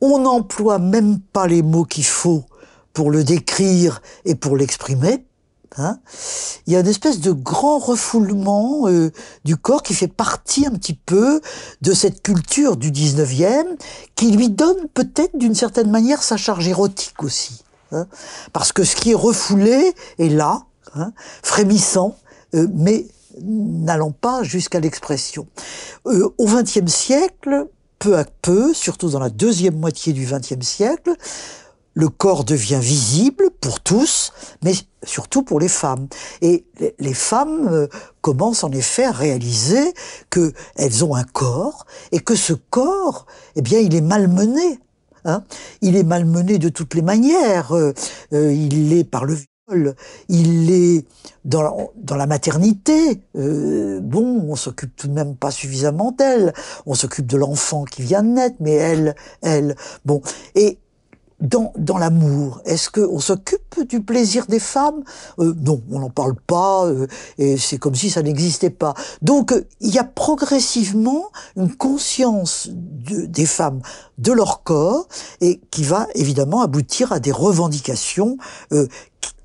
on 0.00 0.20
n'emploie 0.20 0.78
même 0.78 1.20
pas 1.20 1.46
les 1.46 1.62
mots 1.62 1.84
qu'il 1.84 2.04
faut 2.04 2.44
pour 2.92 3.10
le 3.10 3.24
décrire 3.24 4.02
et 4.24 4.34
pour 4.34 4.56
l'exprimer. 4.56 5.24
Hein. 5.78 5.98
Il 6.66 6.72
y 6.72 6.76
a 6.76 6.80
une 6.80 6.86
espèce 6.86 7.20
de 7.20 7.32
grand 7.32 7.78
refoulement 7.78 8.88
euh, 8.88 9.10
du 9.44 9.56
corps 9.56 9.82
qui 9.82 9.94
fait 9.94 10.08
partie 10.08 10.66
un 10.66 10.70
petit 10.70 10.94
peu 10.94 11.40
de 11.82 11.92
cette 11.92 12.22
culture 12.22 12.76
du 12.76 12.90
19e, 12.90 13.64
qui 14.14 14.30
lui 14.30 14.48
donne 14.48 14.88
peut-être 14.94 15.36
d'une 15.36 15.54
certaine 15.54 15.90
manière 15.90 16.22
sa 16.22 16.36
charge 16.36 16.66
érotique 16.68 17.22
aussi. 17.22 17.62
Hein, 17.92 18.06
parce 18.52 18.72
que 18.72 18.84
ce 18.84 18.96
qui 18.96 19.12
est 19.12 19.16
refoulé 19.16 19.94
est 20.18 20.28
là, 20.28 20.64
hein, 20.94 21.12
frémissant, 21.42 22.16
euh, 22.54 22.66
mais 22.74 23.06
n'allant 23.42 24.12
pas 24.12 24.42
jusqu'à 24.42 24.80
l'expression. 24.80 25.46
Euh, 26.06 26.28
au 26.38 26.46
XXe 26.46 26.90
siècle, 26.90 27.68
peu 27.98 28.16
à 28.16 28.24
peu, 28.42 28.74
surtout 28.74 29.10
dans 29.10 29.18
la 29.18 29.30
deuxième 29.30 29.78
moitié 29.78 30.12
du 30.12 30.26
XXe 30.26 30.66
siècle, 30.66 31.14
le 31.94 32.08
corps 32.08 32.44
devient 32.44 32.78
visible 32.80 33.50
pour 33.60 33.80
tous, 33.80 34.32
mais 34.62 34.72
surtout 35.02 35.42
pour 35.42 35.58
les 35.58 35.68
femmes. 35.68 36.08
Et 36.42 36.66
les 36.98 37.14
femmes 37.14 37.68
euh, 37.68 37.86
commencent 38.20 38.64
en 38.64 38.72
effet 38.72 39.04
à 39.04 39.12
réaliser 39.12 39.94
qu'elles 40.30 41.04
ont 41.04 41.14
un 41.14 41.24
corps 41.24 41.86
et 42.12 42.20
que 42.20 42.34
ce 42.34 42.52
corps, 42.52 43.26
eh 43.54 43.62
bien, 43.62 43.78
il 43.78 43.94
est 43.94 44.02
malmené 44.02 44.78
Hein. 45.26 45.42
il 45.82 45.96
est 45.96 46.04
malmené 46.04 46.58
de 46.58 46.68
toutes 46.68 46.94
les 46.94 47.02
manières. 47.02 47.72
Euh, 47.72 47.92
euh, 48.32 48.52
il 48.52 48.90
l'est 48.90 49.04
par 49.04 49.24
le 49.24 49.36
il 50.28 50.66
l'est 50.66 51.04
dans 51.44 52.16
la, 52.16 52.26
maternité. 52.26 53.22
Euh, 53.36 54.00
bon, 54.00 54.44
on 54.48 54.56
s'occupe 54.56 54.94
tout 54.94 55.08
de 55.08 55.12
même 55.12 55.36
pas 55.36 55.50
suffisamment 55.50 56.12
d'elle. 56.12 56.52
On 56.86 56.94
s'occupe 56.94 57.26
de 57.26 57.36
l'enfant 57.36 57.84
qui 57.84 58.02
vient 58.02 58.22
de 58.22 58.28
naître, 58.28 58.56
mais 58.60 58.74
elle, 58.74 59.16
elle, 59.42 59.76
bon. 60.04 60.22
Et 60.54 60.78
dans, 61.40 61.72
dans 61.76 61.98
l'amour 61.98 62.62
Est-ce 62.64 62.88
qu'on 62.88 63.20
s'occupe 63.20 63.86
du 63.88 64.00
plaisir 64.00 64.46
des 64.46 64.58
femmes? 64.58 65.02
Euh, 65.38 65.54
Non, 65.60 65.82
on 65.90 65.98
n'en 65.98 66.10
parle 66.10 66.34
pas, 66.34 66.86
euh, 66.86 67.06
et 67.36 67.58
c'est 67.58 67.78
comme 67.78 67.94
si 67.94 68.08
ça 68.08 68.22
n'existait 68.22 68.70
pas. 68.70 68.94
Donc, 69.20 69.52
il 69.80 69.94
y 69.94 69.98
a 69.98 70.04
progressivement 70.04 71.26
une 71.56 71.74
conscience 71.74 72.68
de, 72.72 73.26
des 73.26 73.46
femmes 73.46 73.82
de 74.18 74.32
leur 74.32 74.62
corps, 74.62 75.08
et 75.40 75.60
qui 75.70 75.84
va 75.84 76.06
évidemment 76.14 76.62
aboutir 76.62 77.12
à 77.12 77.20
des 77.20 77.32
revendications 77.32 78.38
euh, 78.72 78.86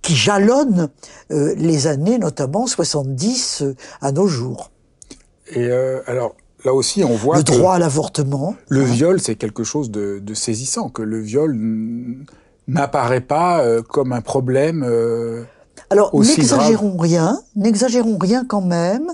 qui, 0.01 0.15
jalonnent 0.15 0.89
euh, 1.31 1.53
les 1.55 1.87
années, 1.87 2.17
notamment 2.17 2.67
70 2.67 3.61
euh, 3.61 3.75
à 4.01 4.11
nos 4.11 4.27
jours. 4.27 4.71
Et 5.53 5.69
alors, 6.07 6.35
là 6.65 6.73
aussi, 6.73 7.03
on 7.03 7.15
voit 7.15 7.37
le 7.37 7.43
droit 7.43 7.75
à 7.75 7.79
l'avortement. 7.79 8.55
Le 8.69 8.83
viol, 8.83 9.19
c'est 9.19 9.35
quelque 9.35 9.63
chose 9.63 9.91
de, 9.91 10.21
saisissant, 10.33 10.89
que 10.89 11.01
le 11.01 11.19
viol 11.19 11.55
n'apparaît 12.67 13.21
pas 13.21 13.63
euh, 13.63 13.81
comme 13.81 14.13
un 14.13 14.21
problème. 14.21 14.83
Euh, 14.87 15.43
Alors, 15.89 16.15
n'exagérons 16.15 16.97
rien, 16.97 17.41
n'exagérons 17.55 18.17
rien 18.17 18.45
quand 18.45 18.61
même. 18.61 19.07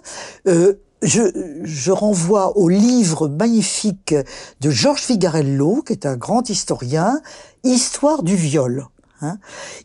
Euh, 0.48 0.74
je, 1.04 1.22
je, 1.64 1.92
renvoie 1.92 2.58
au 2.58 2.70
livre 2.70 3.28
magnifique 3.28 4.16
de 4.62 4.70
Georges 4.72 5.02
Figarello, 5.02 5.84
qui 5.86 5.94
est 5.94 6.06
un 6.06 6.18
grand 6.18 6.50
historien, 6.50 7.22
Histoire 7.64 8.24
du 8.24 8.36
viol. 8.36 8.86
Hein. 9.22 9.38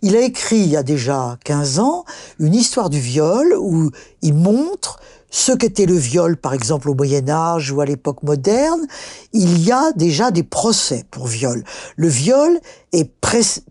Il 0.03 0.17
a 0.17 0.21
écrit 0.21 0.59
il 0.59 0.69
y 0.69 0.77
a 0.77 0.83
déjà 0.83 1.39
15 1.45 1.79
ans 1.79 2.05
une 2.39 2.55
histoire 2.55 2.91
du 2.91 3.01
viol 3.01 3.55
où 3.59 3.91
il 4.21 4.35
montre 4.35 5.01
ce 5.33 5.53
qu'était 5.53 5.87
le 5.87 5.97
viol, 5.97 6.37
par 6.37 6.53
exemple 6.53 6.91
au 6.91 6.95
Moyen 6.95 7.29
Âge 7.31 7.73
ou 7.73 7.81
à 7.81 7.87
l'époque 7.87 8.23
moderne, 8.23 8.87
il 9.33 9.65
y 9.65 9.73
a 9.73 9.91
déjà 9.93 10.31
des 10.31 10.43
procès 10.43 11.07
pour 11.11 11.27
viol. 11.27 11.65
Le 11.97 12.09
viol 12.09 12.61
est 12.93 13.11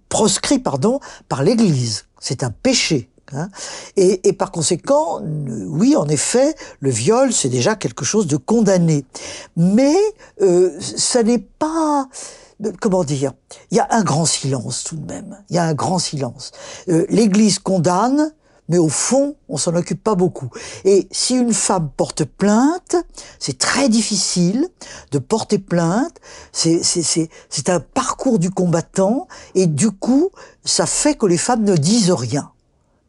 proscrit 0.10 0.58
pardon, 0.58 1.00
par 1.30 1.44
l'Église. 1.44 2.06
C'est 2.20 2.44
un 2.44 2.50
péché. 2.50 3.10
Hein. 3.34 3.48
Et, 3.96 4.28
et, 4.28 4.34
par 4.34 4.52
conséquent, 4.52 5.22
oui, 5.22 5.96
en 5.96 6.08
effet, 6.08 6.54
le 6.80 6.90
viol, 6.90 7.32
c'est 7.32 7.48
déjà 7.48 7.76
quelque 7.76 8.04
chose 8.04 8.28
de 8.28 8.38
condamné. 8.38 9.06
Mais 9.56 9.96
euh, 10.42 10.72
ça 10.80 11.24
n'est 11.24 11.38
pas 11.38 12.10
comment 12.80 13.04
dire? 13.04 13.34
Il 13.72 13.78
y 13.78 13.80
a 13.80 13.88
un 13.92 14.04
grand 14.04 14.26
silence 14.26 14.84
tout 14.84 14.96
de 14.96 15.06
même. 15.06 15.44
Il 15.50 15.56
y 15.56 15.60
a 15.60 15.64
un 15.64 15.74
grand 15.74 16.00
silence. 16.00 16.52
Euh, 16.90 17.06
L'Église 17.10 17.60
condamne, 17.60 18.34
mais 18.70 18.78
au 18.78 18.90
fond, 18.90 19.36
on 19.50 19.58
s'en 19.58 19.76
occupe 19.76 20.02
pas 20.04 20.16
beaucoup. 20.16 20.50
Et 20.86 21.08
si 21.12 21.36
une 21.36 21.54
femme 21.54 21.90
porte 21.96 22.24
plainte, 22.24 22.96
c'est 23.40 23.58
très 23.58 23.90
difficile 23.90 24.68
de 25.12 25.20
porter 25.20 25.58
plainte. 25.58 26.16
C'est 26.52 26.82
c'est 26.84 27.70
un 27.70 27.80
parcours 27.80 28.40
du 28.40 28.50
combattant, 28.50 29.28
et 29.56 29.68
du 29.68 29.92
coup, 29.92 30.30
ça 30.64 30.86
fait 30.86 31.16
que 31.16 31.26
les 31.26 31.38
femmes 31.38 31.64
ne 31.64 31.76
disent 31.76 32.12
rien. 32.12 32.52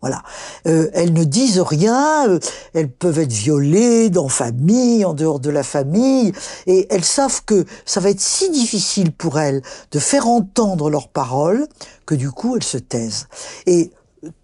Voilà. 0.03 0.23
Euh, 0.67 0.91
elles 0.95 1.13
ne 1.13 1.23
disent 1.23 1.61
rien, 1.61 2.29
euh, 2.29 2.41
elles 2.75 2.91
peuvent 2.91 3.21
être 3.21 3.33
violées 3.33 4.11
dans 4.11 4.29
famille, 4.29 5.05
en 5.05 5.15
dehors 5.15 5.39
de 5.39 5.49
la 5.49 5.63
famille, 5.63 6.33
et 6.67 6.89
elles 6.91 7.05
savent 7.05 7.45
que 7.45 7.65
ça 7.87 8.01
va 8.01 8.11
être 8.11 8.21
si 8.21 8.51
difficile 8.51 9.13
pour 9.13 9.39
elles 9.39 9.63
de 9.93 9.99
faire 10.01 10.27
entendre 10.27 10.91
leurs 10.91 11.09
paroles 11.09 11.69
que 12.05 12.17
du 12.17 12.33
coup 12.33 12.57
elles 12.57 12.65
se 12.65 12.79
taisent. 12.79 13.29
Et 13.67 13.93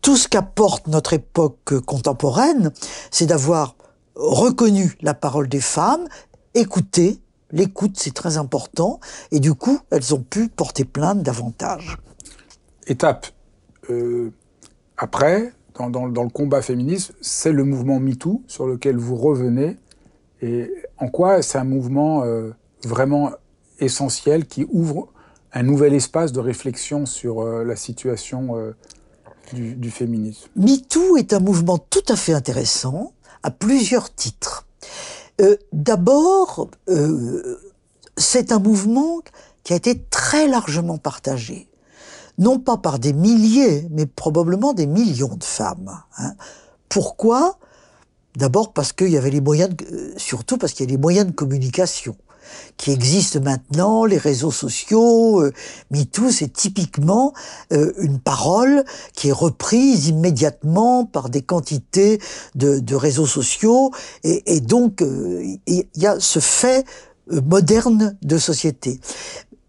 tout 0.00 0.16
ce 0.16 0.28
qu'apporte 0.28 0.86
notre 0.86 1.12
époque 1.12 1.80
contemporaine, 1.80 2.72
c'est 3.10 3.26
d'avoir 3.26 3.74
reconnu 4.14 4.96
la 5.00 5.14
parole 5.14 5.48
des 5.48 5.60
femmes, 5.60 6.06
écouté, 6.54 7.20
l'écoute 7.50 7.96
c'est 7.96 8.14
très 8.14 8.36
important, 8.36 9.00
et 9.32 9.40
du 9.40 9.54
coup 9.54 9.80
elles 9.90 10.14
ont 10.14 10.22
pu 10.22 10.48
porter 10.48 10.84
plainte 10.84 11.22
davantage. 11.24 11.98
Étape 12.86 13.26
euh, 13.90 14.32
après, 14.98 15.52
dans, 15.78 16.06
le 16.06 16.28
combat 16.28 16.60
féministe, 16.60 17.14
c'est 17.20 17.52
le 17.52 17.62
mouvement 17.62 18.00
MeToo 18.00 18.42
sur 18.48 18.66
lequel 18.66 18.96
vous 18.96 19.14
revenez. 19.14 19.76
Et 20.42 20.72
en 20.98 21.08
quoi 21.08 21.40
c'est 21.40 21.58
un 21.58 21.64
mouvement 21.64 22.24
euh, 22.24 22.50
vraiment 22.84 23.30
essentiel 23.78 24.46
qui 24.46 24.66
ouvre 24.70 25.08
un 25.52 25.62
nouvel 25.62 25.94
espace 25.94 26.32
de 26.32 26.40
réflexion 26.40 27.06
sur 27.06 27.40
euh, 27.40 27.64
la 27.64 27.76
situation 27.76 28.56
euh, 28.56 28.72
du, 29.52 29.76
du, 29.76 29.90
féminisme? 29.90 30.48
MeToo 30.56 31.16
est 31.16 31.32
un 31.32 31.40
mouvement 31.40 31.78
tout 31.78 32.04
à 32.08 32.16
fait 32.16 32.32
intéressant 32.32 33.12
à 33.44 33.52
plusieurs 33.52 34.12
titres. 34.12 34.66
D'abord, 35.72 36.68
c'est 38.16 38.50
un 38.50 38.58
mouvement 38.58 39.20
qui 39.62 39.72
a 39.72 39.76
été 39.76 40.02
très 40.10 40.48
largement 40.48 40.98
partagé 40.98 41.67
non 42.38 42.58
pas 42.58 42.76
par 42.76 42.98
des 42.98 43.12
milliers, 43.12 43.86
mais 43.90 44.06
probablement 44.06 44.72
des 44.72 44.86
millions 44.86 45.34
de 45.34 45.44
femmes. 45.44 45.90
Hein. 46.18 46.32
Pourquoi? 46.88 47.58
D'abord 48.36 48.72
parce 48.72 48.92
qu'il 48.92 49.10
y 49.10 49.16
avait 49.16 49.30
les 49.30 49.40
moyens, 49.40 49.74
de, 49.74 50.14
surtout 50.16 50.58
parce 50.58 50.72
qu'il 50.72 50.86
y 50.86 50.88
a 50.88 50.92
les 50.92 50.98
moyens 50.98 51.26
de 51.26 51.32
communication 51.32 52.16
qui 52.76 52.92
existent 52.92 53.40
maintenant, 53.40 54.04
les 54.04 54.18
réseaux 54.18 54.50
sociaux, 54.50 55.42
euh, 55.42 55.52
MeToo, 55.90 56.30
c'est 56.30 56.52
typiquement 56.52 57.32
euh, 57.72 57.92
une 57.98 58.18
parole 58.18 58.84
qui 59.14 59.28
est 59.28 59.32
reprise 59.32 60.08
immédiatement 60.08 61.04
par 61.04 61.28
des 61.28 61.42
quantités 61.42 62.20
de, 62.54 62.78
de 62.78 62.94
réseaux 62.94 63.26
sociaux, 63.26 63.90
et, 64.24 64.60
donc 64.60 65.02
euh, 65.02 65.44
il 65.66 65.84
y 65.96 66.06
a 66.06 66.18
ce 66.20 66.38
fait 66.38 66.86
euh, 67.32 67.40
moderne 67.42 68.16
de 68.22 68.38
société. 68.38 69.00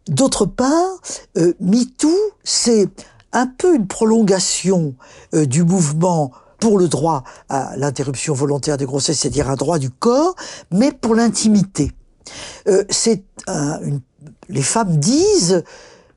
D'autre 0.10 0.45
part, 0.45 0.99
euh, 1.38 1.53
MeToo, 1.60 2.16
c'est 2.43 2.89
un 3.32 3.47
peu 3.47 3.76
une 3.76 3.88
prolongation 3.88 4.95
du 5.34 5.64
mouvement 5.64 6.32
pour 6.60 6.78
le 6.78 6.88
droit 6.88 7.24
à 7.47 7.78
l'interruption 7.78 8.34
volontaire 8.34 8.78
des 8.78 8.86
grossesses, 8.86 9.20
c'est-à-dire 9.20 9.49
un 9.49 9.55
droit 9.55 9.80
du 9.80 9.89
corps, 9.89 10.36
mais 10.72 10.91
pour 10.91 11.16
l'intimité. 11.16 11.91
Euh, 12.68 12.84
c'est 12.89 13.24
une... 13.47 14.01
les 14.49 14.62
femmes 14.62 14.97
disent 14.97 15.64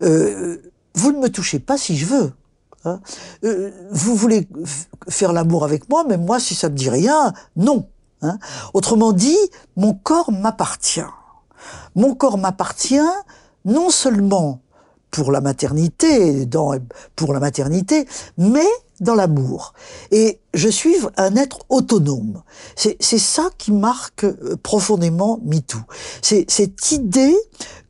euh, 0.03 0.59
vous 0.95 1.13
ne 1.13 1.19
me 1.19 1.29
touchez 1.29 1.59
pas 1.59 1.79
si 1.79 1.97
je 1.97 2.07
veux. 2.07 2.33
Hein. 2.85 3.01
Euh, 3.45 3.71
vous 3.91 4.15
voulez 4.15 4.49
faire 5.09 5.33
l'amour 5.33 5.65
avec 5.65 5.89
moi, 5.89 6.05
mais 6.09 6.19
moi, 6.19 6.41
si 6.41 6.55
ça 6.55 6.69
me 6.69 6.75
dit 6.75 6.91
rien, 6.91 7.33
non. 7.57 7.89
Hein. 8.23 8.39
Autrement 8.75 9.13
dit, 9.13 9.39
mon 9.77 9.95
corps 9.95 10.33
m'appartient. 10.33 11.01
Mon 11.95 12.15
corps 12.15 12.39
m'appartient 12.39 12.99
non 13.65 13.91
seulement 13.91 14.61
pour 15.11 15.31
la 15.31 15.41
maternité, 15.41 16.47
dans, 16.47 16.75
pour 17.15 17.33
la 17.33 17.41
maternité, 17.41 18.07
mais 18.39 18.67
dans 19.01 19.15
l'amour. 19.15 19.75
Et 20.11 20.41
je 20.55 20.69
suis 20.69 20.95
un 21.17 21.37
être 21.37 21.59
autonome. 21.69 22.43
C'est 22.77 22.97
ça 23.01 23.51
qui 23.59 23.73
marque 23.73 24.25
euh, 24.25 24.57
profondément 24.63 25.39
MeToo. 25.45 25.79
C'est 26.23 26.51
cette 26.51 26.93
idée 26.93 27.37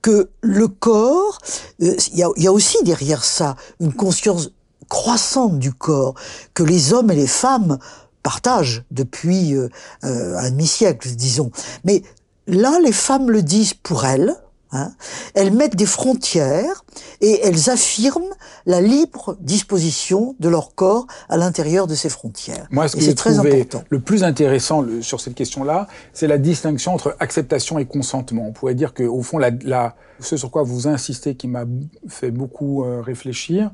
que 0.01 0.31
le 0.41 0.68
corps, 0.68 1.39
euh, 1.83 1.95
il 2.12 2.18
y, 2.18 2.23
a, 2.25 2.31
y, 2.37 2.47
a, 2.47 2.53
aussi 2.53 2.83
derrière 2.83 3.25
ça 3.25 3.57
une 3.79 3.93
conscience 3.93 4.51
croissante 4.89 5.59
du 5.59 5.73
corps, 5.73 6.14
que 6.55 6.62
les 6.62 6.93
hommes 6.93 7.11
et 7.11 7.16
les 7.16 7.27
femmes 7.27 7.79
partagent 8.23 8.85
depuis 8.91 9.55
euh, 9.55 9.68
un 10.03 10.51
demi-siècle, 10.51 11.09
disons. 11.11 11.51
Mais 11.85 12.03
là, 12.47 12.79
les 12.83 12.93
femmes 12.93 13.31
le 13.31 13.43
disent 13.43 13.75
pour 13.75 14.05
elles, 14.05 14.35
Hein. 14.73 14.93
elles 15.35 15.53
mettent 15.53 15.77
des 15.77 15.87
frontières 15.87 16.85
et 17.20 17.41
elles 17.45 17.68
affirment 17.68 18.33
la 18.64 18.81
libre 18.81 19.37
disposition 19.41 20.35
de 20.41 20.49
leur 20.49 20.75
corps 20.75 21.07
à 21.29 21.37
l'intérieur 21.37 21.87
de 21.87 21.95
ces 21.95 22.09
frontières. 22.09 22.66
Moi, 22.70 22.89
ce 22.89 22.97
que 22.97 23.03
j'ai 23.03 23.14
trouvé 23.14 23.68
le 23.91 24.01
plus 24.01 24.25
intéressant 24.25 24.85
sur 25.03 25.20
cette 25.20 25.35
question-là, 25.35 25.89
c'est 26.12 26.27
la 26.27 26.39
distinction 26.39 26.95
entre 26.95 27.16
acceptation 27.20 27.79
et 27.79 27.85
consentement. 27.85 28.47
On 28.47 28.53
pourrait 28.53 28.75
dire 28.75 28.95
que, 28.95 29.03
au 29.03 29.23
fond, 29.23 29.39
la, 29.39 29.51
la, 29.62 29.95
ce 30.20 30.37
sur 30.37 30.51
quoi 30.51 30.62
vous 30.62 30.89
insistez, 30.89 31.35
qui 31.35 31.49
m'a 31.49 31.64
fait 32.09 32.31
beaucoup 32.31 32.85
euh, 32.85 33.01
réfléchir, 33.03 33.70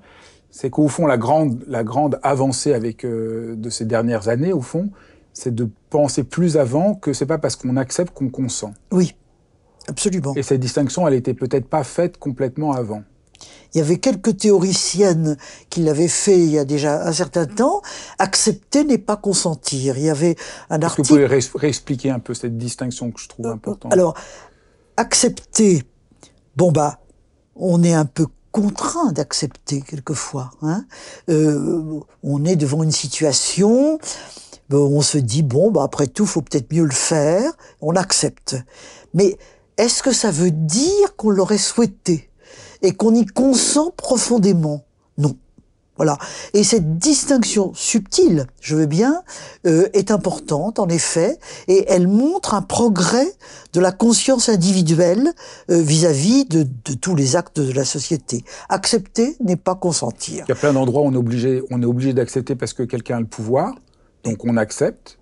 c'est 0.51 0.71
qu'au 0.71 0.89
fond, 0.89 1.07
la 1.07 1.19
grande, 1.19 1.63
la 1.69 1.85
grande 1.85 2.19
avancée 2.23 2.73
avec 2.73 3.05
euh, 3.05 3.55
de 3.57 3.71
ces 3.71 3.85
dernières 3.85 4.29
années, 4.29 4.53
au 4.53 4.63
fond, 4.63 4.91
c'est 5.33 5.55
de 5.55 5.69
penser 5.91 6.25
plus 6.25 6.57
avant 6.57 6.95
que 6.95 7.13
c'est 7.13 7.27
pas 7.27 7.39
parce 7.39 7.55
qu'on 7.57 7.77
accepte 7.77 8.13
qu'on 8.13 8.29
consent. 8.31 8.75
Oui. 8.91 9.15
Absolument. 9.89 10.35
Et 10.37 10.43
cette 10.43 10.61
distinction, 10.61 11.07
elle 11.09 11.15
n'était 11.15 11.35
peut-être 11.35 11.67
pas 11.69 11.83
faite 11.83 12.19
complètement 12.19 12.73
avant. 12.73 13.03
Il 13.75 13.79
y 13.79 13.81
avait 13.81 13.99
quelques 13.99 14.37
théoriciennes 14.37 15.37
qui 15.69 15.83
l'avaient 15.83 16.09
fait 16.09 16.39
il 16.39 16.51
y 16.51 16.59
a 16.59 16.65
déjà 16.65 17.07
un 17.07 17.13
certain 17.13 17.47
temps. 17.47 17.83
Accepter 18.19 18.85
n'est 18.85 18.99
pas 18.99 19.17
consentir. 19.17 19.99
Il 19.99 20.05
y 20.05 20.11
avait 20.11 20.37
un 20.71 20.83
article. 20.83 21.03
Est-ce 21.03 21.09
que 21.09 21.15
vous 21.15 21.49
pouvez 21.49 21.61
réexpliquer 21.61 22.11
un 22.11 22.19
peu 22.19 22.35
cette 22.35 22.57
distinction 22.57 23.11
que 23.11 23.21
je 23.21 23.29
trouve 23.29 23.47
euh, 23.47 23.53
importante? 23.53 23.93
Alors, 23.93 24.15
accepter, 24.97 25.83
bon 26.57 26.73
bah, 26.73 27.01
on 27.57 27.83
est 27.83 27.93
un 27.93 28.07
peu 28.07 28.27
contraint 28.53 29.13
d'accepter 29.13 29.83
quelquefois. 29.83 30.51
Hein 30.63 30.85
euh, 31.29 32.01
on 32.23 32.45
est 32.45 32.57
devant 32.57 32.83
une 32.83 32.93
situation, 32.93 33.99
on 34.71 35.03
se 35.03 35.19
dit 35.19 35.43
bon 35.43 35.71
bah 35.71 35.83
après 35.85 36.07
tout, 36.07 36.27
faut 36.27 36.43
peut-être 36.43 36.73
mieux 36.73 36.85
le 36.85 36.91
faire. 36.91 37.53
On 37.81 37.95
accepte. 37.95 38.57
Mais 39.13 39.37
est-ce 39.79 40.03
que 40.03 40.13
ça 40.13 40.31
veut 40.31 40.51
dire 40.51 41.17
qu'on 41.17 41.31
l'aurait 41.31 41.57
souhaité 41.57 42.29
et 42.83 42.93
qu'on 42.93 43.15
y 43.15 43.25
consent 43.25 43.93
profondément? 43.97 44.85
Non. 45.17 45.37
Voilà. 45.97 46.17
Et 46.55 46.63
cette 46.63 46.99
distinction 46.99 47.73
subtile, 47.75 48.47
je 48.61 48.77
veux 48.77 48.87
bien, 48.87 49.23
euh, 49.67 49.89
est 49.95 50.13
importante 50.13 50.79
en 50.79 50.89
effet, 50.89 51.39
et 51.67 51.87
elle 51.89 52.07
montre 52.07 52.55
un 52.55 52.63
progrès 52.63 53.27
de 53.73 53.81
la 53.81 53.91
conscience 53.91 54.49
individuelle 54.49 55.33
euh, 55.71 55.81
vis-à-vis 55.81 56.45
de, 56.45 56.63
de, 56.85 56.95
tous 56.95 57.17
les 57.17 57.35
actes 57.35 57.59
de 57.59 57.73
la 57.73 57.85
société. 57.85 58.45
Accepter 58.69 59.37
n'est 59.41 59.57
pas 59.57 59.75
consentir. 59.75 60.45
Il 60.47 60.51
y 60.51 60.53
a 60.53 60.57
plein 60.57 60.73
d'endroits 60.73 61.03
où 61.03 61.07
on 61.07 61.15
est 61.15 61.17
obligé, 61.17 61.63
on 61.71 61.83
est 61.83 61.87
obligé 61.87 62.13
d'accepter 62.13 62.55
parce 62.55 62.75
que 62.75 62.85
quelqu'un 62.85 63.17
a 63.17 63.21
le 63.21 63.27
pouvoir, 63.27 63.75
donc 64.23 64.45
on 64.45 64.57
accepte 64.57 65.19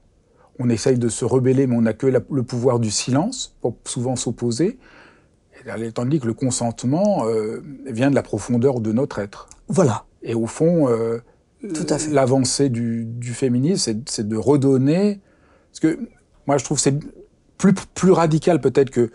on 0.59 0.69
essaye 0.69 0.99
de 0.99 1.09
se 1.09 1.25
rebeller, 1.25 1.67
mais 1.67 1.77
on 1.77 1.83
n'a 1.83 1.93
que 1.93 2.07
le 2.07 2.43
pouvoir 2.43 2.79
du 2.79 2.91
silence 2.91 3.55
pour 3.61 3.77
souvent 3.85 4.17
s'opposer. 4.17 4.79
Tandis 5.95 6.21
que 6.21 6.27
le 6.27 6.35
consentement 6.35 7.27
euh, 7.27 7.61
vient 7.87 8.11
de 8.11 8.15
la 8.15 8.23
profondeur 8.23 8.81
de 8.81 8.93
notre 8.93 9.19
être. 9.19 9.49
Voilà. 9.69 10.05
Et 10.23 10.35
au 10.35 10.47
fond, 10.47 10.89
euh, 10.89 11.19
l'avancée 12.11 12.69
du, 12.69 13.05
du, 13.05 13.35
féminisme, 13.35 14.03
c'est 14.07 14.29
de 14.29 14.37
redonner. 14.37 15.21
Parce 15.71 15.81
que 15.81 15.99
moi, 16.47 16.57
je 16.57 16.65
trouve 16.65 16.79
c'est 16.79 16.97
plus, 17.59 17.75
plus 17.95 18.13
radical 18.13 18.61
peut-être 18.61 18.91
que 18.91 19.11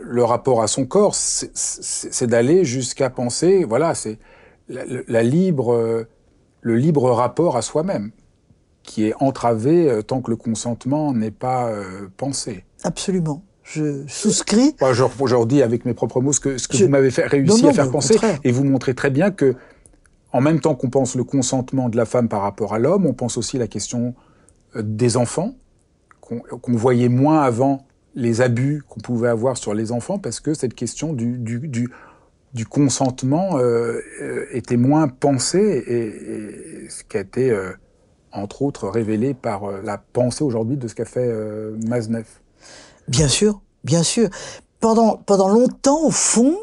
le 0.00 0.24
rapport 0.24 0.62
à 0.62 0.66
son 0.66 0.86
corps, 0.86 1.14
c'est 1.14 2.26
d'aller 2.26 2.64
jusqu'à 2.64 3.10
penser, 3.10 3.64
voilà, 3.64 3.94
c'est 3.94 4.18
la, 4.68 4.82
la, 5.08 5.22
libre, 5.22 6.06
le 6.60 6.76
libre 6.76 7.10
rapport 7.10 7.56
à 7.56 7.62
soi-même 7.62 8.12
qui 8.86 9.06
est 9.06 9.14
entravé 9.20 9.90
euh, 9.90 10.00
tant 10.00 10.22
que 10.22 10.30
le 10.30 10.36
consentement 10.36 11.12
n'est 11.12 11.30
pas 11.30 11.68
euh, 11.68 12.08
pensé. 12.16 12.64
Absolument. 12.84 13.42
Je 13.64 14.04
souscris. 14.06 14.76
Moi, 14.80 14.92
je, 14.92 15.62
avec 15.62 15.84
mes 15.84 15.92
propres 15.92 16.20
mots 16.20 16.32
ce 16.32 16.40
que, 16.40 16.56
ce 16.56 16.68
que 16.68 16.76
vous 16.76 16.88
m'avez 16.88 17.08
réussi 17.08 17.66
à 17.66 17.72
faire 17.72 17.90
penser, 17.90 18.16
et 18.44 18.52
vous 18.52 18.64
montrez 18.64 18.94
très 18.94 19.10
bien 19.10 19.32
que, 19.32 19.56
en 20.32 20.40
même 20.40 20.60
temps 20.60 20.76
qu'on 20.76 20.88
pense 20.88 21.16
le 21.16 21.24
consentement 21.24 21.88
de 21.88 21.96
la 21.96 22.04
femme 22.04 22.28
par 22.28 22.42
rapport 22.42 22.74
à 22.74 22.78
l'homme, 22.78 23.06
on 23.06 23.12
pense 23.12 23.36
aussi 23.36 23.58
la 23.58 23.66
question 23.66 24.14
euh, 24.76 24.82
des 24.82 25.16
enfants, 25.16 25.56
qu'on 26.20 26.76
voyait 26.76 27.08
moins 27.08 27.42
avant 27.42 27.86
les 28.14 28.40
abus 28.40 28.82
qu'on 28.88 29.00
pouvait 29.00 29.28
avoir 29.28 29.56
sur 29.56 29.74
les 29.74 29.92
enfants, 29.92 30.18
parce 30.18 30.40
que 30.40 30.54
cette 30.54 30.74
question 30.74 31.12
du, 31.12 31.38
du, 31.38 31.68
du, 31.68 31.88
du 32.54 32.66
consentement 32.66 33.58
euh, 33.58 34.00
était 34.52 34.76
moins 34.76 35.08
pensée, 35.08 35.84
et, 35.86 36.84
et, 36.84 36.88
ce 36.88 37.02
qui 37.02 37.16
a 37.16 37.20
été 37.20 37.50
entre 38.36 38.62
autres 38.62 38.88
révélé 38.88 39.34
par 39.34 39.64
euh, 39.64 39.80
la 39.82 39.98
pensée 39.98 40.44
aujourd'hui 40.44 40.76
de 40.76 40.88
ce 40.88 40.94
qu'a 40.94 41.04
fait 41.04 41.26
euh, 41.26 41.76
Maznev. 41.86 42.26
Bien 43.08 43.28
sûr, 43.28 43.60
bien 43.84 44.02
sûr. 44.02 44.28
Pendant, 44.80 45.16
pendant 45.16 45.48
longtemps, 45.48 46.02
au 46.04 46.10
fond, 46.10 46.56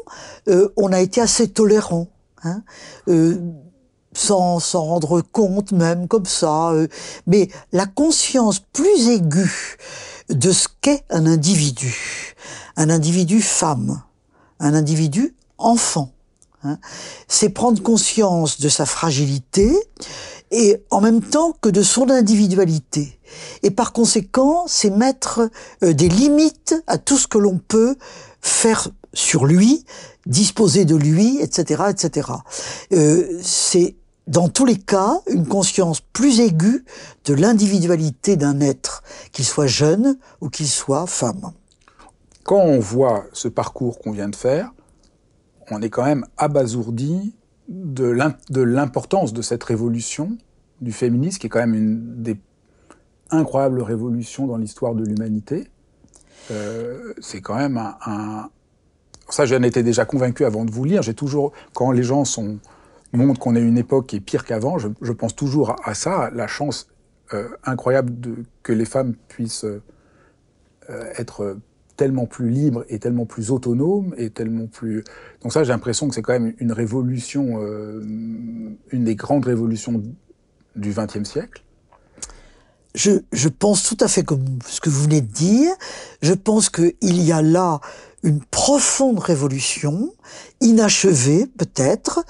euh, 0.48 0.68
on 0.76 0.92
a 0.92 1.00
été 1.00 1.20
assez 1.20 1.48
tolérant. 1.48 2.08
Hein, 2.46 2.62
sans 4.16 4.60
s'en 4.60 4.84
rendre 4.84 5.22
compte 5.22 5.72
même 5.72 6.08
comme 6.08 6.26
ça. 6.26 6.72
mais 7.26 7.48
la 7.72 7.86
conscience 7.86 8.60
plus 8.60 9.08
aiguë 9.08 9.78
de 10.28 10.52
ce 10.52 10.68
qu'est 10.82 11.04
un 11.08 11.24
individu, 11.24 12.34
un 12.76 12.90
individu 12.90 13.40
femme, 13.40 14.02
un 14.60 14.74
individu 14.74 15.34
enfant, 15.56 16.12
hein, 16.64 16.78
c'est 17.28 17.48
prendre 17.48 17.82
conscience 17.82 18.60
de 18.60 18.68
sa 18.68 18.84
fragilité, 18.84 19.74
et 20.54 20.84
en 20.90 21.00
même 21.00 21.20
temps 21.20 21.52
que 21.60 21.68
de 21.68 21.82
son 21.82 22.08
individualité. 22.10 23.18
Et 23.64 23.72
par 23.72 23.92
conséquent, 23.92 24.64
c'est 24.68 24.90
mettre 24.90 25.50
euh, 25.82 25.92
des 25.92 26.08
limites 26.08 26.76
à 26.86 26.96
tout 26.96 27.18
ce 27.18 27.26
que 27.26 27.38
l'on 27.38 27.58
peut 27.58 27.96
faire 28.40 28.88
sur 29.12 29.46
lui, 29.46 29.84
disposer 30.26 30.84
de 30.84 30.94
lui, 30.94 31.40
etc., 31.40 31.84
etc. 31.90 32.28
Euh, 32.92 33.38
c'est 33.42 33.96
dans 34.28 34.48
tous 34.48 34.64
les 34.64 34.78
cas 34.78 35.20
une 35.28 35.46
conscience 35.46 36.00
plus 36.00 36.38
aiguë 36.38 36.84
de 37.24 37.34
l'individualité 37.34 38.36
d'un 38.36 38.60
être, 38.60 39.02
qu'il 39.32 39.44
soit 39.44 39.66
jeune 39.66 40.16
ou 40.40 40.50
qu'il 40.50 40.68
soit 40.68 41.08
femme. 41.08 41.52
Quand 42.44 42.60
on 42.60 42.78
voit 42.78 43.24
ce 43.32 43.48
parcours 43.48 43.98
qu'on 43.98 44.12
vient 44.12 44.28
de 44.28 44.36
faire, 44.36 44.70
on 45.72 45.82
est 45.82 45.90
quand 45.90 46.04
même 46.04 46.26
abasourdi 46.36 47.34
de 47.68 48.60
l'importance 48.60 49.32
de 49.32 49.42
cette 49.42 49.64
révolution 49.64 50.36
du 50.80 50.92
féminisme, 50.92 51.38
qui 51.38 51.46
est 51.46 51.50
quand 51.50 51.60
même 51.60 51.74
une 51.74 52.22
des 52.22 52.36
incroyables 53.30 53.82
révolutions 53.82 54.46
dans 54.46 54.56
l'histoire 54.56 54.94
de 54.94 55.04
l'humanité. 55.04 55.68
Euh, 56.50 57.14
c'est 57.20 57.40
quand 57.40 57.56
même 57.56 57.76
un, 57.76 58.50
Ça, 59.28 59.46
j'en 59.46 59.62
étais 59.62 59.82
déjà 59.82 60.04
convaincu 60.04 60.44
avant 60.44 60.64
de 60.64 60.70
vous 60.70 60.84
lire. 60.84 61.02
J'ai 61.02 61.14
toujours, 61.14 61.52
quand 61.72 61.90
les 61.90 62.02
gens 62.02 62.24
montrent 63.12 63.40
qu'on 63.40 63.56
est 63.56 63.62
une 63.62 63.78
époque 63.78 64.08
qui 64.08 64.16
est 64.16 64.20
pire 64.20 64.44
qu'avant, 64.44 64.78
je, 64.78 65.12
pense 65.12 65.34
toujours 65.34 65.76
à, 65.84 65.94
ça, 65.94 66.30
la 66.34 66.46
chance 66.46 66.88
incroyable 67.64 68.20
de, 68.20 68.36
que 68.62 68.72
les 68.72 68.84
femmes 68.84 69.14
puissent 69.28 69.66
être 70.88 71.56
tellement 71.96 72.26
plus 72.26 72.50
libres 72.50 72.84
et 72.88 72.98
tellement 72.98 73.24
plus 73.24 73.50
autonomes 73.50 74.14
et 74.18 74.30
tellement 74.30 74.66
plus. 74.66 75.04
Donc 75.42 75.52
ça, 75.52 75.64
j'ai 75.64 75.72
l'impression 75.72 76.08
que 76.08 76.14
c'est 76.14 76.22
quand 76.22 76.32
même 76.32 76.54
une 76.58 76.72
révolution, 76.72 77.60
une 77.62 79.04
des 79.04 79.14
grandes 79.14 79.46
révolutions 79.46 80.02
du 80.76 80.92
XXe 80.92 81.28
siècle 81.28 81.62
je, 82.94 83.10
je, 83.32 83.48
pense 83.48 83.82
tout 83.82 83.96
à 84.00 84.08
fait 84.08 84.22
comme 84.22 84.60
ce 84.68 84.80
que 84.80 84.88
vous 84.88 85.02
venez 85.02 85.20
de 85.20 85.26
dire. 85.26 85.72
Je 86.22 86.32
pense 86.32 86.70
qu'il 86.70 86.94
y 87.02 87.32
a 87.32 87.42
là 87.42 87.80
une 88.22 88.40
profonde 88.40 89.18
révolution, 89.18 90.14
inachevée 90.60 91.46
peut-être, 91.58 92.24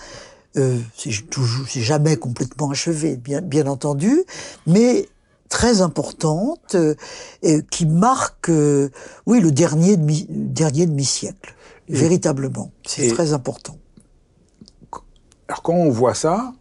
euh, 0.57 0.78
c'est 0.97 1.80
jamais 1.80 2.16
complètement 2.16 2.70
achevée, 2.70 3.16
bien, 3.16 3.40
bien 3.40 3.66
entendu, 3.66 4.24
mais 4.66 5.09
très 5.49 5.80
importante, 5.80 6.74
euh, 6.74 6.95
et 7.42 7.62
qui 7.70 7.86
marque, 7.86 8.49
euh, 8.51 8.90
oui, 9.26 9.40
le 9.40 9.53
dernier 9.53 9.97
demi, 9.97 10.26
dernier 10.28 10.86
demi-siècle, 10.86 11.55
véritablement. 11.88 12.72
C'est 12.86 13.09
très 13.09 13.32
important. 13.32 13.76
Alors 15.49 15.62
quand 15.62 15.74
on 15.74 15.90
voit 15.90 16.14
ça, 16.14 16.53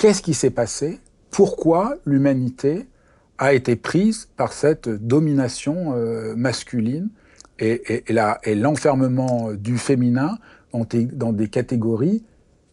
qu'est-ce 0.00 0.22
qui 0.22 0.32
s'est 0.32 0.50
passé? 0.50 0.98
Pourquoi 1.30 1.96
l'humanité 2.06 2.88
a 3.36 3.52
été 3.52 3.76
prise 3.76 4.28
par 4.36 4.54
cette 4.54 4.88
domination 4.88 5.92
euh, 5.94 6.34
masculine 6.34 7.10
et, 7.58 8.02
l'enfermement 8.54 9.52
du 9.52 9.76
féminin 9.76 10.38
dans, 10.72 11.32
des 11.32 11.48
catégories 11.48 12.24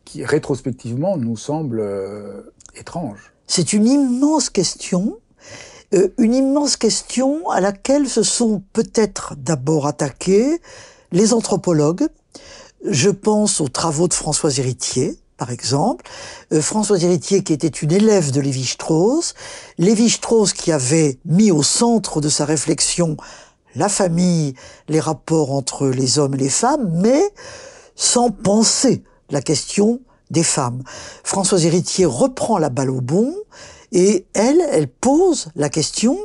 qui, 0.05 0.23
rétrospectivement, 0.23 1.17
nous 1.17 1.35
semblent 1.35 1.81
euh, 1.81 2.43
étranges? 2.75 3.33
C'est 3.45 3.73
une 3.73 3.87
immense 3.87 4.49
question, 4.49 5.19
euh, 5.93 6.07
une 6.17 6.33
immense 6.33 6.77
question 6.77 7.49
à 7.49 7.59
laquelle 7.59 8.07
se 8.07 8.23
sont 8.23 8.63
peut-être 8.71 9.35
d'abord 9.35 9.85
attaqués 9.85 10.61
les 11.11 11.33
anthropologues. 11.33 12.07
Je 12.85 13.09
pense 13.09 13.59
aux 13.59 13.67
travaux 13.67 14.07
de 14.07 14.13
Françoise 14.13 14.59
Héritier, 14.59 15.19
par 15.37 15.51
exemple, 15.51 16.05
euh, 16.51 16.61
Françoise 16.61 17.03
Héritier 17.03 17.43
qui 17.43 17.53
était 17.53 17.67
une 17.67 17.91
élève 17.91 18.31
de 18.31 18.41
Lévi-Strauss, 18.41 19.35
Lévi-Strauss 19.77 20.53
qui 20.53 20.71
avait 20.71 21.19
mis 21.25 21.51
au 21.51 21.63
centre 21.63 22.21
de 22.21 22.29
sa 22.29 22.45
réflexion 22.45 23.17
la 23.75 23.89
famille, 23.89 24.55
les 24.87 24.99
rapports 24.99 25.51
entre 25.51 25.87
les 25.87 26.17
hommes 26.17 26.33
et 26.33 26.39
les 26.39 26.49
femmes, 26.49 26.89
mais 26.95 27.21
sans 27.95 28.31
penser 28.31 29.03
la 29.29 29.41
question 29.41 30.01
des 30.31 30.43
femmes. 30.43 30.81
Françoise 31.23 31.65
Héritier 31.65 32.05
reprend 32.05 32.57
la 32.57 32.69
balle 32.69 32.89
au 32.89 33.01
bon 33.01 33.33
et 33.91 34.25
elle, 34.33 34.61
elle 34.71 34.87
pose 34.87 35.49
la 35.55 35.69
question 35.69 36.17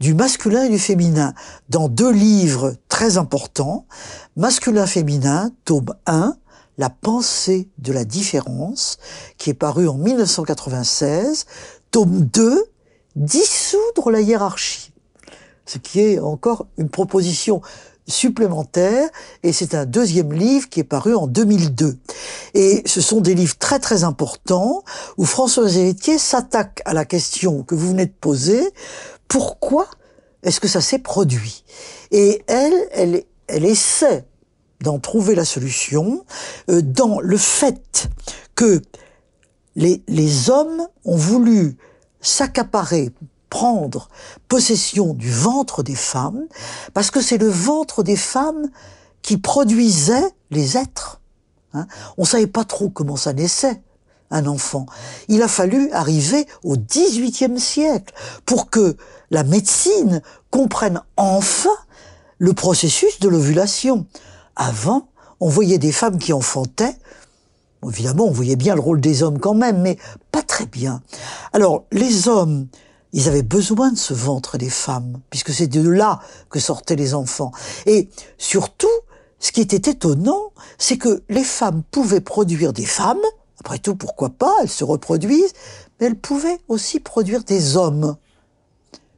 du 0.00 0.14
masculin 0.14 0.64
et 0.64 0.68
du 0.68 0.78
féminin 0.78 1.32
dans 1.70 1.88
deux 1.88 2.12
livres 2.12 2.74
très 2.88 3.16
importants, 3.16 3.86
Masculin-féminin, 4.36 5.50
tome 5.64 5.94
1, 6.06 6.36
la 6.78 6.90
pensée 6.90 7.68
de 7.78 7.92
la 7.92 8.04
différence, 8.04 8.98
qui 9.38 9.50
est 9.50 9.54
paru 9.54 9.88
en 9.88 9.94
1996, 9.94 11.46
tome 11.90 12.22
2, 12.22 12.64
Dissoudre 13.16 14.10
la 14.10 14.20
hiérarchie. 14.20 14.92
Ce 15.64 15.78
qui 15.78 16.00
est 16.00 16.18
encore 16.18 16.66
une 16.76 16.90
proposition 16.90 17.62
supplémentaire, 18.06 19.08
et 19.42 19.52
c'est 19.52 19.74
un 19.74 19.86
deuxième 19.86 20.34
livre 20.34 20.68
qui 20.68 20.80
est 20.80 20.84
paru 20.84 21.14
en 21.14 21.26
2002. 21.26 21.98
Et 22.52 22.82
ce 22.84 23.00
sont 23.00 23.22
des 23.22 23.34
livres 23.34 23.56
très 23.58 23.78
très 23.78 24.04
importants, 24.04 24.84
où 25.16 25.24
François 25.24 25.70
Héritier 25.72 26.18
s'attaque 26.18 26.82
à 26.84 26.92
la 26.92 27.06
question 27.06 27.62
que 27.62 27.74
vous 27.74 27.88
venez 27.88 28.06
de 28.06 28.12
poser, 28.12 28.62
pourquoi 29.28 29.86
est-ce 30.42 30.60
que 30.60 30.68
ça 30.68 30.82
s'est 30.82 30.98
produit? 30.98 31.64
Et 32.10 32.42
elle, 32.46 32.88
elle, 32.92 33.24
elle 33.48 33.64
essaie 33.64 34.26
d'en 34.80 34.98
trouver 34.98 35.34
la 35.34 35.44
solution 35.44 36.24
euh, 36.70 36.82
dans 36.82 37.20
le 37.20 37.36
fait 37.36 38.08
que 38.54 38.82
les, 39.74 40.02
les 40.08 40.50
hommes 40.50 40.86
ont 41.04 41.16
voulu 41.16 41.76
s'accaparer, 42.20 43.10
prendre 43.50 44.08
possession 44.48 45.14
du 45.14 45.30
ventre 45.30 45.82
des 45.82 45.94
femmes, 45.94 46.46
parce 46.94 47.10
que 47.10 47.20
c'est 47.20 47.38
le 47.38 47.48
ventre 47.48 48.02
des 48.02 48.16
femmes 48.16 48.70
qui 49.22 49.36
produisait 49.36 50.30
les 50.50 50.76
êtres. 50.76 51.20
Hein. 51.74 51.86
On 52.16 52.24
savait 52.24 52.46
pas 52.46 52.64
trop 52.64 52.88
comment 52.88 53.16
ça 53.16 53.32
naissait 53.32 53.82
un 54.30 54.46
enfant. 54.46 54.86
Il 55.28 55.42
a 55.42 55.48
fallu 55.48 55.90
arriver 55.92 56.46
au 56.64 56.76
XVIIIe 56.76 57.60
siècle 57.60 58.12
pour 58.44 58.70
que 58.70 58.96
la 59.30 59.44
médecine 59.44 60.22
comprenne 60.50 61.02
enfin 61.16 61.70
le 62.38 62.52
processus 62.52 63.20
de 63.20 63.28
l'ovulation. 63.28 64.06
Avant, 64.56 65.08
on 65.40 65.48
voyait 65.48 65.78
des 65.78 65.92
femmes 65.92 66.18
qui 66.18 66.32
enfantaient. 66.32 66.96
Évidemment, 67.86 68.24
on 68.24 68.32
voyait 68.32 68.56
bien 68.56 68.74
le 68.74 68.80
rôle 68.80 69.00
des 69.00 69.22
hommes 69.22 69.38
quand 69.38 69.54
même, 69.54 69.80
mais 69.82 69.98
pas 70.32 70.42
très 70.42 70.66
bien. 70.66 71.02
Alors, 71.52 71.84
les 71.92 72.26
hommes, 72.26 72.66
ils 73.12 73.28
avaient 73.28 73.42
besoin 73.42 73.92
de 73.92 73.98
ce 73.98 74.14
ventre 74.14 74.58
des 74.58 74.70
femmes, 74.70 75.20
puisque 75.30 75.52
c'est 75.52 75.68
de 75.68 75.88
là 75.88 76.20
que 76.50 76.58
sortaient 76.58 76.96
les 76.96 77.14
enfants. 77.14 77.52
Et 77.84 78.08
surtout, 78.38 78.88
ce 79.38 79.52
qui 79.52 79.60
était 79.60 79.90
étonnant, 79.90 80.52
c'est 80.78 80.96
que 80.96 81.22
les 81.28 81.44
femmes 81.44 81.82
pouvaient 81.90 82.20
produire 82.20 82.72
des 82.72 82.86
femmes, 82.86 83.20
après 83.60 83.78
tout, 83.78 83.94
pourquoi 83.94 84.30
pas, 84.30 84.54
elles 84.62 84.70
se 84.70 84.84
reproduisent, 84.84 85.52
mais 86.00 86.06
elles 86.06 86.18
pouvaient 86.18 86.60
aussi 86.68 87.00
produire 87.00 87.44
des 87.44 87.76
hommes. 87.76 88.16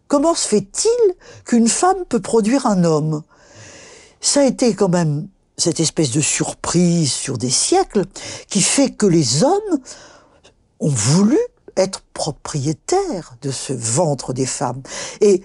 Comment 0.07 0.35
se 0.35 0.49
fait-il 0.49 1.15
qu'une 1.45 1.69
femme 1.69 2.05
peut 2.09 2.21
produire 2.21 2.67
un 2.67 2.85
homme? 2.85 3.23
Ça 4.21 4.41
a 4.41 4.45
été 4.45 4.75
quand 4.75 4.89
même 4.89 5.29
cette 5.57 5.81
espèce 5.81 6.13
de 6.13 6.21
surprise 6.21 7.13
sur 7.13 7.39
des 7.39 7.51
siècles 7.51 8.05
qui 8.49 8.63
fait 8.63 8.91
que 8.91 9.07
les 9.07 9.43
hommes 9.43 9.81
ont 10.81 10.89
voulu 10.89 11.39
être 11.77 12.03
propriétaires 12.13 13.35
de 13.43 13.51
ce 13.51 13.73
ventre 13.73 14.33
des 14.33 14.47
femmes. 14.47 14.83
Et 15.21 15.43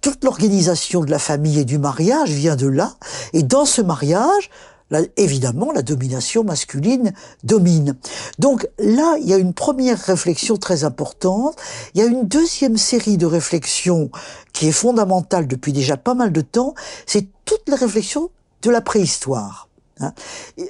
toute 0.00 0.24
l'organisation 0.24 1.02
de 1.02 1.10
la 1.10 1.18
famille 1.18 1.58
et 1.58 1.64
du 1.64 1.78
mariage 1.78 2.30
vient 2.30 2.56
de 2.56 2.66
là. 2.66 2.94
Et 3.32 3.42
dans 3.42 3.66
ce 3.66 3.82
mariage, 3.82 4.50
évidemment, 5.16 5.72
la 5.72 5.82
domination 5.82 6.44
masculine 6.44 7.12
domine. 7.44 7.96
Donc 8.38 8.68
là, 8.78 9.16
il 9.20 9.28
y 9.28 9.34
a 9.34 9.38
une 9.38 9.54
première 9.54 9.98
réflexion 9.98 10.56
très 10.56 10.84
importante. 10.84 11.56
Il 11.94 12.00
y 12.00 12.04
a 12.04 12.06
une 12.06 12.26
deuxième 12.26 12.76
série 12.76 13.16
de 13.16 13.26
réflexions 13.26 14.10
qui 14.52 14.68
est 14.68 14.72
fondamentale 14.72 15.46
depuis 15.46 15.72
déjà 15.72 15.96
pas 15.96 16.14
mal 16.14 16.32
de 16.32 16.40
temps. 16.40 16.74
C'est 17.06 17.28
toute 17.44 17.68
la 17.68 17.76
réflexion 17.76 18.30
de 18.62 18.70
la 18.70 18.80
préhistoire. 18.80 19.68
Hein. 20.00 20.12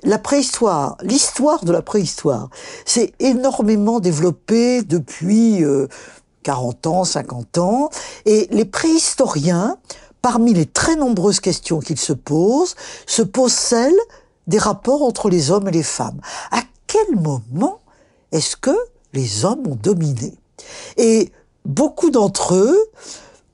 La 0.03 0.18
préhistoire, 0.18 0.97
l'histoire 1.03 1.64
de 1.64 1.73
la 1.73 1.83
préhistoire, 1.83 2.51
s'est 2.85 3.12
énormément 3.21 4.01
développée 4.01 4.83
depuis 4.83 5.62
40 6.43 6.87
euh, 6.87 6.91
ans, 6.91 7.05
50 7.05 7.59
ans, 7.59 7.91
et 8.27 8.49
les 8.51 8.64
préhistoriens 8.64 9.79
parmi 10.23 10.55
les 10.55 10.66
très 10.66 10.97
nombreuses 10.97 11.41
questions 11.41 11.81
qu'ils 11.81 11.99
se 11.99 12.12
posent, 12.12 12.75
se 13.07 13.23
pose 13.23 13.53
celle 13.53 13.97
des 14.47 14.59
rapports 14.59 15.03
entre 15.03 15.31
les 15.31 15.51
hommes 15.51 15.68
et 15.68 15.73
les 15.73 15.83
femmes. 15.83 16.21
À 16.51 16.62
quel 16.87 17.16
moment 17.16 17.81
est-ce 18.33 18.57
que 18.57 18.77
les 19.12 19.45
hommes 19.45 19.66
ont 19.66 19.77
dominé? 19.77 20.35
Et 20.97 21.33
beaucoup 21.64 22.11
d'entre 22.11 22.55
eux 22.55 22.79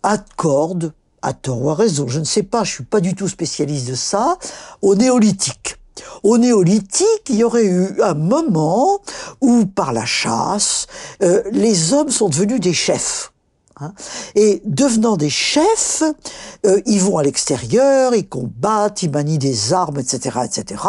accordent, 0.03 0.93
à 1.23 1.33
tort 1.33 1.63
ou 1.63 1.71
à 1.71 1.75
raison, 1.75 2.07
je 2.09 2.21
ne 2.21 2.25
sais 2.25 2.43
pas, 2.43 2.63
je 2.63 2.73
suis 2.73 2.85
pas 2.85 3.01
du 3.01 3.15
tout 3.15 3.29
spécialiste 3.29 3.89
de 3.89 3.95
ça, 3.95 4.39
au 4.81 4.95
néolithique. 4.95 5.77
Au 6.23 6.39
néolithique, 6.39 7.25
il 7.29 7.37
y 7.37 7.45
aurait 7.45 7.65
eu 7.65 8.01
un 8.03 8.15
moment 8.15 9.01
où, 9.41 9.67
par 9.67 9.93
la 9.93 10.05
chasse, 10.05 10.87
euh, 11.23 11.43
les 11.51 11.93
hommes 11.93 12.11
sont 12.11 12.29
devenus 12.29 12.61
des 12.61 12.75
chefs. 12.75 13.33
Hein. 13.79 13.93
Et 14.35 14.63
devenant 14.65 15.17
des 15.17 15.29
chefs, 15.29 16.03
euh, 16.65 16.81
ils 16.87 17.01
vont 17.01 17.19
à 17.19 17.23
l'extérieur, 17.23 18.15
ils 18.15 18.27
combattent, 18.27 19.03
ils 19.03 19.11
manient 19.11 19.39
des 19.39 19.75
armes, 19.75 19.99
etc., 19.99 20.39
etc. 20.45 20.83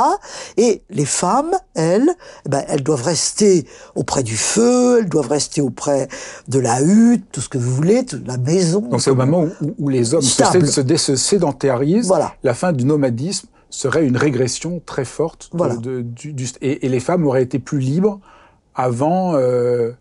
Et 0.56 0.84
les 0.90 1.06
femmes, 1.06 1.52
elles, 1.76 2.10
eh 2.46 2.50
ben, 2.50 2.64
elles 2.70 2.84
doivent 2.84 3.04
rester 3.04 3.68
auprès 3.96 4.24
du 4.24 4.38
feu, 4.38 5.00
elles 5.00 5.10
doivent 5.10 5.28
rester 5.28 5.60
auprès 5.60 6.08
de 6.48 6.60
la 6.60 6.82
hutte, 6.82 7.26
tout 7.32 7.42
ce 7.42 7.50
que 7.50 7.58
vous 7.58 7.76
voulez, 7.76 8.04
de 8.04 8.22
la 8.26 8.38
maison. 8.38 8.80
Donc 8.80 9.02
c'est 9.02 9.12
au 9.12 9.16
moment 9.16 9.48
où, 9.78 9.90
les 9.90 10.14
hommes 10.14 10.22
se, 10.22 10.98
se, 10.98 11.16
sédentarisent, 11.16 12.14
la 12.44 12.54
fin 12.54 12.72
du 12.72 12.86
nomadisme 12.86 13.48
serait 13.70 14.06
une 14.06 14.18
régression 14.18 14.82
très 14.86 15.06
forte. 15.06 15.50
De, 15.82 16.02
du, 16.02 16.34
et, 16.62 16.88
les 16.88 17.00
femmes 17.02 17.28
auraient 17.28 17.44
été 17.44 17.60
plus 17.60 17.80
libres 17.80 18.20
avant. 18.76 19.36
Euh, 19.36 19.92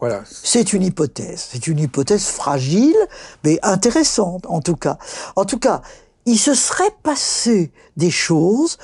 voilà. 0.00 0.22
C'est 0.30 0.72
une 0.72 0.82
hypothèse. 0.82 1.46
C'est 1.50 1.66
une 1.66 1.78
hypothèse 1.78 2.26
fragile, 2.26 2.96
mais 3.44 3.58
intéressante, 3.62 4.44
en 4.46 4.60
tout 4.60 4.76
cas. 4.76 4.98
En 5.36 5.44
tout 5.44 5.58
cas, 5.58 5.82
il 6.26 6.38
se 6.38 6.54
serait 6.54 6.94
passé 7.02 7.72
des 7.96 8.10
choses 8.10 8.78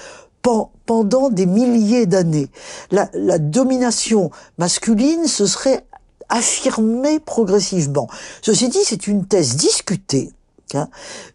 pendant 0.86 1.30
des 1.30 1.46
milliers 1.46 2.06
d'années. 2.06 2.48
La, 2.90 3.06
domination 3.38 4.30
masculine 4.58 5.26
se 5.26 5.46
serait 5.46 5.84
affirmée 6.28 7.20
progressivement. 7.20 8.08
Ceci 8.40 8.68
dit, 8.68 8.80
c'est 8.84 9.06
une 9.06 9.26
thèse 9.26 9.56
discutée. 9.56 10.32
Hein. 10.74 10.88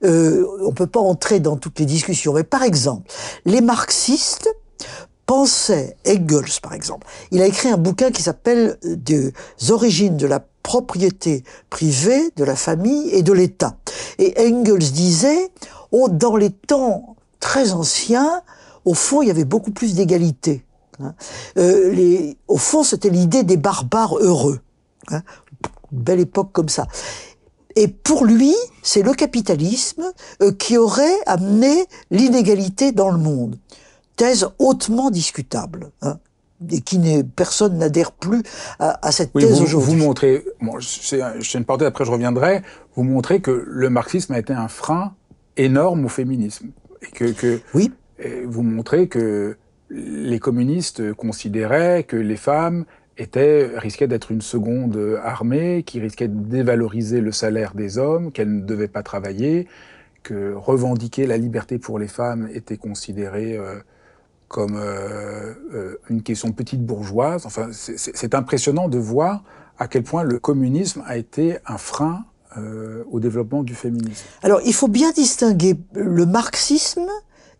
Euh, 0.03 0.45
on 0.65 0.73
peut 0.73 0.87
pas 0.87 0.99
entrer 0.99 1.39
dans 1.39 1.55
toutes 1.55 1.79
les 1.79 1.85
discussions, 1.85 2.33
mais 2.33 2.43
par 2.43 2.63
exemple, 2.63 3.09
les 3.45 3.61
marxistes 3.61 4.49
pensait 5.27 5.97
Engels, 6.07 6.59
par 6.63 6.73
exemple. 6.73 7.05
Il 7.29 7.41
a 7.43 7.45
écrit 7.45 7.69
un 7.69 7.77
bouquin 7.77 8.09
qui 8.09 8.23
s'appelle 8.23 8.79
Des 8.83 9.33
origines 9.69 10.17
de 10.17 10.25
la 10.25 10.39
propriété 10.63 11.43
privée, 11.69 12.31
de 12.35 12.43
la 12.43 12.55
famille 12.55 13.09
et 13.11 13.21
de 13.21 13.33
l'État. 13.33 13.77
Et 14.17 14.33
Engels 14.39 14.91
disait, 14.91 15.51
oh, 15.91 16.09
dans 16.09 16.35
les 16.35 16.49
temps 16.49 17.15
très 17.39 17.73
anciens, 17.73 18.41
au 18.85 18.95
fond, 18.95 19.21
il 19.21 19.27
y 19.27 19.31
avait 19.31 19.45
beaucoup 19.45 19.71
plus 19.71 19.93
d'égalité. 19.93 20.65
Hein. 20.99 21.13
Euh, 21.57 22.33
au 22.47 22.57
fond, 22.57 22.83
c'était 22.83 23.09
l'idée 23.09 23.43
des 23.43 23.57
barbares 23.57 24.17
heureux. 24.17 24.61
Hein. 25.09 25.21
Belle 25.91 26.21
époque 26.21 26.51
comme 26.53 26.69
ça. 26.69 26.87
Et 27.75 27.87
pour 27.87 28.25
lui, 28.25 28.55
c'est 28.81 29.03
le 29.03 29.13
capitalisme 29.13 30.11
euh, 30.41 30.51
qui 30.51 30.77
aurait 30.77 31.19
amené 31.25 31.85
l'inégalité 32.11 32.91
dans 32.91 33.11
le 33.11 33.19
monde 33.19 33.57
thèse 34.17 34.49
hautement 34.59 35.09
discutable. 35.09 35.91
Hein, 36.01 36.19
et 36.71 36.81
qui 36.81 36.97
n'est 36.97 37.23
personne 37.23 37.77
n'adhère 37.77 38.11
plus 38.11 38.41
à, 38.79 39.11
cette 39.11 39.31
thèse 39.31 39.61
aujourd'hui. 39.61 39.93
Vous 39.93 40.03
montrez, 40.03 40.43
bon, 40.59 40.79
c'est 40.81 41.19
une 41.53 41.65
parenthèse, 41.65 41.87
après 41.87 42.03
je 42.03 42.11
reviendrai, 42.11 42.63
vous 42.95 43.03
montrez 43.03 43.41
que 43.41 43.63
le 43.67 43.89
marxisme 43.91 44.33
a 44.33 44.39
été 44.39 44.53
un 44.53 44.67
frein 44.67 45.13
énorme 45.55 46.05
au 46.05 46.09
féminisme. 46.09 46.69
Et 47.03 47.11
que, 47.11 47.25
que 47.25 47.59
oui. 47.75 47.91
vous 48.45 48.63
montrez 48.63 49.07
que 49.07 49.55
les 49.91 50.39
communistes 50.39 51.13
considéraient 51.13 52.03
que 52.03 52.17
les 52.17 52.37
femmes 52.37 52.85
étaient, 53.17 53.69
risquaient 53.75 54.07
d'être 54.07 54.31
une 54.31 54.41
seconde 54.41 55.19
armée, 55.23 55.83
qui 55.83 55.99
risquait 55.99 56.27
de 56.27 56.39
dévaloriser 56.39 57.21
le 57.21 57.31
salaire 57.31 57.73
des 57.73 57.97
hommes, 57.97 58.31
qu'elles 58.31 58.53
ne 58.53 58.65
devaient 58.65 58.87
pas 58.87 59.03
travailler, 59.03 59.67
que 60.23 60.53
revendiquer 60.53 61.25
la 61.25 61.37
liberté 61.37 61.77
pour 61.77 61.99
les 61.99 62.07
femmes 62.07 62.49
était 62.53 62.77
considéré 62.77 63.57
euh, 63.57 63.75
comme 64.47 64.75
euh, 64.77 65.53
euh, 65.73 65.99
une 66.09 66.23
question 66.23 66.51
petite 66.51 66.85
bourgeoise. 66.85 67.45
Enfin, 67.45 67.69
c'est 67.71 68.33
impressionnant 68.33 68.87
de 68.87 68.97
voir 68.97 69.43
à 69.79 69.87
quel 69.87 70.03
point 70.03 70.23
le 70.23 70.39
communisme 70.39 71.03
a 71.05 71.17
été 71.17 71.57
un 71.65 71.77
frein 71.77 72.23
euh, 72.57 73.03
au 73.11 73.19
développement 73.19 73.61
du 73.61 73.75
féminisme. 73.75 74.25
Alors, 74.41 74.61
il 74.65 74.73
faut 74.73 74.87
bien 74.87 75.11
distinguer 75.11 75.75
le 75.93 76.25
marxisme 76.25 77.07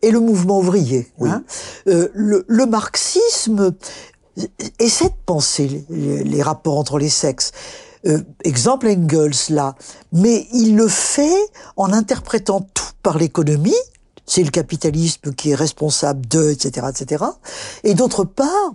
et 0.01 0.11
le 0.11 0.19
mouvement 0.19 0.59
ouvrier. 0.59 1.07
Hein. 1.21 1.43
Euh, 1.87 2.07
le, 2.13 2.45
le, 2.47 2.65
marxisme 2.65 3.75
essaie 4.79 5.09
de 5.09 5.15
penser 5.25 5.85
les, 5.89 6.23
les 6.23 6.41
rapports 6.41 6.77
entre 6.77 6.97
les 6.99 7.09
sexes. 7.09 7.51
Euh, 8.05 8.19
exemple 8.43 8.87
Engels 8.87 9.49
là, 9.49 9.75
mais 10.13 10.47
il 10.53 10.75
le 10.75 10.87
fait 10.87 11.37
en 11.75 11.91
interprétant 11.91 12.61
tout 12.73 12.91
par 13.03 13.17
l'économie, 13.17 13.73
c'est 14.27 14.43
le 14.43 14.51
capitalisme 14.51 15.33
qui 15.33 15.51
est 15.51 15.55
responsable 15.55 16.27
de, 16.27 16.51
etc., 16.51 16.87
etc. 16.89 17.25
Et 17.83 17.95
d'autre 17.95 18.25
part, 18.25 18.73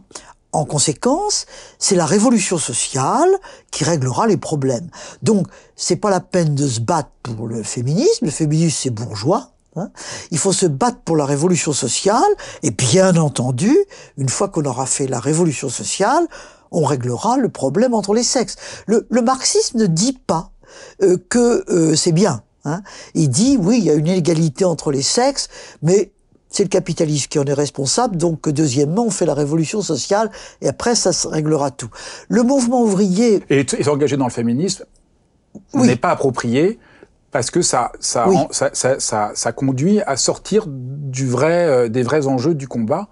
en 0.52 0.64
conséquence, 0.64 1.46
c'est 1.78 1.94
la 1.94 2.04
révolution 2.04 2.58
sociale 2.58 3.30
qui 3.70 3.84
réglera 3.84 4.26
les 4.26 4.36
problèmes. 4.36 4.88
Donc, 5.22 5.46
c'est 5.76 5.96
pas 5.96 6.10
la 6.10 6.20
peine 6.20 6.54
de 6.54 6.68
se 6.68 6.80
battre 6.80 7.10
pour 7.22 7.46
le 7.46 7.62
féminisme. 7.62 8.26
Le 8.26 8.30
féminisme, 8.30 8.76
c'est 8.82 8.90
bourgeois. 8.90 9.52
Hein. 9.76 9.90
Il 10.30 10.38
faut 10.38 10.52
se 10.52 10.66
battre 10.66 10.98
pour 11.04 11.16
la 11.16 11.24
révolution 11.24 11.72
sociale. 11.72 12.30
Et 12.62 12.70
bien 12.70 13.16
entendu, 13.16 13.74
une 14.18 14.28
fois 14.28 14.48
qu'on 14.48 14.64
aura 14.64 14.84
fait 14.84 15.06
la 15.06 15.20
révolution 15.20 15.70
sociale, 15.70 16.26
on 16.70 16.84
réglera 16.84 17.38
le 17.38 17.48
problème 17.48 17.94
entre 17.94 18.12
les 18.12 18.22
sexes. 18.22 18.56
Le, 18.86 19.06
marxisme 19.22 19.78
ne 19.78 19.86
dit 19.86 20.18
pas 20.26 20.50
euh, 21.02 21.16
que 21.28 21.64
euh, 21.70 21.94
c'est 21.94 22.12
bien. 22.12 22.42
Hein. 22.64 22.82
Il 23.14 23.28
dit, 23.28 23.56
oui, 23.60 23.78
il 23.78 23.84
y 23.84 23.90
a 23.90 23.94
une 23.94 24.06
inégalité 24.06 24.64
entre 24.64 24.92
les 24.92 25.02
sexes, 25.02 25.48
mais 25.82 26.12
c'est 26.48 26.64
le 26.64 26.68
capitalisme 26.68 27.28
qui 27.28 27.38
en 27.38 27.44
est 27.44 27.54
responsable, 27.54 28.16
donc 28.16 28.48
deuxièmement, 28.48 29.06
on 29.06 29.10
fait 29.10 29.26
la 29.26 29.34
révolution 29.34 29.80
sociale, 29.80 30.30
et 30.60 30.68
après, 30.68 30.94
ça 30.94 31.12
se 31.12 31.26
réglera 31.26 31.70
tout. 31.70 31.88
Le 32.28 32.42
mouvement 32.42 32.82
ouvrier... 32.82 33.42
Et, 33.48 33.66
s'engager 33.82 34.16
dans 34.16 34.26
le 34.26 34.30
féminisme 34.30 34.84
n'est 35.74 35.96
pas 35.96 36.10
approprié, 36.10 36.78
parce 37.30 37.50
que 37.50 37.62
ça 37.62 37.92
ça, 38.00 38.26
ça, 38.50 38.70
ça, 38.98 39.30
ça, 39.34 39.52
conduit 39.52 40.02
à 40.02 40.16
sortir 40.16 40.66
du 40.68 41.26
vrai, 41.26 41.66
euh, 41.66 41.88
des 41.88 42.02
vrais 42.02 42.26
enjeux 42.26 42.54
du 42.54 42.68
combat. 42.68 43.08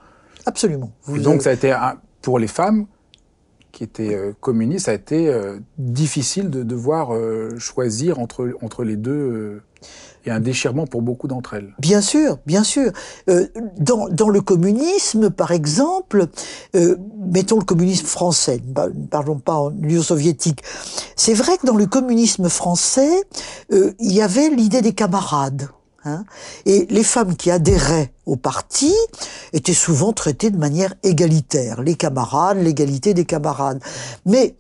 Absolument. 0.46 0.92
donc 1.09 1.42
ça 1.42 1.51
a 1.51 1.53
été, 1.55 1.72
un, 1.72 1.96
pour 2.20 2.38
les 2.38 2.46
femmes, 2.46 2.86
qui 3.73 3.85
était 3.85 4.14
euh, 4.14 4.33
communiste, 4.41 4.87
ça 4.87 4.93
a 4.93 4.95
été 4.95 5.29
euh, 5.29 5.59
difficile 5.79 6.51
de 6.51 6.62
devoir 6.62 7.14
euh, 7.14 7.59
choisir 7.59 8.18
entre, 8.18 8.53
entre 8.62 8.85
les 8.85 8.97
deux 8.97 9.62
et 10.27 10.31
un 10.31 10.41
déchirement 10.41 10.87
pour 10.87 11.01
beaucoup 11.01 11.29
d'entre 11.29 11.55
elles. 11.55 11.75
Bien 11.79 12.03
sûr, 12.03 12.39
bien 12.45 12.62
sûr. 12.62 12.93
dans, 13.79 14.09
dans 14.11 14.29
le 14.29 14.43
communisme, 14.43 15.31
par 15.31 15.51
exemple, 15.53 16.27
mettons 16.75 17.59
le 17.59 17.64
communisme 17.64 18.05
français, 18.07 18.61
ne 18.77 19.07
parlons 19.07 19.39
pas 19.39 19.55
en 19.55 19.71
Union 19.71 20.03
soviétique, 20.03 20.62
c'est 21.16 21.33
vrai 21.33 21.57
que 21.57 21.66
dans 21.66 21.77
le 21.77 21.87
communisme 21.87 22.51
français, 22.51 23.23
il 23.71 24.12
y 24.12 24.21
avait 24.21 24.51
l'idée 24.51 24.83
des 24.83 24.93
camarades. 24.93 25.71
Hein 26.05 26.24
et 26.64 26.86
les 26.88 27.05
femmes 27.05 27.36
qui 27.36 27.51
adhéraient 27.51 28.12
au 28.24 28.36
parti 28.36 28.94
étaient 29.53 29.74
souvent 29.74 30.12
traitées 30.12 30.51
de 30.51 30.57
manière 30.57 30.94
égalitaire. 31.03 31.82
Les 31.82 31.94
camarades, 31.94 32.57
l'égalité 32.57 33.12
des 33.12 33.26
camarades. 33.26 33.82
Mais 34.24 34.55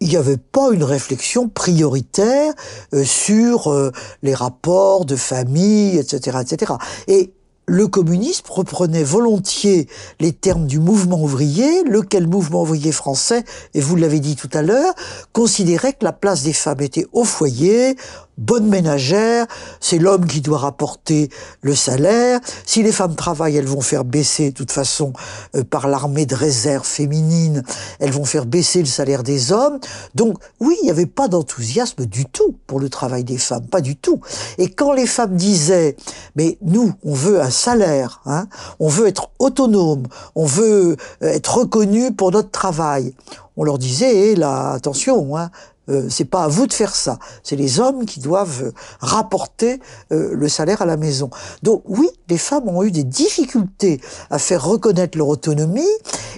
il 0.00 0.08
n'y 0.08 0.16
avait 0.16 0.36
pas 0.36 0.70
une 0.72 0.84
réflexion 0.84 1.48
prioritaire 1.48 2.54
euh, 2.94 3.04
sur 3.04 3.72
euh, 3.72 3.90
les 4.22 4.34
rapports 4.34 5.04
de 5.04 5.16
famille, 5.16 5.98
etc., 5.98 6.38
etc. 6.42 6.74
Et 7.08 7.32
le 7.68 7.86
communisme 7.86 8.46
reprenait 8.48 9.02
volontiers 9.02 9.88
les 10.20 10.32
termes 10.32 10.66
du 10.66 10.78
mouvement 10.78 11.20
ouvrier, 11.22 11.82
lequel 11.84 12.26
mouvement 12.26 12.62
ouvrier 12.62 12.92
français, 12.92 13.44
et 13.74 13.80
vous 13.80 13.94
l'avez 13.94 14.20
dit 14.20 14.36
tout 14.36 14.48
à 14.54 14.62
l'heure, 14.62 14.94
considérait 15.32 15.92
que 15.92 16.04
la 16.04 16.12
place 16.12 16.44
des 16.44 16.54
femmes 16.54 16.80
était 16.80 17.06
au 17.12 17.24
foyer, 17.24 17.96
bonne 18.38 18.68
ménagère, 18.68 19.46
c'est 19.80 19.98
l'homme 19.98 20.26
qui 20.26 20.40
doit 20.40 20.58
rapporter 20.58 21.28
le 21.60 21.74
salaire. 21.74 22.40
Si 22.64 22.82
les 22.82 22.92
femmes 22.92 23.16
travaillent, 23.16 23.56
elles 23.56 23.66
vont 23.66 23.80
faire 23.80 24.04
baisser, 24.04 24.50
de 24.50 24.54
toute 24.54 24.72
façon, 24.72 25.12
euh, 25.56 25.64
par 25.64 25.88
l'armée 25.88 26.24
de 26.24 26.34
réserve 26.34 26.86
féminine, 26.86 27.62
elles 27.98 28.12
vont 28.12 28.24
faire 28.24 28.46
baisser 28.46 28.78
le 28.78 28.86
salaire 28.86 29.22
des 29.22 29.52
hommes. 29.52 29.78
Donc, 30.14 30.38
oui, 30.60 30.76
il 30.82 30.84
n'y 30.84 30.90
avait 30.90 31.06
pas 31.06 31.28
d'enthousiasme 31.28 32.06
du 32.06 32.24
tout 32.24 32.56
pour 32.66 32.80
le 32.80 32.88
travail 32.88 33.24
des 33.24 33.38
femmes, 33.38 33.66
pas 33.66 33.80
du 33.80 33.96
tout. 33.96 34.20
Et 34.56 34.70
quand 34.70 34.92
les 34.92 35.06
femmes 35.06 35.36
disaient, 35.36 35.96
mais 36.36 36.58
nous, 36.62 36.92
on 37.04 37.14
veut 37.14 37.40
un 37.40 37.50
salaire, 37.50 38.20
hein, 38.24 38.46
on 38.78 38.88
veut 38.88 39.08
être 39.08 39.30
autonome, 39.38 40.04
on 40.36 40.46
veut 40.46 40.96
euh, 41.22 41.28
être 41.28 41.58
reconnu 41.58 42.12
pour 42.12 42.30
notre 42.30 42.50
travail, 42.50 43.14
on 43.56 43.64
leur 43.64 43.78
disait, 43.78 44.30
eh, 44.30 44.36
là, 44.36 44.70
attention, 44.70 45.36
hein, 45.36 45.50
euh, 45.88 46.08
c'est 46.08 46.24
pas 46.24 46.44
à 46.44 46.48
vous 46.48 46.66
de 46.66 46.72
faire 46.72 46.94
ça. 46.94 47.18
C'est 47.42 47.56
les 47.56 47.80
hommes 47.80 48.04
qui 48.04 48.20
doivent 48.20 48.64
euh, 48.64 48.72
rapporter 49.00 49.80
euh, 50.12 50.30
le 50.32 50.48
salaire 50.48 50.82
à 50.82 50.86
la 50.86 50.96
maison. 50.96 51.30
Donc 51.62 51.82
oui, 51.86 52.08
les 52.28 52.38
femmes 52.38 52.68
ont 52.68 52.82
eu 52.82 52.90
des 52.90 53.04
difficultés 53.04 54.00
à 54.30 54.38
faire 54.38 54.64
reconnaître 54.64 55.16
leur 55.16 55.28
autonomie, 55.28 55.82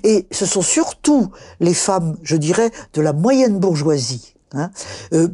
et 0.04 0.26
ce 0.30 0.46
sont 0.46 0.62
surtout 0.62 1.30
les 1.60 1.74
femmes, 1.74 2.16
je 2.22 2.36
dirais, 2.36 2.70
de 2.94 3.02
la 3.02 3.12
moyenne 3.12 3.58
bourgeoisie. 3.58 4.34
Hein. 4.52 4.70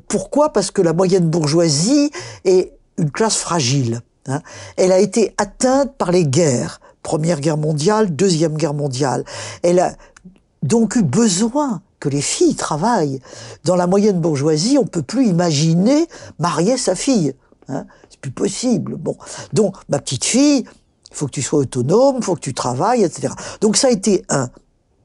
pourquoi? 0.08 0.52
Parce 0.52 0.70
que 0.70 0.82
la 0.82 0.92
moyenne 0.92 1.30
bourgeoisie 1.30 2.10
est 2.44 2.74
une 2.98 3.10
classe 3.10 3.36
fragile. 3.36 4.02
Hein. 4.26 4.42
Elle 4.76 4.92
a 4.92 4.98
été 4.98 5.34
atteinte 5.38 5.96
par 5.96 6.12
les 6.12 6.26
guerres. 6.26 6.80
Première 7.02 7.40
guerre 7.40 7.56
mondiale, 7.56 8.14
deuxième 8.14 8.56
guerre 8.56 8.74
mondiale. 8.74 9.24
Elle 9.62 9.78
a 9.78 9.94
donc 10.62 10.96
eu 10.96 11.02
besoin 11.02 11.80
que 12.00 12.08
les 12.08 12.20
filles 12.20 12.54
travaillent. 12.54 13.20
Dans 13.64 13.76
la 13.76 13.86
moyenne 13.86 14.20
bourgeoisie, 14.20 14.78
on 14.78 14.86
peut 14.86 15.02
plus 15.02 15.26
imaginer 15.26 16.06
marier 16.38 16.76
sa 16.76 16.94
fille. 16.94 17.34
Hein 17.68 17.86
c'est 18.10 18.20
plus 18.20 18.30
possible. 18.30 18.96
Bon, 18.96 19.16
donc 19.52 19.76
ma 19.88 19.98
petite 19.98 20.24
fille, 20.24 20.64
il 21.10 21.16
faut 21.16 21.26
que 21.26 21.32
tu 21.32 21.42
sois 21.42 21.60
autonome, 21.60 22.16
il 22.18 22.24
faut 22.24 22.34
que 22.34 22.40
tu 22.40 22.54
travailles, 22.54 23.02
etc. 23.02 23.32
Donc 23.60 23.76
ça 23.76 23.88
a 23.88 23.90
été 23.90 24.24
un 24.28 24.50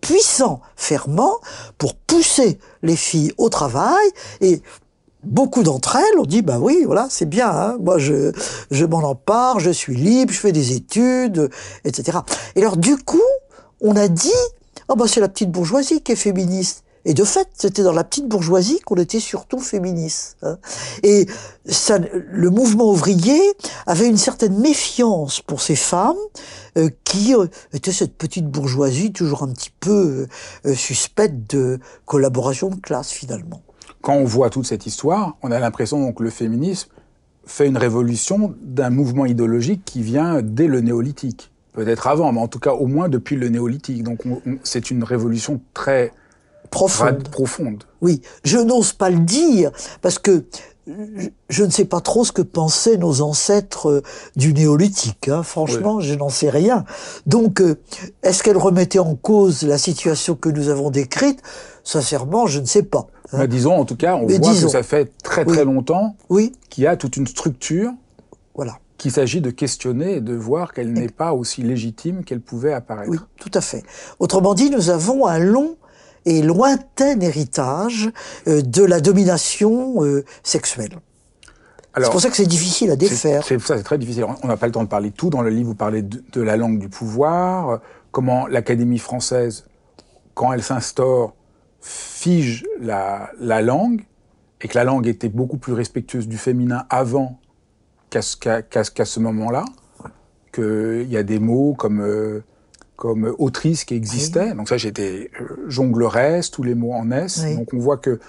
puissant 0.02 0.62
ferment 0.76 1.36
pour 1.78 1.96
pousser 1.96 2.60
les 2.82 2.96
filles 2.96 3.34
au 3.38 3.50
travail 3.50 4.06
et 4.42 4.62
beaucoup 5.24 5.62
d'entre 5.62 5.98
elles 5.98 6.18
ont 6.18 6.26
dit 6.26 6.42
bah 6.42 6.58
oui 6.60 6.82
voilà 6.88 7.06
c'est 7.12 7.28
bien 7.28 7.52
hein. 7.52 7.78
moi 7.80 8.00
je 8.00 8.86
m'en 8.86 9.04
empare 9.04 9.60
je 9.60 9.70
suis 9.70 9.96
libre 9.96 10.34
je 10.34 10.40
fais 10.40 10.52
des 10.52 10.76
études 10.76 11.52
etc 11.86 12.18
et 12.56 12.62
alors 12.62 12.78
du 12.78 12.98
coup 12.98 13.22
on 13.80 13.96
a 13.96 14.08
dit 14.08 14.32
Oh 14.94 14.96
bah 14.98 15.06
c'est 15.08 15.22
la 15.22 15.30
petite 15.30 15.52
bourgeoisie 15.52 16.02
qui 16.02 16.12
est 16.12 16.18
féministe. 16.18 16.81
Et 17.06 17.14
de 17.14 17.24
fait, 17.24 17.48
c'était 17.54 17.84
dans 17.84 17.94
la 17.94 18.04
petite 18.04 18.28
bourgeoisie 18.28 18.80
qu'on 18.80 18.96
était 18.96 19.20
surtout 19.20 19.60
féministe. 19.60 20.38
Hein. 20.44 20.58
Et 21.04 21.26
ça, 21.66 21.98
le 21.98 22.50
mouvement 22.50 22.92
ouvrier 22.92 23.42
avait 23.88 24.08
une 24.08 24.18
certaine 24.18 24.60
méfiance 24.60 25.42
pour 25.42 25.62
ces 25.62 25.76
femmes 25.76 26.16
euh, 26.78 26.90
qui 27.04 27.34
euh, 27.34 27.48
étaient 27.74 27.92
cette 27.92 28.16
petite 28.16 28.48
bourgeoisie 28.48 29.12
toujours 29.12 29.44
un 29.44 29.52
petit 29.52 29.72
peu 29.80 30.28
euh, 30.66 30.76
suspecte 30.76 31.50
de 31.56 31.80
collaboration 32.06 32.70
de 32.70 32.76
classe 32.76 33.12
finalement. 33.12 33.62
Quand 34.02 34.16
on 34.16 34.26
voit 34.26 34.50
toute 34.50 34.66
cette 34.66 34.86
histoire, 34.86 35.38
on 35.42 35.52
a 35.52 35.60
l'impression 35.60 36.12
que 36.14 36.24
le 36.24 36.30
féminisme 36.30 36.90
fait 37.46 37.68
une 37.68 37.78
révolution 37.78 38.56
d'un 38.62 38.90
mouvement 38.90 39.26
idéologique 39.26 39.84
qui 39.86 40.04
vient 40.04 40.42
dès 40.42 40.68
le 40.68 40.82
néolithique. 40.82 41.52
Peut-être 41.74 42.08
avant, 42.08 42.32
mais 42.32 42.40
en 42.40 42.48
tout 42.48 42.60
cas 42.60 42.74
au 42.74 42.88
moins 42.88 43.10
depuis 43.10 43.36
le 43.36 43.50
néolithique. 43.50 44.04
Donc 44.04 44.24
c'est 44.64 44.92
une 44.92 45.04
révolution 45.04 45.62
très 45.74 46.12
profonde. 46.72 47.30
profonde. 47.30 47.84
Oui, 48.02 48.22
je 48.44 48.58
n'ose 48.58 48.94
pas 48.94 49.12
le 49.12 49.20
dire 49.20 49.72
parce 50.02 50.18
que 50.18 50.46
je 51.50 51.64
ne 51.64 51.70
sais 51.70 51.86
pas 51.86 52.02
trop 52.02 52.26
ce 52.26 52.32
que 52.32 52.42
pensaient 52.42 52.98
nos 52.98 53.22
ancêtres 53.22 53.90
euh, 53.90 54.04
du 54.36 54.54
néolithique. 54.54 55.28
Hein. 55.30 55.44
Franchement, 55.44 56.00
je 56.00 56.16
n'en 56.16 56.30
sais 56.30 56.50
rien. 56.50 56.86
Donc, 57.28 57.62
euh, 57.62 57.80
est-ce 58.24 58.42
qu'elle 58.42 58.58
remettait 58.58 59.00
en 59.00 59.16
cause 59.16 59.62
la 59.62 59.78
situation 59.78 60.36
que 60.36 60.50
nous 60.50 60.70
avons 60.70 60.90
décrite? 60.90 61.42
Sincèrement, 61.84 62.48
je 62.48 62.60
ne 62.60 62.66
sais 62.66 62.84
pas. 62.84 63.08
Hein. 63.32 63.48
disons, 63.48 63.74
en 63.74 63.86
tout 63.86 63.96
cas, 63.96 64.16
on 64.16 64.26
voit 64.26 64.40
que 64.40 64.68
ça 64.68 64.84
fait 64.84 65.12
très 65.24 65.46
très 65.46 65.66
longtemps 65.66 66.16
oui. 66.30 66.52
qu'il 66.70 66.84
y 66.84 66.88
a 66.88 66.98
toute 66.98 67.16
une 67.16 67.28
structure. 67.28 67.92
Voilà. 68.56 68.80
Qu'il 68.98 69.12
s'agit 69.12 69.42
de 69.42 69.52
questionner 69.52 70.16
et 70.16 70.22
de 70.22 70.36
voir 70.36 70.74
qu'elle 70.74 70.94
n'est 70.94 71.10
pas 71.10 71.34
aussi 71.34 71.62
légitime 71.62 72.24
qu'elle 72.24 72.42
pouvait 72.42 72.74
apparaître. 72.74 73.10
Oui, 73.10 73.18
tout 73.40 73.52
à 73.54 73.62
fait. 73.62 73.84
Autrement 74.20 74.54
dit, 74.54 74.70
nous 74.70 74.90
avons 74.90 75.26
un 75.26 75.40
long 75.40 75.76
et 76.26 76.42
lointain 76.42 77.20
héritage 77.20 78.10
euh, 78.48 78.62
de 78.62 78.84
la 78.84 79.02
domination 79.02 80.04
euh, 80.04 80.24
sexuelle. 80.44 81.00
C'est 81.98 82.10
pour 82.10 82.22
ça 82.22 82.30
que 82.30 82.38
c'est 82.38 82.46
difficile 82.46 82.90
à 82.90 82.96
défaire. 82.96 83.44
C'est 83.46 83.60
ça, 83.60 83.76
c'est 83.76 83.84
très 83.84 83.98
difficile. 83.98 84.26
On 84.44 84.48
n'a 84.48 84.56
pas 84.56 84.66
le 84.66 84.72
temps 84.72 84.84
de 84.84 84.88
parler 84.88 85.10
de 85.10 85.16
tout. 85.16 85.30
Dans 85.30 85.42
le 85.42 85.50
livre, 85.50 85.70
vous 85.70 85.76
parlez 85.76 86.02
de, 86.02 86.42
la 86.42 86.56
langue 86.56 86.80
du 86.80 86.88
pouvoir, 86.88 87.82
comment 88.12 88.48
l'Académie 88.48 88.98
française, 88.98 89.66
quand 90.34 90.54
elle 90.54 90.64
s'instaure, 90.64 91.36
fige 91.82 92.64
la, 92.80 93.30
la, 93.42 93.62
langue, 93.62 94.06
et 94.62 94.70
que 94.70 94.78
la 94.78 94.86
langue 94.86 95.06
était 95.06 95.28
beaucoup 95.28 95.58
plus 95.58 95.74
respectueuse 95.74 96.30
du 96.30 96.38
féminin 96.38 96.86
avant 96.90 97.40
qu'à 98.10 98.22
ce 98.22 99.20
moment-là, 99.20 99.66
qu'il 100.54 101.08
y 101.10 101.18
a 101.18 101.24
des 101.24 101.40
mots 101.40 101.74
comme 101.78 102.02
euh, 102.02 102.44
comme 103.02 103.34
autrice 103.40 103.84
qui 103.84 103.96
existait. 103.96 104.54
Donc 104.54 104.70
ça, 104.70 104.78
j'étais 104.78 105.32
euh, 105.42 105.66
jongleresse, 105.68 106.52
tous 106.52 106.62
les 106.62 106.76
mots 106.76 106.94
en 106.94 107.10
S. 107.10 107.44
Donc 107.56 107.74
on 107.74 107.80
voit 107.80 107.98
que 107.98 108.20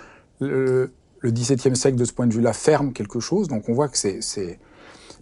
le, 0.41 0.91
XVIIe 1.23 1.77
siècle, 1.77 1.99
de 1.99 2.07
ce 2.07 2.15
point 2.15 2.27
de 2.27 2.33
vue-là, 2.33 2.55
ferme 2.55 2.95
quelque 2.95 3.21
chose. 3.21 3.49
Donc 3.49 3.69
on 3.69 3.75
voit 3.75 3.89
que 3.89 3.99
c'est... 3.99 4.59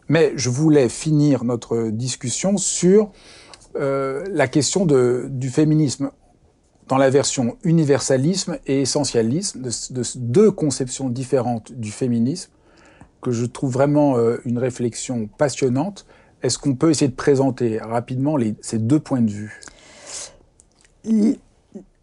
Mais 0.08 0.32
je 0.36 0.50
voulais 0.50 0.88
finir 0.88 1.42
notre 1.42 1.88
discussion 1.88 2.58
sur 2.58 3.10
euh, 3.74 4.24
la 4.30 4.46
question 4.46 4.86
de, 4.86 5.26
du 5.28 5.50
féminisme 5.50 6.12
dans 6.86 6.96
la 6.96 7.10
version 7.10 7.56
universalisme 7.64 8.56
et 8.68 8.82
essentialisme, 8.82 9.62
de, 9.62 10.02
deux 10.14 10.52
conceptions 10.52 11.08
différentes 11.08 11.72
du 11.72 11.90
féminisme, 11.90 12.52
que 13.20 13.32
je 13.32 13.46
trouve 13.46 13.72
vraiment 13.72 14.16
euh, 14.16 14.36
une 14.44 14.58
réflexion 14.58 15.28
passionnante 15.38 16.06
est-ce 16.42 16.58
qu'on 16.58 16.74
peut 16.74 16.90
essayer 16.90 17.08
de 17.08 17.16
présenter 17.16 17.78
rapidement 17.78 18.36
ces 18.60 18.78
deux 18.78 19.00
points 19.00 19.20
de 19.20 19.30
vue? 19.30 19.60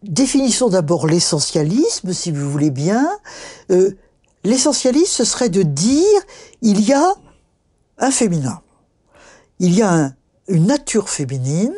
Définissons 0.02 0.68
d'abord 0.68 1.06
l'essentialisme, 1.06 2.12
si 2.12 2.30
vous 2.30 2.50
voulez 2.50 2.70
bien. 2.70 3.08
Euh, 3.70 3.96
l'essentialisme, 4.44 5.10
ce 5.10 5.24
serait 5.24 5.48
de 5.48 5.62
dire 5.62 6.20
il 6.62 6.80
y 6.80 6.92
a 6.92 7.14
un 7.98 8.10
féminin, 8.10 8.60
il 9.58 9.74
y 9.74 9.82
a 9.82 10.12
une 10.46 10.66
nature 10.66 11.08
féminine 11.08 11.74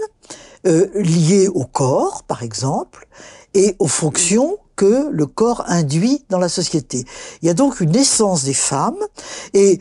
euh, 0.66 0.88
liée 0.94 1.48
au 1.48 1.64
corps, 1.64 2.24
par 2.24 2.42
exemple, 2.42 3.08
et 3.54 3.74
aux 3.78 3.88
fonctions 3.88 4.58
que 4.76 5.08
le 5.10 5.26
corps 5.26 5.64
induit 5.66 6.24
dans 6.28 6.38
la 6.38 6.50
société. 6.50 7.04
Il 7.40 7.46
y 7.46 7.50
a 7.50 7.54
donc 7.54 7.80
une 7.80 7.96
essence 7.96 8.44
des 8.44 8.54
femmes, 8.54 9.02
et 9.54 9.78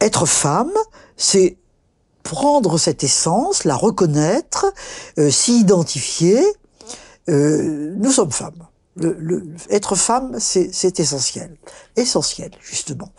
être 0.00 0.26
femme, 0.26 0.72
c'est 1.16 1.56
prendre 2.26 2.76
cette 2.78 3.04
essence, 3.04 3.64
la 3.64 3.76
reconnaître, 3.76 4.66
euh, 5.18 5.30
s'y 5.30 5.60
identifier. 5.60 6.42
Euh, 7.28 7.94
nous 7.96 8.10
sommes 8.10 8.32
femmes. 8.32 8.66
Le, 8.96 9.44
être 9.70 9.94
femme, 9.94 10.36
c'est 10.38 11.00
essentiel. 11.00 11.56
Essentiel, 11.96 12.50
justement. 12.60 13.12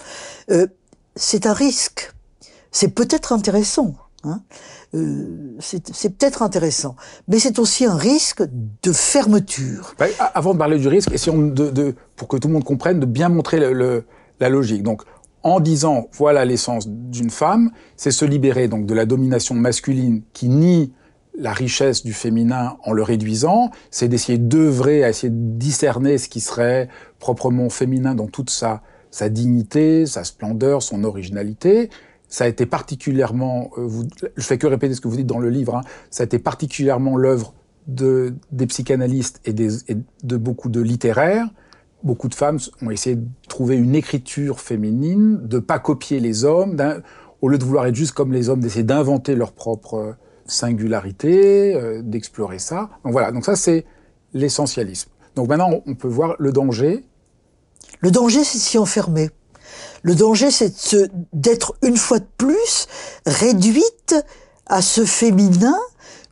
Euh, 0.51 0.67
c'est 1.15 1.45
un 1.45 1.53
risque. 1.53 2.13
C'est 2.71 2.89
peut-être 2.89 3.31
intéressant. 3.31 3.95
Hein 4.23 4.41
c'est 5.59 6.09
peut-être 6.17 6.41
intéressant, 6.41 6.95
mais 7.27 7.39
c'est 7.39 7.59
aussi 7.59 7.85
un 7.85 7.97
risque 7.97 8.41
de 8.41 8.91
fermeture. 8.93 9.93
Bah, 9.99 10.05
avant 10.33 10.53
de 10.53 10.59
parler 10.59 10.79
du 10.79 10.87
risque, 10.87 11.11
essayons 11.11 11.39
de, 11.39 11.69
de, 11.69 11.93
pour 12.15 12.29
que 12.29 12.37
tout 12.37 12.47
le 12.47 12.53
monde 12.53 12.63
comprenne, 12.63 12.99
de 12.99 13.05
bien 13.05 13.27
montrer 13.27 13.59
le, 13.59 14.05
la 14.39 14.49
logique. 14.49 14.83
Donc, 14.83 15.03
en 15.47 15.61
disant 15.61 16.09
voilà 16.11 16.43
l'essence 16.43 16.87
d'une 16.89 17.29
femme, 17.29 17.71
c'est 17.95 18.11
se 18.11 18.25
libérer 18.25 18.67
donc 18.67 18.85
de 18.85 18.93
la 18.93 19.05
domination 19.05 19.55
masculine 19.55 20.21
qui 20.33 20.49
nie 20.49 20.93
la 21.39 21.53
richesse 21.53 22.03
du 22.03 22.13
féminin 22.13 22.77
en 22.83 22.91
le 22.91 23.03
réduisant, 23.03 23.69
c'est 23.89 24.09
d'essayer 24.09 24.39
d'œuvrer 24.39 25.03
à 25.03 25.09
essayer 25.09 25.29
de 25.29 25.57
discerner 25.57 26.17
ce 26.17 26.27
qui 26.27 26.41
serait 26.41 26.89
proprement 27.19 27.69
féminin 27.69 28.13
dans 28.13 28.27
toute 28.27 28.49
sa, 28.49 28.81
sa 29.11 29.29
dignité, 29.29 30.05
sa 30.05 30.23
splendeur, 30.23 30.81
son 30.81 31.03
originalité. 31.03 31.89
Ça 32.27 32.43
a 32.43 32.47
été 32.47 32.65
particulièrement, 32.65 33.69
euh, 33.77 33.85
vous, 33.85 34.03
je 34.35 34.43
fais 34.43 34.57
que 34.57 34.67
répéter 34.67 34.95
ce 34.95 35.01
que 35.01 35.07
vous 35.07 35.15
dites 35.15 35.27
dans 35.27 35.39
le 35.39 35.49
livre, 35.49 35.75
hein, 35.75 35.81
ça 36.09 36.23
a 36.23 36.25
été 36.25 36.39
particulièrement 36.39 37.15
l'œuvre 37.15 37.53
de, 37.85 38.33
des 38.51 38.65
psychanalystes 38.65 39.39
et 39.45 39.53
de 39.53 40.37
beaucoup 40.37 40.67
de 40.69 40.81
littéraires, 40.81 41.47
beaucoup 42.03 42.29
de 42.29 42.35
femmes 42.35 42.59
ont 42.81 42.91
essayé 42.91 43.15
de 43.15 43.27
trouver 43.47 43.75
une 43.75 43.95
écriture 43.95 44.59
féminine, 44.59 45.39
de 45.43 45.59
pas 45.59 45.79
copier 45.79 46.19
les 46.19 46.45
hommes, 46.45 46.77
au 47.41 47.49
lieu 47.49 47.57
de 47.57 47.63
vouloir 47.63 47.85
être 47.87 47.95
juste 47.95 48.13
comme 48.13 48.31
les 48.31 48.49
hommes, 48.49 48.59
d'essayer 48.59 48.83
d'inventer 48.83 49.35
leur 49.35 49.51
propre 49.51 49.93
euh, 49.95 50.11
singularité, 50.45 51.75
euh, 51.75 52.01
d'explorer 52.01 52.59
ça. 52.59 52.89
Donc 53.03 53.13
voilà, 53.13 53.31
donc 53.31 53.45
ça 53.45 53.55
c'est 53.55 53.85
l'essentialisme. 54.33 55.09
Donc 55.35 55.49
maintenant 55.49 55.81
on 55.85 55.95
peut 55.95 56.07
voir 56.07 56.35
le 56.39 56.51
danger. 56.51 57.05
Le 57.99 58.11
danger 58.11 58.43
c'est 58.43 58.57
s'y 58.57 58.77
enfermer. 58.77 59.29
Le 60.01 60.15
danger 60.15 60.51
c'est 60.51 60.73
d'être 61.33 61.75
une 61.81 61.97
fois 61.97 62.19
de 62.19 62.27
plus 62.37 62.87
réduite 63.25 64.15
à 64.65 64.81
ce 64.81 65.05
féminin 65.05 65.77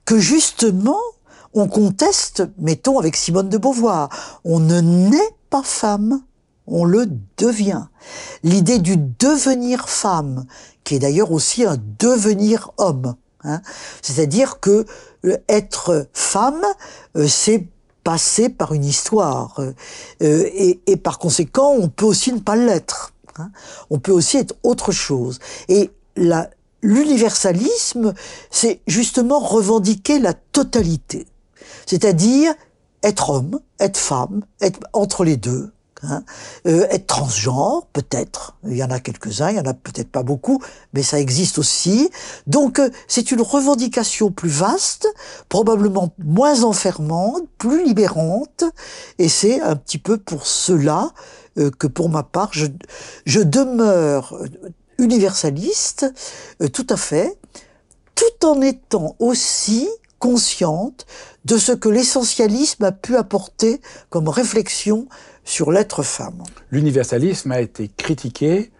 que 0.05 0.19
justement 0.19 0.99
on 1.53 1.67
conteste, 1.67 2.43
mettons 2.57 2.99
avec 2.99 3.15
Simone 3.15 3.47
de 3.47 3.57
Beauvoir, 3.57 4.09
on 4.43 4.59
ne 4.59 4.81
naît 4.81 5.34
pas 5.49 5.63
femme, 5.63 6.21
on 6.67 6.85
le 6.85 7.07
devient. 7.37 7.85
L'idée 8.43 8.79
du 8.79 8.97
devenir 8.97 9.89
femme, 9.89 10.45
qui 10.83 10.95
est 10.95 10.99
d'ailleurs 10.99 11.31
aussi 11.31 11.65
un 11.65 11.77
devenir 11.99 12.71
homme. 12.77 13.15
Hein. 13.43 13.61
C'est-à-dire 14.01 14.59
que 14.59 14.85
euh, 15.25 15.37
être 15.47 16.07
femme, 16.13 16.63
euh, 17.15 17.27
c'est 17.27 17.67
passer 18.03 18.49
par 18.49 18.73
une 18.73 18.85
histoire. 18.85 19.59
Euh, 19.59 19.73
et, 20.19 20.79
et, 20.85 20.97
par 20.97 21.17
conséquent, 21.17 21.73
on 21.77 21.89
peut 21.89 22.05
aussi 22.05 22.31
ne 22.31 22.39
pas 22.39 22.55
l'être. 22.55 23.13
Hein. 23.37 23.49
On 23.89 23.99
peut 23.99 24.11
aussi 24.11 24.37
être 24.37 24.55
autre 24.63 24.91
chose. 24.91 25.39
Et 25.67 25.91
la, 26.15 26.49
l'universalisme, 26.85 28.13
c'est 28.51 28.79
justement 28.87 29.39
revendiquer 29.39 30.19
la 30.19 30.33
totalité. 30.33 31.25
C'est-à-dire 31.85 32.53
être 33.05 33.29
homme, 33.29 33.59
être 33.79 33.97
femme, 33.97 34.43
être 34.61 34.79
entre 34.91 35.23
les 35.23 35.37
deux, 35.37 35.71
hein, 36.01 36.23
euh, 36.65 36.87
être 36.89 37.05
transgenre, 37.05 37.85
peut-être. 37.93 38.57
Il 38.65 38.75
y 38.75 38.83
en 38.83 38.89
a 38.89 38.99
quelques-uns, 38.99 39.51
il 39.51 39.57
y 39.57 39.59
en 39.59 39.65
a 39.65 39.75
peut-être 39.75 40.09
pas 40.09 40.23
beaucoup, 40.23 40.59
mais 40.93 41.03
ça 41.03 41.19
existe 41.19 41.59
aussi. 41.59 42.09
Donc 42.47 42.79
euh, 42.79 42.89
c'est 43.07 43.31
une 43.31 43.41
revendication 43.41 44.31
plus 44.31 44.49
vaste, 44.49 45.07
probablement 45.49 46.13
moins 46.17 46.63
enfermante, 46.63 47.43
plus 47.59 47.85
libérante, 47.85 48.63
et 49.19 49.29
c'est 49.29 49.61
un 49.61 49.75
petit 49.75 49.99
peu 49.99 50.17
pour 50.17 50.47
cela 50.47 51.11
euh, 51.59 51.69
que 51.69 51.85
pour 51.85 52.09
ma 52.09 52.23
part, 52.23 52.49
je, 52.53 52.65
je 53.27 53.39
demeure 53.39 54.35
universaliste, 54.97 56.11
tout 56.73 56.87
à 56.89 56.97
fait, 56.97 57.37
tout 58.15 58.45
en 58.47 58.61
étant 58.61 59.15
aussi 59.19 59.87
consciente 60.17 61.05
de 61.45 61.57
ce 61.57 61.71
que 61.71 61.89
l'essentialisme 61.89 62.83
a 62.83 62.91
pu 62.91 63.15
apporter 63.15 63.79
comme 64.09 64.27
réflexion 64.27 65.07
sur 65.43 65.71
l'être 65.71 66.03
femme. 66.03 66.43
L'universalisme 66.71 67.51
a 67.51 67.61
été 67.61 67.89
critiqué 67.95 68.71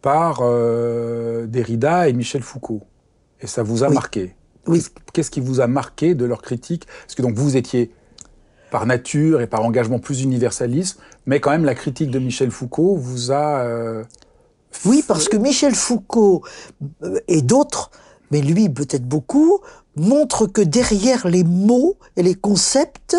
par 0.00 0.38
euh, 0.40 1.46
Derrida 1.46 2.08
et 2.08 2.12
Michel 2.12 2.42
Foucault. 2.42 2.82
Et 3.40 3.46
ça 3.46 3.62
vous 3.62 3.84
a 3.84 3.90
marqué. 3.90 4.34
Oui. 4.66 4.82
Qu'est-ce 5.12 5.30
qui 5.30 5.40
vous 5.40 5.60
a 5.60 5.66
marqué 5.66 6.14
de 6.14 6.24
leur 6.24 6.42
critique? 6.42 6.86
Parce 7.02 7.14
que 7.14 7.22
donc 7.22 7.34
vous 7.34 7.56
étiez 7.56 7.92
par 8.70 8.86
nature 8.86 9.40
et 9.40 9.46
par 9.46 9.62
engagement 9.64 9.98
plus 9.98 10.22
universaliste, 10.22 10.98
mais 11.26 11.40
quand 11.40 11.50
même 11.50 11.64
la 11.64 11.74
critique 11.74 12.10
de 12.10 12.18
Michel 12.18 12.50
Foucault 12.50 12.96
vous 12.96 13.32
a... 13.32 13.60
Euh, 13.64 14.04
oui, 14.84 15.02
parce 15.06 15.28
que 15.28 15.36
Michel 15.36 15.74
Foucault 15.74 16.42
euh, 17.02 17.18
et 17.28 17.40
d'autres, 17.40 17.90
mais 18.30 18.40
lui 18.40 18.68
peut-être 18.68 19.06
beaucoup, 19.06 19.60
montrent 19.96 20.46
que 20.46 20.60
derrière 20.60 21.26
les 21.26 21.44
mots 21.44 21.96
et 22.16 22.22
les 22.22 22.34
concepts, 22.34 23.16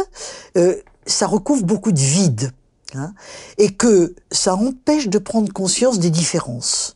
euh, 0.58 0.76
ça 1.06 1.28
recouvre 1.28 1.64
beaucoup 1.64 1.92
de 1.92 2.00
vide. 2.00 2.52
Hein, 2.96 3.14
et 3.60 3.70
que 3.76 4.16
ça 4.32 4.56
empêche 4.56 5.10
de 5.10 5.20
prendre 5.20 5.54
conscience 5.54 6.00
des 6.00 6.10
différences. 6.10 6.96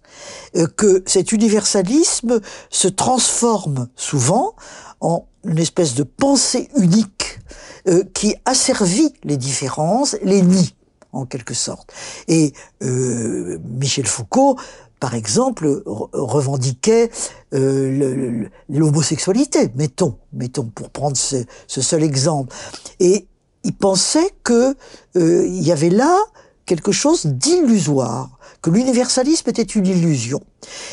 que 0.76 1.04
cet 1.06 1.32
universalisme 1.32 2.40
se 2.72 2.88
transforme 2.88 3.90
souvent 3.96 4.56
en 5.02 5.28
une 5.44 5.60
espèce 5.60 5.94
de 5.96 6.04
pensée 6.04 6.70
unique 6.78 7.40
euh, 7.88 8.04
qui 8.14 8.36
asservit 8.46 9.14
les 9.24 9.38
différences, 9.38 10.16
les 10.24 10.42
nie 10.42 10.74
en 11.12 11.26
quelque 11.26 11.54
sorte. 11.54 11.92
Et 12.28 12.54
euh, 12.82 13.60
Michel 13.64 14.08
Foucault, 14.08 14.58
par 15.04 15.16
exemple, 15.16 15.84
revendiquait 15.86 17.10
euh, 17.54 18.48
l'homosexualité, 18.70 19.70
mettons, 19.76 20.18
mettons 20.32 20.64
pour 20.64 20.92
prendre 20.92 21.18
ce, 21.18 21.44
ce, 21.68 21.82
seul 21.82 22.04
exemple. 22.04 22.56
Et 23.02 23.28
il 23.66 23.76
pensait 23.76 24.30
que 24.46 24.78
euh, 25.18 25.46
il 25.46 25.62
y 25.62 25.74
avait 25.74 25.90
là 25.90 26.18
quelque 26.66 26.94
chose 26.94 27.26
d'illusoire, 27.26 28.40
que 28.62 28.70
l'universalisme 28.70 29.50
était 29.50 29.64
une 29.64 29.88
illusion, 29.88 30.40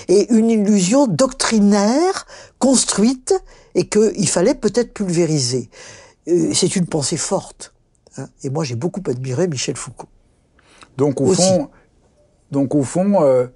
et 0.08 0.28
une 0.32 0.50
illusion 0.50 1.06
doctrinaire 1.06 2.26
construite 2.58 3.32
et 3.76 3.86
qu'il 3.86 4.28
fallait 4.28 4.56
peut-être 4.56 4.92
pulvériser. 4.92 5.70
Euh, 6.26 6.50
c'est 6.52 6.74
une 6.74 6.86
pensée 6.86 7.16
forte. 7.16 7.74
Hein. 8.16 8.26
Et 8.42 8.50
moi, 8.50 8.64
j'ai 8.64 8.74
beaucoup 8.74 9.02
admiré 9.06 9.46
Michel 9.46 9.76
Foucault. 9.76 10.08
Donc, 10.96 11.20
au 11.20 11.32
fond, 11.32 11.70
donc, 12.50 12.74
au 12.74 12.82
fond, 12.82 13.22
euh, 13.22 13.46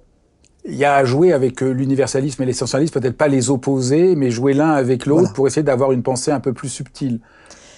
il 0.67 0.75
y 0.75 0.85
a 0.85 0.95
à 0.95 1.05
jouer 1.05 1.33
avec 1.33 1.61
euh, 1.61 1.71
l'universalisme 1.71 2.41
et 2.43 2.45
l'essentialisme, 2.45 2.99
peut-être 2.99 3.17
pas 3.17 3.27
les 3.27 3.49
opposer, 3.49 4.15
mais 4.15 4.31
jouer 4.31 4.53
l'un 4.53 4.71
avec 4.71 5.05
l'autre 5.05 5.33
pour 5.33 5.47
essayer 5.47 5.63
d'avoir 5.63 5.91
une 5.91 6.03
pensée 6.03 6.31
un 6.31 6.39
peu 6.39 6.53
plus 6.53 6.69
subtile. 6.69 7.19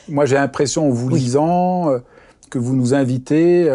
Moi, 0.09 0.25
j'ai 0.25 0.35
l'impression, 0.35 0.87
en 0.87 0.91
vous 0.91 1.09
lisant, 1.09 1.91
que 2.49 2.57
vous 2.57 2.75
nous 2.75 2.93
invitez 2.93 3.69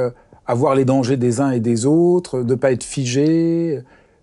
à 0.46 0.54
voir 0.54 0.74
les 0.74 0.86
dangers 0.86 1.18
des 1.18 1.40
uns 1.40 1.50
et 1.50 1.60
des 1.60 1.84
autres, 1.84 2.42
de 2.42 2.50
ne 2.50 2.54
pas 2.54 2.72
être 2.72 2.84
figé, 2.84 3.82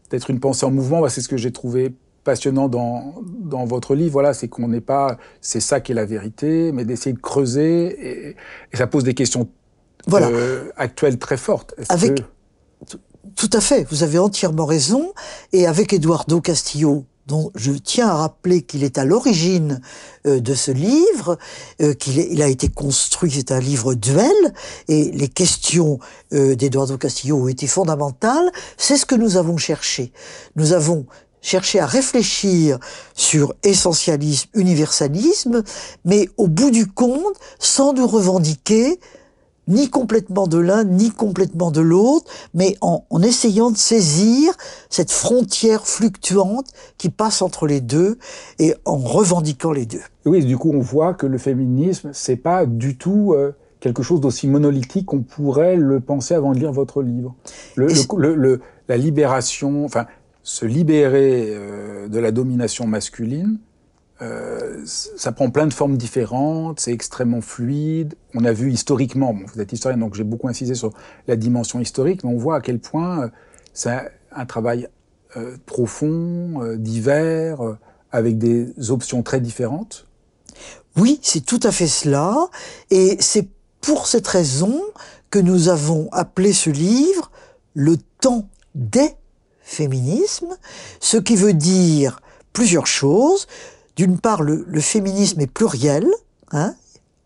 d'être 0.09 0.29
une 0.31 0.39
pensée 0.39 0.65
en 0.65 0.71
mouvement. 0.71 1.01
Bah, 1.01 1.09
c'est 1.09 1.21
ce 1.21 1.29
que 1.29 1.37
j'ai 1.37 1.51
trouvé 1.51 1.93
passionnant 2.23 2.67
dans, 2.67 3.15
dans 3.23 3.65
votre 3.65 3.95
livre, 3.95 4.11
voilà, 4.11 4.33
c'est 4.33 4.47
qu'on 4.47 4.67
n'est 4.67 4.81
pas, 4.81 5.17
c'est 5.41 5.59
ça 5.59 5.79
qui 5.79 5.93
est 5.93 5.95
la 5.95 6.05
vérité, 6.05 6.71
mais 6.71 6.85
d'essayer 6.85 7.13
de 7.13 7.19
creuser, 7.19 8.29
et, 8.29 8.35
ça 8.73 8.87
pose 8.87 9.03
des 9.03 9.13
questions 9.13 9.49
voilà. 10.05 10.27
Euh, 10.27 10.69
actuelles 10.77 11.17
très 11.17 11.37
fortes. 11.37 11.73
Avec, 11.89 12.23
tout 13.35 13.49
à 13.53 13.61
fait, 13.61 13.87
vous 13.89 14.03
avez 14.03 14.19
entièrement 14.19 14.65
raison, 14.65 15.13
et 15.53 15.67
avec 15.67 15.93
Eduardo 15.93 16.41
Castillo, 16.41 17.05
dont 17.27 17.51
je 17.55 17.71
tiens 17.71 18.07
à 18.07 18.15
rappeler 18.15 18.63
qu'il 18.63 18.83
est 18.83 18.97
à 18.97 19.05
l'origine 19.05 19.81
euh, 20.25 20.39
de 20.39 20.53
ce 20.53 20.71
livre, 20.71 21.37
euh, 21.81 21.93
qu'il 21.93 22.17
il 22.17 22.41
a 22.41 22.47
été 22.47 22.69
construit, 22.69 23.31
c'est 23.31 23.51
un 23.51 23.59
livre 23.59 23.93
duel, 23.93 24.53
et 24.87 25.11
les 25.11 25.27
questions 25.27 25.99
d'Eduardo 26.31 26.97
Castillo 26.97 27.37
ont 27.37 27.47
été 27.47 27.67
fondamentales, 27.67 28.51
c'est 28.77 28.97
ce 28.97 29.05
que 29.05 29.15
nous 29.15 29.37
avons 29.37 29.57
cherché. 29.57 30.11
Nous 30.55 30.73
avons 30.73 31.05
chercher 31.41 31.79
à 31.79 31.85
réfléchir 31.85 32.79
sur 33.15 33.53
essentialisme, 33.63 34.49
universalisme, 34.53 35.63
mais 36.05 36.29
au 36.37 36.47
bout 36.47 36.71
du 36.71 36.87
compte, 36.87 37.35
sans 37.59 37.93
nous 37.93 38.07
revendiquer 38.07 38.99
ni 39.69 39.89
complètement 39.89 40.47
de 40.47 40.57
l'un, 40.57 40.83
ni 40.83 41.11
complètement 41.11 41.71
de 41.71 41.79
l'autre, 41.79 42.25
mais 42.53 42.75
en, 42.81 43.03
essayant 43.21 43.71
de 43.71 43.77
saisir 43.77 44.53
cette 44.89 45.11
frontière 45.11 45.87
fluctuante 45.87 46.67
qui 46.97 47.09
passe 47.09 47.41
entre 47.41 47.67
les 47.67 47.79
deux 47.79 48.17
et 48.57 48.75
en 48.85 48.97
revendiquant 48.97 49.71
les 49.71 49.85
deux. 49.85 50.01
Oui, 50.25 50.43
du 50.43 50.57
coup, 50.57 50.71
on 50.73 50.79
voit 50.79 51.13
que 51.13 51.25
le 51.25 51.37
féminisme, 51.37 52.09
c'est 52.13 52.35
pas 52.35 52.65
du 52.65 52.97
tout 52.97 53.33
euh, 53.33 53.53
quelque 53.79 54.03
chose 54.03 54.19
d'aussi 54.19 54.47
monolithique 54.47 55.05
qu'on 55.05 55.21
pourrait 55.21 55.77
le 55.77 55.99
penser 55.99 56.33
avant 56.33 56.53
de 56.53 56.59
lire 56.59 56.71
votre 56.71 57.01
livre. 57.01 57.35
Le, 57.75 58.59
la 58.87 58.97
libération, 58.97 59.85
enfin, 59.85 60.07
se 60.43 60.65
libérer 60.65 61.49
euh, 61.49 62.07
de 62.07 62.19
la 62.19 62.31
domination 62.31 62.87
masculine, 62.87 63.59
euh, 64.21 64.81
ça 64.85 65.31
prend 65.31 65.49
plein 65.49 65.67
de 65.67 65.73
formes 65.73 65.97
différentes, 65.97 66.79
c'est 66.79 66.91
extrêmement 66.91 67.41
fluide. 67.41 68.15
On 68.35 68.43
a 68.45 68.51
vu 68.51 68.71
historiquement, 68.71 69.35
vous 69.53 69.61
êtes 69.61 69.71
historien, 69.71 69.97
donc 69.97 70.15
j'ai 70.15 70.23
beaucoup 70.23 70.47
insisté 70.47 70.75
sur 70.75 70.91
la 71.27 71.35
dimension 71.35 71.79
historique, 71.79 72.23
mais 72.23 72.29
on 72.29 72.37
voit 72.37 72.57
à 72.57 72.61
quel 72.61 72.79
point 72.79 73.23
euh, 73.23 73.27
c'est 73.73 74.11
un 74.31 74.45
travail 74.45 74.87
profond, 75.67 76.75
divers, 76.77 77.59
avec 78.11 78.39
des 78.39 78.89
options 78.89 79.21
très 79.21 79.39
différentes. 79.39 80.07
Oui, 80.97 81.19
c'est 81.21 81.45
tout 81.45 81.59
à 81.61 81.71
fait 81.71 81.87
cela, 81.87 82.35
et 82.89 83.15
c'est 83.19 83.47
pour 83.79 84.07
cette 84.07 84.27
raison 84.27 84.81
que 85.29 85.37
nous 85.37 85.69
avons 85.69 86.09
appelé 86.11 86.51
ce 86.51 86.71
livre 86.71 87.29
Le 87.75 87.97
temps 88.19 88.49
des 88.73 89.13
féminisme, 89.69 90.57
ce 90.99 91.17
qui 91.17 91.35
veut 91.35 91.53
dire 91.53 92.21
plusieurs 92.53 92.87
choses. 92.87 93.47
D'une 93.99 94.17
part, 94.17 94.43
le, 94.43 94.79
féminisme 94.79 95.41
est 95.41 95.51
pluriel, 95.51 96.07
hein, 96.53 96.73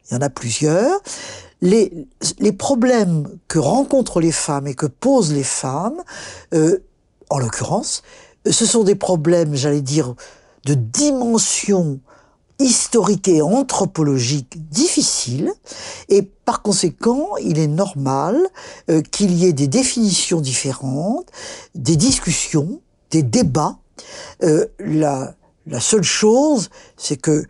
il 0.10 0.16
y 0.16 0.18
en 0.18 0.22
a 0.22 0.32
plusieurs. 0.32 1.02
Les, 1.62 2.08
problèmes 2.58 3.30
que 3.48 3.60
rencontrent 3.60 4.20
les 4.20 4.32
femmes 4.32 4.66
et 4.66 4.74
que 4.74 4.88
posent 4.88 5.34
les 5.34 5.44
femmes, 5.44 6.02
euh, 6.56 6.80
en 7.30 7.38
l'occurrence, 7.38 8.02
ce 8.50 8.66
sont 8.66 8.84
des 8.84 8.96
problèmes, 8.96 9.54
j'allais 9.54 9.84
dire, 9.84 10.16
de 10.66 10.74
dimension 10.74 12.00
historique 12.58 13.28
et 13.28 13.44
anthropologique 13.44 14.68
difficile, 14.72 15.54
et 16.10 16.24
par 16.24 16.64
conséquent, 16.64 17.38
il 17.40 17.60
est 17.60 17.68
normal 17.68 18.36
euh, 18.90 19.04
qu'il 19.04 19.32
y 19.36 19.46
ait 19.46 19.54
des 19.54 19.68
définitions 19.68 20.42
différentes, 20.42 21.28
des 21.76 21.98
discussions, 21.98 22.82
des 23.12 23.22
débats. 23.22 23.78
Euh, 24.42 24.66
la 25.68 25.80
seule 25.80 26.04
chose, 26.04 26.70
c'est 26.98 27.18
que 27.18 27.46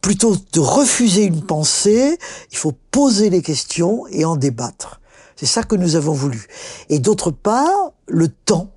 plutôt 0.00 0.36
de 0.52 0.60
refuser 0.60 1.24
une 1.24 1.42
pensée, 1.42 2.18
il 2.50 2.58
faut 2.58 2.72
poser 2.90 3.30
les 3.30 3.42
questions 3.42 4.06
et 4.08 4.24
en 4.24 4.36
débattre. 4.36 5.00
C'est 5.36 5.46
ça 5.46 5.62
que 5.62 5.76
nous 5.76 5.96
avons 5.96 6.12
voulu. 6.12 6.46
Et 6.88 6.98
d'autre 6.98 7.30
part, 7.30 7.92
le 8.06 8.28
temps 8.28 8.74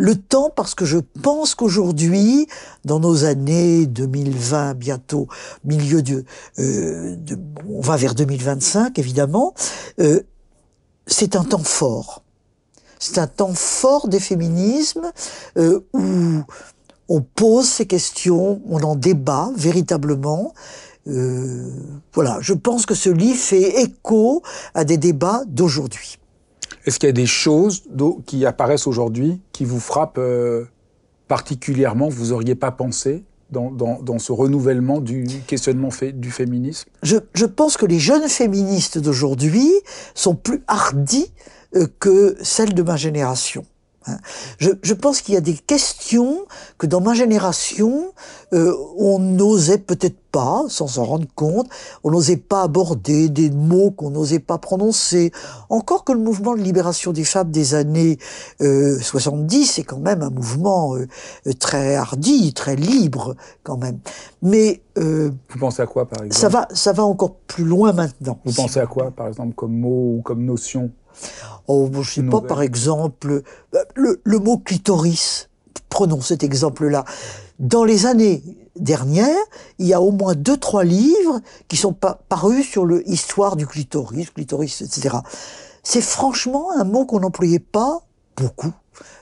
le 0.00 0.16
temps 0.16 0.48
parce 0.48 0.74
que 0.74 0.86
je 0.86 0.96
pense 0.96 1.54
qu'aujourd'hui, 1.54 2.46
dans 2.86 3.00
nos 3.00 3.24
années 3.24 3.86
2020, 3.86 4.72
bientôt 4.72 5.28
milieu 5.62 6.00
de, 6.00 6.24
euh, 6.58 7.16
de 7.16 7.38
on 7.68 7.82
va 7.82 7.96
vers 7.96 8.14
2025 8.14 8.98
évidemment, 8.98 9.52
euh, 10.00 10.22
c'est 11.06 11.36
un 11.36 11.44
temps 11.44 11.62
fort. 11.62 12.22
C'est 12.98 13.18
un 13.18 13.26
temps 13.26 13.52
fort 13.52 14.08
des 14.08 14.20
féminismes 14.20 15.12
euh, 15.58 15.80
où 15.92 16.44
on 17.10 17.20
pose 17.22 17.66
ces 17.66 17.86
questions, 17.86 18.62
on 18.66 18.80
en 18.82 18.94
débat 18.94 19.50
véritablement. 19.56 20.54
Euh, 21.08 21.68
voilà, 22.14 22.38
je 22.40 22.54
pense 22.54 22.86
que 22.86 22.94
ce 22.94 23.10
livre 23.10 23.38
fait 23.38 23.82
écho 23.82 24.42
à 24.74 24.84
des 24.84 24.96
débats 24.96 25.42
d'aujourd'hui. 25.46 26.18
Est-ce 26.86 27.00
qu'il 27.00 27.08
y 27.08 27.10
a 27.10 27.12
des 27.12 27.26
choses 27.26 27.82
qui 28.26 28.46
apparaissent 28.46 28.86
aujourd'hui 28.86 29.40
qui 29.52 29.64
vous 29.64 29.80
frappent 29.80 30.18
euh, 30.18 30.66
particulièrement, 31.26 32.08
que 32.08 32.14
vous 32.14 32.28
n'auriez 32.28 32.54
pas 32.54 32.70
pensé 32.70 33.24
dans, 33.50 34.18
ce 34.18 34.30
renouvellement 34.30 35.00
du 35.00 35.26
questionnement 35.48 35.90
fait, 35.90 36.12
du 36.12 36.30
féminisme? 36.30 36.88
Je, 37.02 37.16
je, 37.34 37.44
pense 37.44 37.76
que 37.76 37.86
les 37.86 37.98
jeunes 37.98 38.28
féministes 38.28 38.98
d'aujourd'hui 38.98 39.68
sont 40.14 40.36
plus 40.36 40.62
hardis 40.68 41.32
euh, 41.74 41.88
que 41.98 42.36
celles 42.40 42.72
de 42.72 42.82
ma 42.84 42.96
génération. 42.96 43.66
Hein. 44.06 44.16
Je, 44.58 44.70
je, 44.82 44.94
pense 44.94 45.20
qu'il 45.20 45.34
y 45.34 45.36
a 45.36 45.42
des 45.42 45.54
questions 45.54 46.46
que 46.78 46.86
dans 46.86 47.00
ma 47.00 47.14
génération, 47.14 48.12
euh, 48.52 48.74
on 48.96 49.18
n'osait 49.18 49.78
peut-être 49.78 50.16
pas, 50.30 50.64
sans 50.68 50.86
s'en 50.86 51.04
rendre 51.04 51.26
compte, 51.34 51.68
on 52.04 52.10
n'osait 52.10 52.36
pas 52.36 52.62
aborder 52.62 53.28
des 53.28 53.50
mots 53.50 53.90
qu'on 53.90 54.10
n'osait 54.10 54.38
pas 54.38 54.58
prononcer. 54.58 55.32
Encore 55.68 56.04
que 56.04 56.12
le 56.12 56.18
mouvement 56.20 56.54
de 56.54 56.60
libération 56.60 57.12
des 57.12 57.24
femmes 57.24 57.50
des 57.50 57.74
années 57.74 58.18
euh, 58.60 58.98
70 58.98 59.66
c'est 59.66 59.82
quand 59.82 59.98
même 59.98 60.22
un 60.22 60.30
mouvement 60.30 60.96
euh, 60.96 61.06
très 61.58 61.96
hardi, 61.96 62.52
très 62.52 62.76
libre 62.76 63.34
quand 63.62 63.76
même. 63.76 63.98
Mais 64.42 64.82
euh, 64.98 65.30
vous 65.50 65.58
pensez 65.58 65.82
à 65.82 65.86
quoi 65.86 66.08
par 66.08 66.24
exemple? 66.24 66.40
Ça 66.40 66.48
va, 66.48 66.68
ça 66.72 66.92
va 66.92 67.04
encore 67.04 67.34
plus 67.46 67.64
loin 67.64 67.92
maintenant. 67.92 68.38
Vous 68.44 68.54
pensez 68.54 68.80
à 68.80 68.86
quoi 68.86 69.10
par 69.10 69.28
exemple 69.28 69.54
comme 69.54 69.76
mot 69.76 70.16
ou 70.18 70.22
comme 70.22 70.44
notion? 70.44 70.90
Oh, 71.68 71.88
je 72.02 72.10
sais 72.10 72.22
pas, 72.22 72.40
par 72.40 72.62
exemple, 72.62 73.42
le, 73.94 74.38
mot 74.38 74.58
clitoris. 74.58 75.48
Prenons 75.88 76.20
cet 76.20 76.42
exemple-là. 76.42 77.04
Dans 77.58 77.84
les 77.84 78.06
années 78.06 78.42
dernière, 78.76 79.36
il 79.78 79.86
y 79.86 79.92
a 79.92 80.00
au 80.00 80.10
moins 80.10 80.34
deux, 80.34 80.56
trois 80.56 80.84
livres 80.84 81.40
qui 81.68 81.76
sont 81.76 81.92
parus 81.92 82.66
sur 82.66 82.86
l'histoire 82.86 83.56
du 83.56 83.66
clitoris, 83.66 84.30
clitoris, 84.30 84.82
etc. 84.82 85.16
C'est 85.82 86.00
franchement 86.00 86.70
un 86.76 86.84
mot 86.84 87.04
qu'on 87.04 87.20
n'employait 87.20 87.58
pas 87.58 88.00
beaucoup 88.36 88.72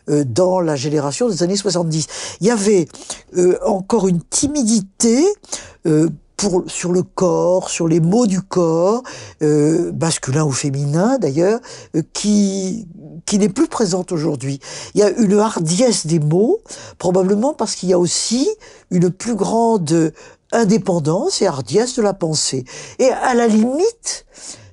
euh, 0.08 0.24
dans 0.24 0.60
la 0.60 0.76
génération 0.76 1.28
des 1.28 1.42
années 1.42 1.56
70. 1.56 2.06
Il 2.40 2.46
y 2.46 2.50
avait 2.50 2.88
euh, 3.36 3.58
encore 3.64 4.08
une 4.08 4.22
timidité 4.22 5.24
euh, 5.86 6.08
pour, 6.38 6.64
sur 6.68 6.92
le 6.92 7.02
corps, 7.02 7.68
sur 7.68 7.86
les 7.86 8.00
mots 8.00 8.26
du 8.26 8.40
corps, 8.40 9.02
masculin 9.40 10.44
ou 10.44 10.52
féminin 10.52 11.18
d'ailleurs, 11.18 11.60
qui, 12.14 12.88
qui 13.26 13.38
n'est 13.38 13.50
plus 13.50 13.66
présente 13.68 14.12
aujourd'hui. 14.12 14.60
Il 14.94 15.00
y 15.00 15.02
a 15.02 15.10
une 15.10 15.38
hardiesse 15.38 16.06
des 16.06 16.20
mots, 16.20 16.60
probablement 16.96 17.52
parce 17.52 17.74
qu'il 17.74 17.90
y 17.90 17.92
a 17.92 17.98
aussi 17.98 18.48
une 18.90 19.10
plus 19.10 19.34
grande 19.34 20.12
indépendance 20.52 21.42
et 21.42 21.46
hardiesse 21.46 21.96
de 21.96 22.02
la 22.02 22.14
pensée. 22.14 22.64
Et 22.98 23.10
à 23.10 23.34
la 23.34 23.48
limite, 23.48 24.24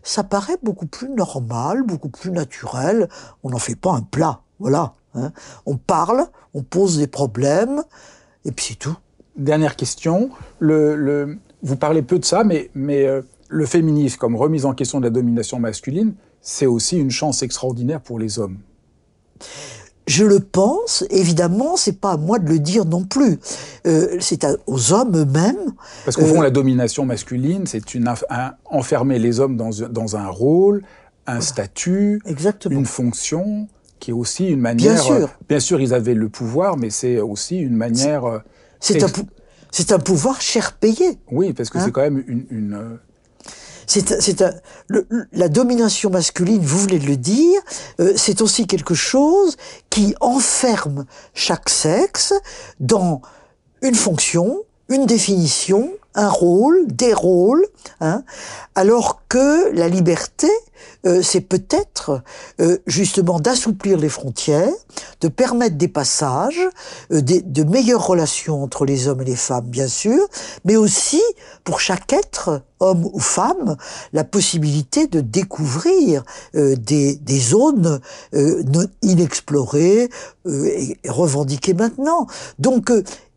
ça 0.03 0.24
paraît 0.24 0.57
beaucoup 0.63 0.86
plus 0.86 1.09
normal, 1.09 1.84
beaucoup 1.84 2.09
plus 2.09 2.32
naturel. 2.32 3.09
On 3.43 3.49
n'en 3.49 3.57
fait 3.57 3.76
pas 3.76 3.91
un 3.91 4.01
plat, 4.01 4.41
voilà. 4.59 4.93
Hein. 5.16 5.32
On 5.66 5.78
parle, 5.78 6.28
on 6.53 6.61
pose 6.61 6.97
des 6.97 7.07
problèmes, 7.07 7.84
et 8.45 8.51
puis 8.51 8.68
c'est 8.70 8.76
tout. 8.76 8.95
Dernière 9.36 9.76
question. 9.76 10.30
Le, 10.59 11.38
vous 11.66 11.76
parlez 11.76 12.03
peu 12.03 12.20
de 12.20 12.26
ça, 12.26 12.43
mais, 12.43 12.70
mais 12.76 13.05
euh, 13.05 13.22
le 13.49 13.66
féminisme 13.66 14.18
comme 14.18 14.36
remise 14.36 14.66
en 14.66 14.74
question 14.74 14.99
de 14.99 15.05
la 15.05 15.09
domination 15.09 15.59
masculine, 15.59 16.13
c'est 16.41 16.68
aussi 16.68 16.97
une 16.97 17.09
chance 17.09 17.41
extraordinaire 17.41 18.01
pour 18.01 18.20
les 18.20 18.38
hommes. 18.38 18.57
Je 20.07 20.24
le 20.24 20.39
pense, 20.39 21.03
évidemment, 21.09 21.76
c'est 21.76 21.99
pas 21.99 22.11
à 22.11 22.18
moi 22.18 22.38
de 22.38 22.47
le 22.47 22.59
dire 22.59 22.86
non 22.86 23.03
plus. 23.03 23.39
Euh, 23.88 24.18
c'est 24.20 24.45
aux 24.68 24.93
hommes 24.93 25.18
eux-mêmes. 25.18 25.74
Parce 26.05 26.16
qu'au 26.16 26.28
fond, 26.28 26.41
euh, 26.41 26.43
la 26.43 26.51
domination 26.51 27.03
masculine, 27.05 27.66
c'est 27.66 27.95
une 27.95 28.13
enfermer 28.66 29.18
les 29.18 29.39
hommes 29.39 29.57
dans, 29.57 29.72
dans 29.89 30.16
un 30.16 30.28
rôle, 30.28 30.84
un 31.26 31.41
statut, 31.41 32.22
une 32.70 32.86
fonction, 32.86 33.68
qui 33.99 34.11
est 34.11 34.13
aussi 34.13 34.49
une 34.49 34.59
manière. 34.59 34.93
Bien 34.93 35.01
sûr. 35.01 35.30
bien 35.49 35.59
sûr, 35.59 35.82
ils 35.82 35.95
avaient 35.95 36.13
le 36.13 36.30
pouvoir, 36.30 36.78
mais 36.78 36.91
c'est 36.91 37.20
aussi 37.20 37.57
une 37.57 37.76
manière. 37.76 38.43
C'est 38.80 39.01
un, 39.01 39.07
c'est 39.78 39.91
un 39.91 39.99
pouvoir 39.99 40.39
cher 40.39 40.71
payé. 40.71 41.19
Oui, 41.30 41.51
parce 41.51 41.69
que 41.69 41.80
c'est 41.80 41.88
hein 41.88 41.91
quand 41.91 41.99
même 41.99 42.23
une, 42.28 42.45
une 42.49 42.97
c'est 43.88 44.43
la 45.34 45.49
domination 45.49 46.09
masculine, 46.09 46.61
vous 46.61 46.80
venez 46.80 46.97
de 46.97 47.05
le 47.05 47.17
dire, 47.17 47.59
euh, 47.99 48.13
c'est 48.15 48.41
aussi 48.41 48.67
quelque 48.67 48.95
chose 48.95 49.57
qui 49.89 50.15
enferme 50.21 51.05
chaque 51.34 51.69
sexe 51.69 52.34
dans 52.80 53.21
une 53.82 53.95
fonction, 53.95 54.63
une 54.88 55.05
définition, 55.05 55.91
un 56.16 56.30
rôle, 56.30 56.88
des 56.88 57.13
rôles, 57.13 57.66
hein, 58.01 58.24
alors 58.74 59.22
que 59.30 59.72
la 59.74 59.88
liberté, 59.88 60.49
euh, 61.05 61.22
c'est 61.22 61.41
peut-être 61.41 62.24
euh, 62.59 62.78
justement 62.88 63.39
d'assouplir 63.39 63.97
les 63.97 64.09
frontières, 64.09 64.74
de 65.22 65.28
permettre 65.28 65.76
des 65.76 65.88
passages, 65.88 66.68
euh, 67.11 67.22
de 67.22 67.63
meilleures 67.63 68.05
relations 68.05 68.63
entre 68.63 68.86
les 68.86 69.07
hommes 69.07 69.22
et 69.22 69.26
les 69.26 69.36
femmes, 69.36 69.66
bien 69.66 69.88
sûr, 69.88 70.28
mais 70.63 70.76
aussi 70.76 71.22
pour 71.63 71.80
chaque 71.80 72.11
être, 72.13 72.61
homme 72.80 73.05
ou 73.13 73.20
femme, 73.20 73.78
la 74.13 74.24
possibilité 74.24 75.07
de 75.07 75.22
découvrir 75.22 76.24
des, 76.53 77.16
des, 77.16 77.39
zones 77.39 78.01
inexplorées 79.01 80.09
et 80.45 80.97
revendiquées 81.07 81.74
maintenant. 81.74 82.28
Donc 82.59 82.91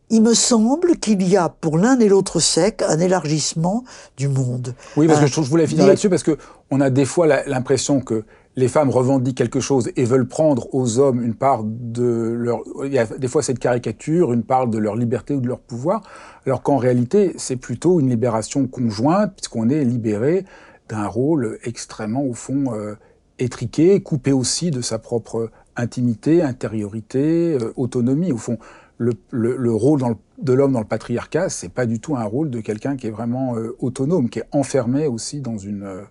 il 0.09 0.23
me 0.23 0.33
semble 0.33 0.97
qu'il 0.97 1.27
y 1.27 1.37
a 1.37 1.49
pour 1.49 1.77
l'un 1.77 1.99
et 1.99 2.09
l'autre 2.09 2.39
sexe 2.39 2.83
un 2.87 2.99
élargissement 2.99 3.83
du 4.17 4.27
monde. 4.27 4.73
Oui, 4.97 5.07
parce 5.07 5.19
que 5.21 5.27
je, 5.27 5.41
voulais 5.41 5.67
finir 5.67 5.85
là-dessus 5.85 6.09
parce 6.09 6.23
que 6.23 6.37
on 6.71 6.81
a 6.81 6.89
des 6.89 7.05
fois 7.05 7.27
l'impression 7.45 8.01
que 8.01 8.23
les 8.55 8.67
femmes 8.67 8.89
revendiquent 8.89 9.37
quelque 9.37 9.59
chose 9.59 9.91
et 9.95 10.03
veulent 10.05 10.27
prendre 10.27 10.73
aux 10.73 10.99
hommes 10.99 11.23
une 11.23 11.35
part 11.35 11.63
de 11.63 12.33
leur. 12.37 12.61
Il 12.83 12.91
y 12.91 12.97
a 12.97 13.05
des 13.05 13.27
fois 13.27 13.43
cette 13.43 13.59
caricature, 13.59 14.33
une 14.33 14.43
part 14.43 14.67
de 14.67 14.77
leur 14.77 14.95
liberté 14.95 15.33
ou 15.33 15.41
de 15.41 15.47
leur 15.47 15.59
pouvoir, 15.59 16.01
alors 16.45 16.61
qu'en 16.61 16.77
réalité, 16.77 17.33
c'est 17.37 17.55
plutôt 17.55 17.99
une 17.99 18.09
libération 18.09 18.67
conjointe, 18.67 19.33
puisqu'on 19.35 19.69
est 19.69 19.83
libéré 19.83 20.45
d'un 20.89 21.07
rôle 21.07 21.59
extrêmement, 21.63 22.23
au 22.23 22.33
fond, 22.33 22.73
euh, 22.73 22.95
étriqué, 23.37 24.01
coupé 24.01 24.31
aussi 24.31 24.71
de 24.71 24.81
sa 24.81 24.97
propre 24.97 25.51
intimité, 25.75 26.41
intériorité, 26.41 27.57
euh, 27.61 27.71
autonomie. 27.77 28.31
Au 28.31 28.37
fond, 28.37 28.57
le, 28.99 29.73
rôle 29.73 30.01
de 30.37 30.53
l'homme 30.53 30.73
dans 30.73 30.79
le 30.79 30.85
patriarcat, 30.85 31.49
c'est 31.49 31.69
pas 31.69 31.85
du 31.85 31.99
tout 31.99 32.15
un 32.15 32.23
rôle 32.23 32.49
de 32.49 32.59
quelqu'un 32.59 32.95
qui 32.97 33.07
est 33.07 33.11
vraiment 33.11 33.55
euh, 33.55 33.75
autonome, 33.79 34.29
qui 34.29 34.39
est 34.39 34.47
enfermé 34.51 35.07
aussi 35.07 35.41
dans 35.41 35.57
une. 35.57 35.83
Euh, 35.83 36.03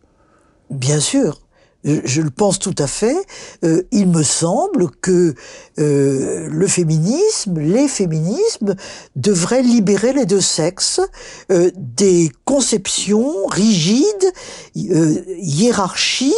Bien 0.70 1.01
sûr. 1.01 1.43
Je, 1.84 2.22
le 2.22 2.30
pense 2.30 2.59
tout 2.59 2.74
à 2.76 2.89
fait. 2.89 3.16
Euh, 3.64 3.84
il 3.93 4.09
me 4.09 4.24
semble 4.24 4.91
que 4.91 5.34
le 5.76 6.66
féminisme, 6.66 7.61
les 7.61 7.86
féminismes, 7.86 8.74
devraient 9.14 9.62
libérer 9.62 10.12
les 10.12 10.26
deux 10.26 10.41
sexes 10.41 11.01
des 11.49 12.32
conceptions 12.45 13.47
rigides, 13.47 14.32
hiérarchiques, 14.74 16.34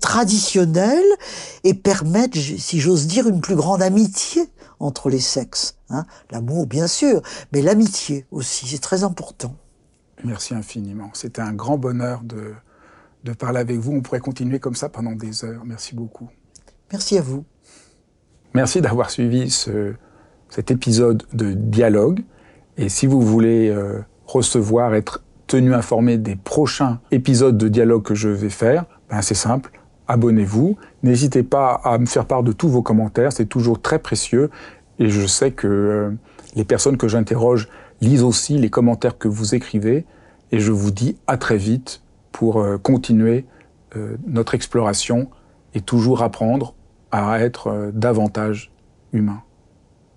traditionnelles, 0.00 1.04
et 1.64 1.74
permettre, 1.74 2.38
si 2.38 2.80
j'ose 2.80 3.06
dire, 3.06 3.28
une 3.28 3.42
plus 3.42 3.56
grande 3.56 3.82
amitié 3.82 4.48
entre 4.80 5.10
les 5.10 5.20
sexes. 5.20 5.76
Hein. 5.90 6.04
L'amour, 6.30 6.66
bien 6.66 6.86
sûr, 6.86 7.22
mais 7.52 7.62
l'amitié 7.62 8.26
aussi, 8.30 8.66
c'est 8.66 8.80
très 8.80 9.04
important. 9.04 9.54
Merci 10.24 10.54
infiniment. 10.54 11.10
C'était 11.12 11.42
un 11.42 11.52
grand 11.52 11.78
bonheur 11.78 12.22
de, 12.24 12.52
de 13.24 13.32
parler 13.32 13.60
avec 13.60 13.78
vous. 13.78 13.92
On 13.92 14.00
pourrait 14.00 14.20
continuer 14.20 14.58
comme 14.58 14.74
ça 14.74 14.88
pendant 14.88 15.12
des 15.12 15.44
heures. 15.44 15.64
Merci 15.64 15.94
beaucoup. 15.94 16.28
Merci 16.90 17.18
à 17.18 17.22
vous. 17.22 17.44
Merci 18.54 18.80
d'avoir 18.80 19.10
suivi 19.10 19.50
ce, 19.50 19.94
cet 20.48 20.70
épisode 20.70 21.24
de 21.32 21.52
Dialogue. 21.52 22.24
Et 22.76 22.88
si 22.88 23.06
vous 23.06 23.20
voulez 23.20 23.68
euh, 23.68 24.00
recevoir, 24.26 24.94
être 24.94 25.22
tenu 25.46 25.74
informé 25.74 26.18
des 26.18 26.36
prochains 26.36 27.00
épisodes 27.10 27.56
de 27.56 27.68
Dialogue 27.68 28.02
que 28.02 28.14
je 28.14 28.28
vais 28.28 28.50
faire, 28.50 28.84
ben 29.10 29.22
c'est 29.22 29.34
simple 29.34 29.77
abonnez-vous. 30.08 30.76
N'hésitez 31.02 31.42
pas 31.42 31.80
à 31.84 31.98
me 31.98 32.06
faire 32.06 32.26
part 32.26 32.42
de 32.42 32.52
tous 32.52 32.68
vos 32.68 32.82
commentaires, 32.82 33.32
c'est 33.32 33.46
toujours 33.46 33.80
très 33.80 33.98
précieux. 33.98 34.50
Et 34.98 35.10
je 35.10 35.26
sais 35.26 35.52
que 35.52 35.66
euh, 35.66 36.10
les 36.56 36.64
personnes 36.64 36.96
que 36.96 37.06
j'interroge 37.08 37.68
lisent 38.00 38.24
aussi 38.24 38.58
les 38.58 38.70
commentaires 38.70 39.18
que 39.18 39.28
vous 39.28 39.54
écrivez. 39.54 40.04
Et 40.50 40.60
je 40.60 40.72
vous 40.72 40.90
dis 40.90 41.16
à 41.26 41.36
très 41.36 41.56
vite 41.56 42.02
pour 42.32 42.60
euh, 42.60 42.78
continuer 42.78 43.44
euh, 43.96 44.16
notre 44.26 44.54
exploration 44.54 45.28
et 45.74 45.80
toujours 45.80 46.22
apprendre 46.22 46.74
à 47.12 47.40
être 47.40 47.90
davantage 47.94 48.70
humain. 49.12 49.42